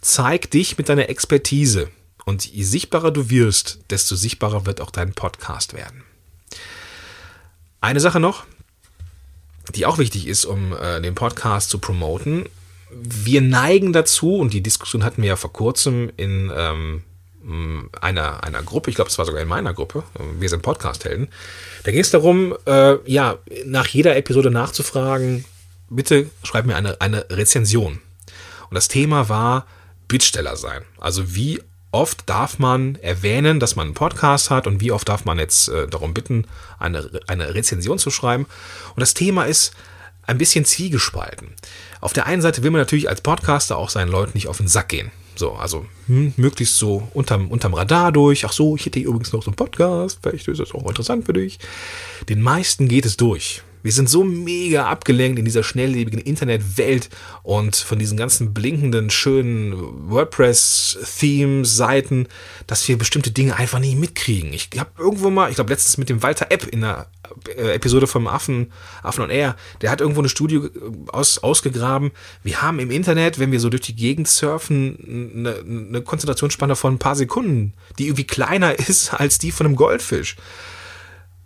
zeig 0.00 0.50
dich 0.50 0.78
mit 0.78 0.88
deiner 0.88 1.08
Expertise. 1.08 1.90
Und 2.28 2.44
je 2.44 2.62
sichtbarer 2.62 3.10
du 3.10 3.30
wirst, 3.30 3.78
desto 3.88 4.14
sichtbarer 4.14 4.66
wird 4.66 4.82
auch 4.82 4.90
dein 4.90 5.14
Podcast 5.14 5.72
werden. 5.72 6.02
Eine 7.80 8.00
Sache 8.00 8.20
noch, 8.20 8.44
die 9.74 9.86
auch 9.86 9.96
wichtig 9.96 10.26
ist, 10.26 10.44
um 10.44 10.74
äh, 10.74 11.00
den 11.00 11.14
Podcast 11.14 11.70
zu 11.70 11.78
promoten. 11.78 12.44
Wir 12.90 13.40
neigen 13.40 13.94
dazu, 13.94 14.36
und 14.36 14.52
die 14.52 14.60
Diskussion 14.60 15.04
hatten 15.04 15.22
wir 15.22 15.30
ja 15.30 15.36
vor 15.36 15.54
kurzem 15.54 16.12
in 16.18 16.52
ähm, 16.54 17.02
einer, 17.98 18.44
einer 18.44 18.62
Gruppe, 18.62 18.90
ich 18.90 18.96
glaube, 18.96 19.08
es 19.08 19.16
war 19.16 19.24
sogar 19.24 19.40
in 19.40 19.48
meiner 19.48 19.72
Gruppe, 19.72 20.02
wir 20.38 20.50
sind 20.50 20.60
Podcast-Helden. 20.60 21.28
Da 21.84 21.92
ging 21.92 22.00
es 22.02 22.10
darum, 22.10 22.54
äh, 22.66 22.96
ja, 23.10 23.38
nach 23.64 23.86
jeder 23.86 24.16
Episode 24.16 24.50
nachzufragen, 24.50 25.46
bitte 25.88 26.28
schreib 26.42 26.66
mir 26.66 26.76
eine, 26.76 27.00
eine 27.00 27.24
Rezension. 27.30 28.02
Und 28.68 28.74
das 28.74 28.88
Thema 28.88 29.30
war 29.30 29.66
Bittsteller 30.08 30.56
sein. 30.58 30.82
Also 30.98 31.34
wie 31.34 31.62
oft 31.90 32.28
darf 32.28 32.58
man 32.58 32.96
erwähnen, 32.96 33.60
dass 33.60 33.76
man 33.76 33.86
einen 33.86 33.94
Podcast 33.94 34.50
hat 34.50 34.66
und 34.66 34.80
wie 34.80 34.92
oft 34.92 35.08
darf 35.08 35.24
man 35.24 35.38
jetzt 35.38 35.68
äh, 35.68 35.86
darum 35.86 36.14
bitten, 36.14 36.46
eine, 36.78 37.08
eine 37.26 37.54
Rezension 37.54 37.98
zu 37.98 38.10
schreiben. 38.10 38.46
Und 38.94 39.00
das 39.00 39.14
Thema 39.14 39.44
ist 39.44 39.72
ein 40.26 40.38
bisschen 40.38 40.64
zwiegespalten. 40.64 41.54
Auf 42.00 42.12
der 42.12 42.26
einen 42.26 42.42
Seite 42.42 42.62
will 42.62 42.70
man 42.70 42.80
natürlich 42.80 43.08
als 43.08 43.22
Podcaster 43.22 43.76
auch 43.78 43.90
seinen 43.90 44.10
Leuten 44.10 44.32
nicht 44.34 44.48
auf 44.48 44.58
den 44.58 44.68
Sack 44.68 44.88
gehen. 44.88 45.10
So, 45.34 45.52
also 45.52 45.86
hm, 46.06 46.34
möglichst 46.36 46.76
so 46.76 47.08
unterm, 47.14 47.48
unterm 47.48 47.72
Radar 47.72 48.12
durch. 48.12 48.44
Ach 48.44 48.52
so, 48.52 48.76
ich 48.76 48.84
hätte 48.84 48.98
hier 48.98 49.08
übrigens 49.08 49.32
noch 49.32 49.42
so 49.42 49.50
einen 49.50 49.56
Podcast, 49.56 50.18
vielleicht 50.22 50.48
ist 50.48 50.60
das 50.60 50.72
auch 50.72 50.86
interessant 50.88 51.26
für 51.26 51.32
dich. 51.32 51.58
Den 52.28 52.42
meisten 52.42 52.88
geht 52.88 53.06
es 53.06 53.16
durch. 53.16 53.62
Wir 53.82 53.92
sind 53.92 54.08
so 54.08 54.24
mega 54.24 54.86
abgelenkt 54.86 55.38
in 55.38 55.44
dieser 55.44 55.62
schnelllebigen 55.62 56.20
Internetwelt 56.20 57.10
und 57.42 57.76
von 57.76 57.98
diesen 57.98 58.16
ganzen 58.16 58.54
blinkenden, 58.54 59.10
schönen 59.10 60.10
WordPress-Themes-Seiten, 60.10 62.28
dass 62.66 62.88
wir 62.88 62.96
bestimmte 62.98 63.30
Dinge 63.30 63.56
einfach 63.56 63.78
nicht 63.78 63.98
mitkriegen. 63.98 64.52
Ich 64.52 64.70
habe 64.78 64.90
irgendwo 64.98 65.30
mal, 65.30 65.48
ich 65.50 65.56
glaube 65.56 65.70
letztens 65.70 65.98
mit 65.98 66.08
dem 66.08 66.22
Walter 66.22 66.46
Epp 66.50 66.66
in 66.66 66.84
einer 66.84 67.06
äh, 67.56 67.74
Episode 67.74 68.06
vom 68.06 68.26
Affen, 68.26 68.72
Affen 69.02 69.24
on 69.24 69.30
Air, 69.30 69.56
der 69.80 69.90
hat 69.90 70.00
irgendwo 70.00 70.20
eine 70.20 70.28
Studie 70.28 70.56
äh, 70.56 70.70
aus, 71.08 71.38
ausgegraben. 71.38 72.12
Wir 72.42 72.62
haben 72.62 72.78
im 72.78 72.90
Internet, 72.90 73.38
wenn 73.38 73.52
wir 73.52 73.60
so 73.60 73.68
durch 73.68 73.82
die 73.82 73.96
Gegend 73.96 74.28
surfen, 74.28 75.34
eine, 75.36 75.56
eine 75.58 76.02
Konzentrationsspanne 76.02 76.76
von 76.76 76.94
ein 76.94 76.98
paar 76.98 77.16
Sekunden, 77.16 77.74
die 77.98 78.06
irgendwie 78.06 78.26
kleiner 78.26 78.78
ist 78.78 79.14
als 79.14 79.38
die 79.38 79.52
von 79.52 79.66
einem 79.66 79.76
Goldfisch. 79.76 80.36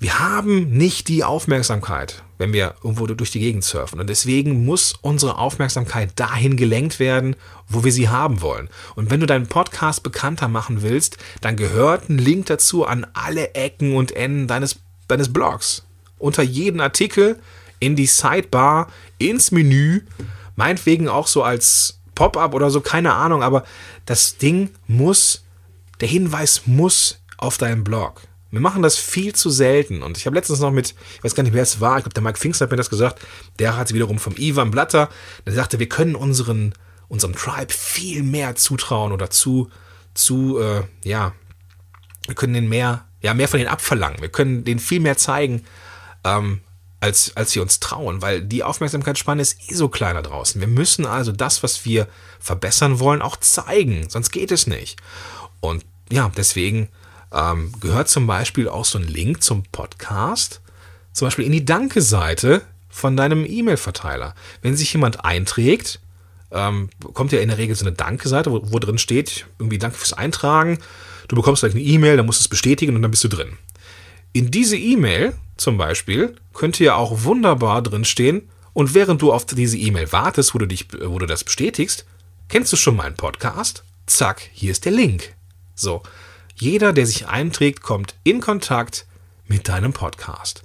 Wir 0.03 0.19
haben 0.19 0.71
nicht 0.71 1.07
die 1.07 1.23
Aufmerksamkeit, 1.23 2.25
wenn 2.37 2.53
wir 2.53 2.75
irgendwo 2.83 3.07
durch 3.07 3.31
die 3.31 3.39
Gegend 3.39 3.63
surfen. 3.63 4.01
Und 4.01 4.11
deswegen 4.11 4.65
muss 4.65 4.95
unsere 5.01 5.39
Aufmerksamkeit 5.39 6.11
dahin 6.17 6.57
gelenkt 6.57 6.99
werden, 6.99 7.37
wo 7.69 7.85
wir 7.85 7.93
sie 7.93 8.09
haben 8.09 8.41
wollen. 8.41 8.69
Und 8.97 9.13
wenn 9.13 9.21
du 9.21 9.27
deinen 9.27 9.47
Podcast 9.47 10.03
bekannter 10.03 10.49
machen 10.49 10.83
willst, 10.83 11.19
dann 11.41 11.55
gehört 11.55 12.09
ein 12.09 12.19
Link 12.19 12.47
dazu 12.47 12.85
an 12.85 13.07
alle 13.13 13.55
Ecken 13.55 13.95
und 13.95 14.11
Enden 14.11 14.49
deines, 14.49 14.81
deines 15.07 15.33
Blogs. 15.33 15.85
Unter 16.19 16.43
jeden 16.43 16.81
Artikel 16.81 17.39
in 17.79 17.95
die 17.95 18.07
Sidebar, 18.07 18.89
ins 19.19 19.53
Menü, 19.53 20.01
meinetwegen 20.57 21.07
auch 21.07 21.29
so 21.29 21.45
als 21.45 22.01
Pop-up 22.17 22.55
oder 22.55 22.71
so, 22.71 22.81
keine 22.81 23.15
Ahnung, 23.15 23.45
aber 23.45 23.63
das 24.05 24.37
Ding 24.37 24.71
muss, 24.89 25.45
der 26.01 26.09
Hinweis 26.09 26.63
muss 26.67 27.23
auf 27.39 27.57
deinen 27.57 27.85
Blog. 27.85 28.23
Wir 28.53 28.61
machen 28.61 28.83
das 28.83 28.99
viel 28.99 29.35
zu 29.35 29.49
selten. 29.49 30.03
Und 30.03 30.19
ich 30.19 30.27
habe 30.27 30.37
letztens 30.37 30.61
noch 30.61 30.71
mit, 30.71 30.95
ich 31.17 31.25
weiß 31.25 31.35
gar 31.35 31.43
nicht, 31.43 31.55
wer 31.55 31.63
es 31.63 31.81
war, 31.81 31.97
ich 31.97 32.05
glaube, 32.05 32.15
der 32.15 32.23
Mike 32.23 32.39
Pfingst 32.39 32.61
hat 32.61 32.71
mir 32.71 32.77
das 32.77 32.91
gesagt, 32.91 33.21
der 33.59 33.77
hat 33.77 33.93
wiederum 33.95 34.19
vom 34.19 34.35
Ivan 34.37 34.71
Blatter, 34.71 35.09
der 35.47 35.55
sagte, 35.55 35.79
wir 35.79 35.89
können 35.89 36.15
unseren, 36.15 36.75
unserem 37.09 37.35
Tribe 37.35 37.73
viel 37.73 38.23
mehr 38.23 38.55
zutrauen 38.55 39.13
oder 39.13 39.31
zu, 39.31 39.71
zu, 40.13 40.61
äh, 40.61 40.83
ja, 41.03 41.33
wir 42.27 42.35
können 42.35 42.53
den 42.53 42.69
mehr, 42.69 43.07
ja, 43.23 43.33
mehr 43.33 43.49
von 43.49 43.59
denen 43.59 43.71
abverlangen. 43.71 44.21
Wir 44.21 44.29
können 44.29 44.65
denen 44.65 44.81
viel 44.81 45.01
mehr 45.01 45.17
zeigen, 45.17 45.65
ähm, 46.23 46.61
als, 47.01 47.35
als 47.37 47.55
wir 47.55 47.63
uns 47.63 47.81
trauen, 47.81 48.21
weil 48.21 48.43
die 48.43 48.63
Aufmerksamkeitsspanne 48.63 49.43
ist 49.43 49.71
eh 49.71 49.75
so 49.75 49.89
kleiner 49.89 50.23
draußen. 50.23 50.61
Wir 50.61 50.69
müssen 50.69 51.07
also 51.07 51.33
das, 51.33 51.63
was 51.63 51.87
wir 51.87 52.07
verbessern 52.39 53.01
wollen, 53.01 53.23
auch 53.23 53.37
zeigen, 53.39 54.09
sonst 54.09 54.31
geht 54.31 54.53
es 54.53 54.67
nicht. 54.67 55.01
Und 55.61 55.85
ja, 56.13 56.31
deswegen 56.37 56.91
ähm, 57.33 57.73
gehört 57.81 58.09
zum 58.09 58.27
Beispiel 58.27 58.69
auch 58.69 58.85
so 58.85 58.99
ein 58.99 59.07
Link 59.07 59.43
zum 59.43 59.65
Podcast, 59.65 60.61
zum 61.13 61.27
Beispiel 61.27 61.45
in 61.45 61.53
die 61.53 61.65
Danke-Seite 61.65 62.63
von 62.89 63.17
deinem 63.17 63.45
E-Mail-Verteiler. 63.47 64.35
Wenn 64.61 64.77
sich 64.77 64.93
jemand 64.93 65.25
einträgt, 65.25 66.01
ähm, 66.51 66.91
kommt 67.15 67.33
ja 67.33 67.41
in 67.41 67.49
der 67.49 67.59
Regel 67.59 67.75
so 67.75 67.85
eine 67.85 67.95
Danke-Seite, 67.95 68.53
wo, 68.53 68.61
wo 68.73 68.79
drin 68.79 68.99
steht, 68.99 69.47
irgendwie 69.59 69.79
Danke 69.79 69.97
fürs 69.97 70.13
Eintragen. 70.13 70.79
Du 71.29 71.37
bekommst 71.37 71.63
gleich 71.63 71.73
eine 71.75 71.83
E-Mail, 71.83 72.17
dann 72.17 72.27
musst 72.27 72.41
du 72.41 72.45
es 72.45 72.49
bestätigen 72.49 72.95
und 72.95 73.03
dann 73.03 73.11
bist 73.11 73.25
du 73.25 73.29
drin. 73.29 73.57
In 74.33 74.51
diese 74.51 74.77
E-Mail 74.77 75.35
zum 75.57 75.79
Beispiel 75.79 76.37
könnte 76.53 76.85
ja 76.85 76.97
auch 76.97 77.25
wunderbar 77.25 77.83
drin 77.83 78.05
stehen, 78.05 78.49
und 78.73 78.95
während 78.95 79.21
du 79.23 79.33
auf 79.33 79.45
diese 79.45 79.77
E-Mail 79.77 80.13
wartest, 80.13 80.55
wo 80.55 80.59
du, 80.59 80.67
dich, 80.67 80.87
wo 81.05 81.19
du 81.19 81.27
das 81.27 81.45
bestätigst, 81.45 82.07
kennst 82.49 82.73
du 82.73 82.77
schon 82.77 82.97
meinen 82.97 83.17
Podcast? 83.17 83.85
Zack, 84.07 84.49
hier 84.53 84.73
ist 84.73 84.85
der 84.85 84.93
Link. 84.93 85.35
So, 85.75 86.03
jeder, 86.63 86.93
der 86.93 87.07
sich 87.07 87.27
einträgt, 87.27 87.83
kommt 87.83 88.15
in 88.23 88.41
Kontakt 88.41 89.07
mit 89.47 89.69
deinem 89.69 89.93
Podcast. 89.93 90.63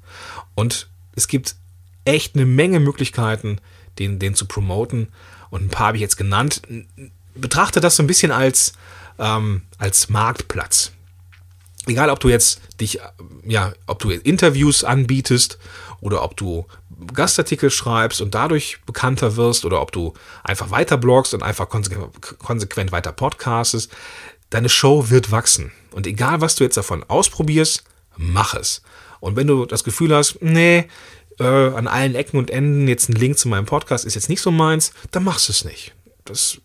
Und 0.54 0.90
es 1.16 1.28
gibt 1.28 1.56
echt 2.06 2.36
eine 2.36 2.46
Menge 2.46 2.80
Möglichkeiten, 2.80 3.60
den, 3.98 4.20
den 4.20 4.36
zu 4.36 4.46
promoten. 4.46 5.08
Und 5.50 5.64
ein 5.64 5.70
paar 5.70 5.88
habe 5.88 5.98
ich 5.98 6.02
jetzt 6.02 6.18
genannt. 6.18 6.62
Betrachte 7.34 7.82
das 7.82 7.96
so 7.96 8.04
ein 8.04 8.08
bisschen 8.08 8.32
als, 8.32 8.74
ähm, 9.18 9.64
als 9.80 10.10
Marktplatz. 10.10 10.92
Egal, 11.88 12.12
ob 12.12 12.20
du 12.20 12.30
jetzt 12.30 12.62
dich, 12.80 13.00
ja, 13.46 13.74
ob 13.88 14.00
du 14.00 14.12
Interviews 14.12 14.84
anbietest 14.84 15.58
oder 16.00 16.22
ob 16.22 16.38
du 16.38 16.68
Gastartikel 17.14 17.70
schreibst 17.72 18.22
und 18.22 18.36
dadurch 18.36 18.80
bekannter 18.86 19.36
wirst 19.36 19.66
oder 19.66 19.82
ob 19.82 19.92
du 19.92 20.14
einfach 20.44 20.70
weiter 20.70 20.98
blogst 20.98 21.34
und 21.34 21.44
einfach 21.44 21.70
konsequent 21.70 22.92
weiter 22.92 23.12
podcastest 23.12 23.92
deine 24.50 24.70
Show 24.70 25.10
wird 25.10 25.32
wachsen. 25.32 25.72
Und 25.92 26.08
egal, 26.08 26.42
was 26.42 26.56
du 26.56 26.64
jetzt 26.64 26.78
davon 26.78 27.04
ausprobierst, 27.04 27.84
mach 28.18 28.54
es. 28.54 28.82
Und 29.20 29.36
wenn 29.36 29.48
du 29.48 29.66
das 29.66 29.84
Gefühl 29.84 30.16
hast, 30.16 30.42
nee, 30.42 30.88
äh, 31.40 31.44
an 31.44 31.88
allen 31.88 32.16
Ecken 32.16 32.38
und 32.38 32.50
Enden 32.50 32.88
jetzt 32.88 33.10
ein 33.10 33.16
Link 33.16 33.38
zu 33.38 33.48
meinem 33.48 33.66
Podcast 33.66 34.06
ist 34.06 34.16
jetzt 34.16 34.30
nicht 34.30 34.42
so 34.42 34.52
meins, 34.52 34.94
dann 35.12 35.24
machst 35.24 35.48
du 35.48 35.54
es 35.54 35.66
nicht. 35.66 35.94
Das 36.26 36.60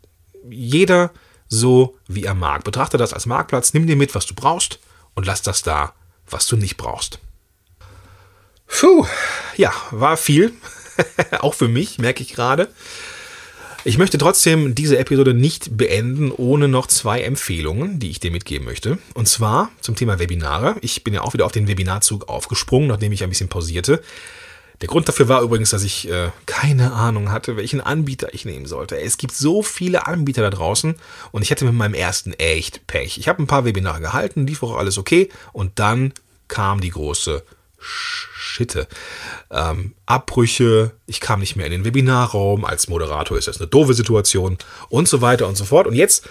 jeder 0.49 1.13
so, 1.49 1.99
wie 2.09 2.25
er 2.25 2.35
mag. 2.35 2.65
Betrachte 2.65 2.97
das 2.97 3.13
als 3.13 3.27
Marktplatz, 3.27 3.75
nimm 3.75 3.87
dir 3.87 3.97
mit, 3.97 4.15
was 4.15 4.27
du 4.27 4.35
brauchst 4.35 4.79
und 5.15 5.27
lass 5.27 5.43
das 5.43 5.63
da, 5.63 5.93
was 6.29 6.47
du 6.47 6.57
nicht 6.57 6.77
brauchst. 6.77 7.19
Puh, 8.67 9.07
ja, 9.57 9.73
war 9.91 10.17
viel. 10.17 10.53
Auch 11.41 11.55
für 11.55 11.69
mich, 11.69 11.99
merke 11.99 12.23
ich 12.23 12.33
gerade. 12.33 12.73
Ich 13.85 13.99
möchte 13.99 14.17
trotzdem 14.17 14.77
diese 14.77 14.97
Episode 14.97 15.35
nicht 15.35 15.77
beenden, 15.77 16.31
ohne 16.31 16.69
noch 16.69 16.87
zwei 16.87 17.23
Empfehlungen, 17.23 17.99
die 17.99 18.11
ich 18.11 18.21
dir 18.21 18.31
mitgeben 18.31 18.65
möchte. 18.65 18.99
Und 19.15 19.27
zwar 19.27 19.71
zum 19.81 19.97
Thema 19.97 20.21
Webinare. 20.21 20.77
Ich 20.83 21.03
bin 21.03 21.13
ja 21.15 21.23
auch 21.23 21.35
wieder 21.35 21.47
auf 21.47 21.53
den 21.53 21.67
Webinarzug 21.67 22.29
aufgesprungen, 22.29 22.87
nachdem 22.87 23.11
ich 23.11 23.25
ein 23.25 23.29
bisschen 23.29 23.49
pausierte. 23.49 24.01
Der 24.83 24.89
Grund 24.89 25.09
dafür 25.09 25.29
war 25.29 25.43
übrigens, 25.43 25.71
dass 25.71 25.83
ich 25.83 26.09
äh, 26.09 26.31
keine 26.47 26.93
Ahnung 26.93 27.33
hatte, 27.33 27.57
welchen 27.57 27.81
Anbieter 27.81 28.33
ich 28.33 28.45
nehmen 28.45 28.67
sollte. 28.67 29.01
Es 29.01 29.19
gibt 29.19 29.35
so 29.35 29.65
viele 29.65 30.07
Anbieter 30.07 30.43
da 30.43 30.51
draußen 30.51 30.95
und 31.33 31.43
ich 31.43 31.51
hatte 31.51 31.65
mit 31.65 31.75
meinem 31.75 31.95
ersten 31.95 32.35
echt 32.35 32.87
Pech. 32.87 33.19
Ich 33.19 33.27
habe 33.27 33.43
ein 33.43 33.49
paar 33.49 33.65
Webinare 33.65 34.01
gehalten, 34.01 34.47
lief 34.47 34.63
auch 34.63 34.77
alles 34.77 34.97
okay 34.97 35.29
und 35.53 35.81
dann 35.81 36.13
kam 36.47 36.81
die 36.81 36.91
große 36.91 37.43
Schitte. 37.83 38.87
Ähm, 39.51 39.95
Abbrüche, 40.07 40.93
ich 41.07 41.21
kam 41.21 41.41
nicht 41.41 41.57
mehr 41.57 41.67
in 41.67 41.73
den 41.73 41.85
Webinarraum, 41.85 42.65
als 42.65 42.89
Moderator 42.89 43.37
ist 43.37 43.49
das 43.49 43.59
eine 43.59 43.67
doofe 43.67 43.95
Situation 43.95 44.59
und 44.89 45.09
so 45.09 45.21
weiter 45.21 45.49
und 45.49 45.57
so 45.57 45.65
fort. 45.65 45.87
Und 45.87 45.95
jetzt 45.95 46.29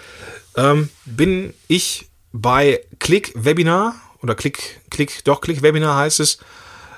ähm, 0.56 0.88
bin 1.04 1.52
ich 1.68 2.08
bei 2.32 2.80
Click 2.98 3.32
Webinar 3.34 3.94
oder 4.22 4.34
Click, 4.34 4.80
Click, 4.90 5.24
doch 5.24 5.40
Click 5.40 5.62
Webinar 5.62 5.96
heißt 5.98 6.20
es. 6.20 6.38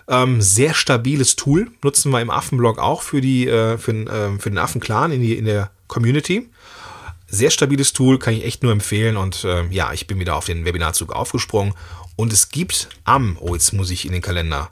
Ähm, 0.07 0.43
sehr 0.43 0.75
stabiles 0.75 1.35
Tool, 1.35 1.69
nutzen 1.83 2.11
wir 2.11 2.21
im 2.21 2.29
Affenblog 2.29 2.79
auch 2.79 3.01
für, 3.01 3.23
die, 3.23 3.49
äh, 3.49 3.79
für, 3.79 3.93
äh, 3.93 4.39
für 4.39 4.51
den 4.51 4.59
Affenclan 4.59 5.13
in, 5.13 5.23
in 5.23 5.47
der 5.47 5.71
Community. 5.89 6.51
Sehr 7.27 7.51
stabiles 7.51 7.95
Tool, 7.95 8.19
kann 8.19 8.35
ich 8.35 8.45
echt 8.45 8.63
nur 8.63 8.71
empfehlen. 8.71 9.17
Und 9.17 9.45
äh, 9.45 9.67
ja, 9.69 9.93
ich 9.95 10.07
bin 10.07 10.21
wieder 10.21 10.37
auf 10.37 10.45
den 10.45 10.67
Webinarzug 10.67 11.13
aufgesprungen 11.13 11.75
und 12.17 12.33
es 12.33 12.49
gibt 12.49 12.89
am, 13.05 13.37
oh, 13.41 13.55
jetzt 13.55 13.73
muss 13.73 13.91
ich 13.91 14.07
in 14.07 14.13
den 14.13 14.23
Kalender, 14.23 14.71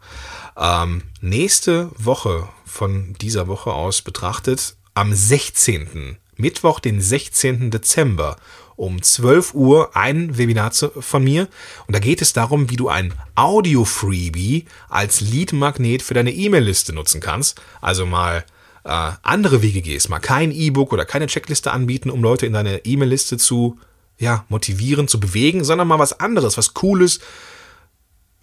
ähm, 0.56 1.02
nächste 1.20 1.90
Woche 1.96 2.48
von 2.64 3.14
dieser 3.20 3.48
Woche 3.48 3.72
aus 3.72 4.02
betrachtet, 4.02 4.76
am 4.94 5.12
16. 5.14 6.16
Mittwoch, 6.36 6.80
den 6.80 7.00
16. 7.00 7.70
Dezember 7.70 8.36
um 8.76 9.02
12 9.02 9.54
Uhr 9.54 9.96
ein 9.96 10.38
Webinar 10.38 10.72
von 10.72 11.22
mir. 11.22 11.48
Und 11.86 11.94
da 11.94 11.98
geht 11.98 12.22
es 12.22 12.32
darum, 12.32 12.70
wie 12.70 12.76
du 12.76 12.88
ein 12.88 13.14
Audio-Freebie 13.34 14.66
als 14.88 15.20
Lead-Magnet 15.20 16.02
für 16.02 16.14
deine 16.14 16.32
E-Mail-Liste 16.32 16.92
nutzen 16.92 17.20
kannst. 17.20 17.60
Also 17.80 18.06
mal 18.06 18.44
äh, 18.84 19.12
andere 19.22 19.62
Wege 19.62 19.82
gehst, 19.82 20.08
mal 20.08 20.18
kein 20.18 20.50
E-Book 20.50 20.92
oder 20.92 21.04
keine 21.04 21.26
Checkliste 21.26 21.70
anbieten, 21.70 22.10
um 22.10 22.22
Leute 22.22 22.46
in 22.46 22.54
deine 22.54 22.84
E-Mail-Liste 22.84 23.38
zu 23.38 23.78
ja, 24.18 24.44
motivieren, 24.48 25.08
zu 25.08 25.20
bewegen, 25.20 25.64
sondern 25.64 25.88
mal 25.88 25.98
was 25.98 26.20
anderes, 26.20 26.56
was 26.56 26.72
Cooles. 26.74 27.20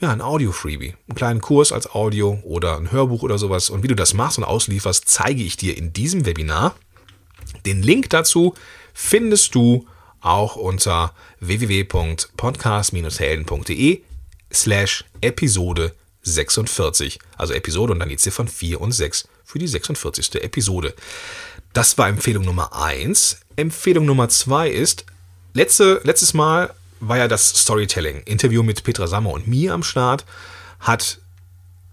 Ja, 0.02 0.12
ein 0.12 0.22
Audio-Freebie. 0.22 0.96
Einen 1.08 1.16
kleinen 1.16 1.40
Kurs 1.42 1.72
als 1.72 1.92
Audio 1.92 2.40
oder 2.44 2.78
ein 2.78 2.92
Hörbuch 2.92 3.24
oder 3.24 3.38
sowas. 3.38 3.70
Und 3.70 3.84
wie 3.84 3.88
du 3.88 3.96
das 3.96 4.14
machst 4.14 4.38
und 4.38 4.44
auslieferst, 4.46 5.08
zeige 5.08 5.44
ich 5.44 5.58
dir 5.58 5.78
in 5.78 5.94
diesem 5.94 6.26
Webinar. 6.26 6.76
Den 7.66 7.84
Link 7.84 8.10
dazu 8.10 8.56
findest 8.94 9.56
du 9.56 9.86
auch 10.22 10.56
unter 10.56 11.14
www.podcast-helden.de 11.40 14.02
slash 14.52 15.06
Episode 15.22 15.96
46. 16.24 17.20
Also 17.38 17.54
Episode 17.54 17.94
und 17.94 18.00
dann 18.00 18.10
die 18.10 18.18
Ziffern 18.18 18.48
4 18.48 18.82
und 18.82 18.92
6 18.92 19.28
für 19.44 19.60
die 19.60 19.68
46. 19.68 20.36
Episode. 20.36 20.96
Das 21.74 21.98
war 21.98 22.08
Empfehlung 22.08 22.46
Nummer 22.46 22.74
1. 22.74 23.42
Empfehlung 23.56 24.06
Nummer 24.06 24.30
2 24.30 24.70
ist, 24.70 25.06
letzte, 25.54 26.02
letztes 26.04 26.34
Mal 26.34 26.74
war 27.00 27.18
ja 27.18 27.28
das 27.28 27.50
Storytelling. 27.50 28.22
Interview 28.26 28.64
mit 28.64 28.84
Petra 28.84 29.08
Sammer 29.08 29.32
und 29.32 29.48
mir 29.48 29.74
am 29.74 29.84
Start. 29.84 30.26
Hat 30.80 31.20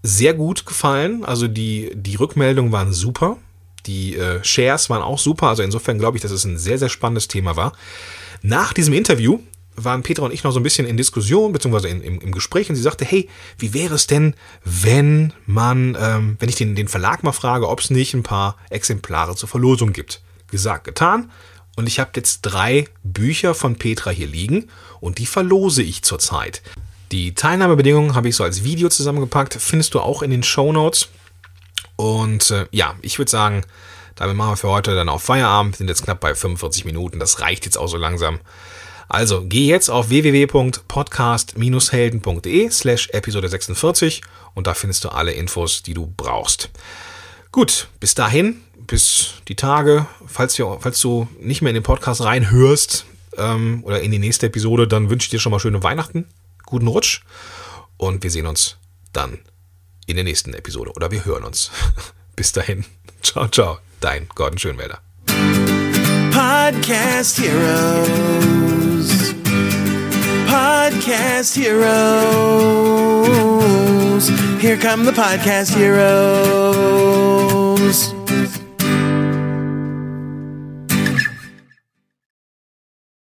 sehr 0.03 0.35
gut 0.35 0.67
gefallen. 0.67 1.25
Also 1.25 1.49
die, 1.49 1.91
die 1.95 2.17
Rückmeldungen 2.17 2.73
waren 2.73 2.93
super. 2.93 3.39
Die 3.87 4.17
äh, 4.17 4.43
Shares 4.43 4.91
waren 4.91 5.03
auch 5.03 5.19
super. 5.19 5.49
Also 5.49 5.63
insofern 5.63 5.99
glaube 5.99 6.17
ich, 6.17 6.23
dass 6.23 6.33
es 6.33 6.45
ein 6.45 6.59
sehr, 6.59 6.79
sehr 6.79 6.89
spannendes 6.89 7.29
Thema 7.29 7.57
war. 7.57 7.73
Nach 8.43 8.73
diesem 8.73 8.95
Interview 8.95 9.41
waren 9.77 10.03
Petra 10.03 10.25
und 10.25 10.33
ich 10.33 10.43
noch 10.43 10.53
so 10.53 10.61
ein 10.61 10.63
bisschen 10.63 10.87
in 10.87 10.97
Diskussion, 10.97 11.53
beziehungsweise 11.53 11.89
in, 11.89 12.01
im, 12.01 12.21
im 12.21 12.33
Gespräch 12.33 12.71
und 12.71 12.77
sie 12.77 12.83
sagte, 12.83 13.05
hey, 13.05 13.29
wie 13.59 13.75
wäre 13.75 13.95
es 13.95 14.07
denn, 14.07 14.35
wenn 14.65 15.33
man, 15.45 15.97
ähm, 16.01 16.37
wenn 16.41 16.49
ich 16.49 16.57
den, 16.57 16.75
den 16.75 16.89
Verlag 16.89 17.23
mal 17.23 17.33
frage, 17.33 17.69
ob 17.69 17.81
es 17.81 17.91
nicht 17.91 18.15
ein 18.15 18.23
paar 18.23 18.57
Exemplare 18.71 19.37
zur 19.37 19.49
Verlosung 19.49 19.93
gibt. 19.93 20.23
Gesagt, 20.51 20.85
getan. 20.85 21.31
Und 21.77 21.87
ich 21.87 22.01
habe 22.01 22.11
jetzt 22.17 22.41
drei 22.43 22.87
Bücher 23.05 23.55
von 23.55 23.77
Petra 23.77 24.11
hier 24.11 24.27
liegen 24.27 24.69
und 25.01 25.19
die 25.19 25.27
verlose 25.27 25.83
ich 25.83 26.03
zurzeit. 26.03 26.63
Die 27.13 27.35
Teilnahmebedingungen 27.35 28.15
habe 28.15 28.29
ich 28.29 28.37
so 28.37 28.43
als 28.43 28.65
Video 28.65 28.89
zusammengepackt, 28.89 29.55
findest 29.55 29.95
du 29.95 30.01
auch 30.01 30.23
in 30.23 30.31
den 30.31 30.43
Show 30.43 30.73
Notes. 30.73 31.09
Und 31.95 32.51
äh, 32.51 32.67
ja, 32.73 32.97
ich 33.03 33.19
würde 33.19 33.31
sagen, 33.31 33.63
damit 34.17 34.37
machen 34.37 34.53
wir 34.53 34.57
für 34.57 34.71
heute 34.71 34.95
dann 34.95 35.09
auch 35.09 35.21
Feierabend. 35.21 35.75
Wir 35.75 35.79
sind 35.79 35.89
jetzt 35.89 36.05
knapp 36.05 36.21
bei 36.21 36.35
45 36.35 36.87
Minuten. 36.87 37.21
Das 37.21 37.41
reicht 37.41 37.67
jetzt 37.67 37.79
auch 37.79 37.87
so 37.87 37.99
langsam. 37.99 38.41
Also 39.09 39.45
geh 39.45 39.67
jetzt 39.67 39.89
auf 39.89 40.09
www.podcast-helden.de 40.09 42.71
slash 42.71 43.09
Episode 43.11 43.49
46 43.49 44.23
und 44.55 44.67
da 44.67 44.75
findest 44.75 45.05
du 45.05 45.11
alle 45.11 45.31
Infos, 45.33 45.85
die 45.85 45.95
du 45.95 46.13
brauchst. 46.17 46.71
Gut, 47.53 47.87
bis 48.01 48.17
dahin, 48.17 48.63
bis 48.87 49.35
die 49.49 49.57
Tage, 49.57 50.07
falls, 50.27 50.59
wir, 50.59 50.79
falls 50.81 51.01
du 51.01 51.29
nicht 51.41 51.63
mehr 51.63 51.71
in 51.71 51.75
den 51.75 51.83
Podcast 51.83 52.23
reinhörst 52.23 53.07
ähm, 53.37 53.83
oder 53.85 54.01
in 54.01 54.11
die 54.11 54.19
nächste 54.19 54.47
Episode, 54.47 54.89
dann 54.89 55.11
wünsche 55.11 55.27
ich 55.27 55.31
dir 55.31 55.41
schon 55.41 55.53
mal 55.53 55.61
schöne 55.61 55.83
Weihnachten, 55.83 56.27
guten 56.65 56.87
Rutsch 56.87 57.23
und 57.97 58.23
wir 58.23 58.31
sehen 58.31 58.47
uns 58.47 58.77
dann 59.13 59.39
in 60.07 60.17
der 60.17 60.25
nächsten 60.25 60.55
Episode 60.55 60.93
oder 60.93 61.11
wir 61.11 61.25
hören 61.25 61.45
uns. 61.45 61.71
bis 62.37 62.53
dahin, 62.53 62.85
ciao, 63.23 63.49
ciao, 63.49 63.79
dein 64.01 64.29
Gordon 64.35 64.59
Schönwälder. 64.59 65.01
Podcast 66.31 67.39
Heroes. 67.39 69.35
Podcast 70.47 71.57
Heroes. 71.57 71.87
Here 74.61 74.77
come 74.77 75.05
the 75.05 75.13
Podcast 75.13 75.75
Heroes. 75.75 76.97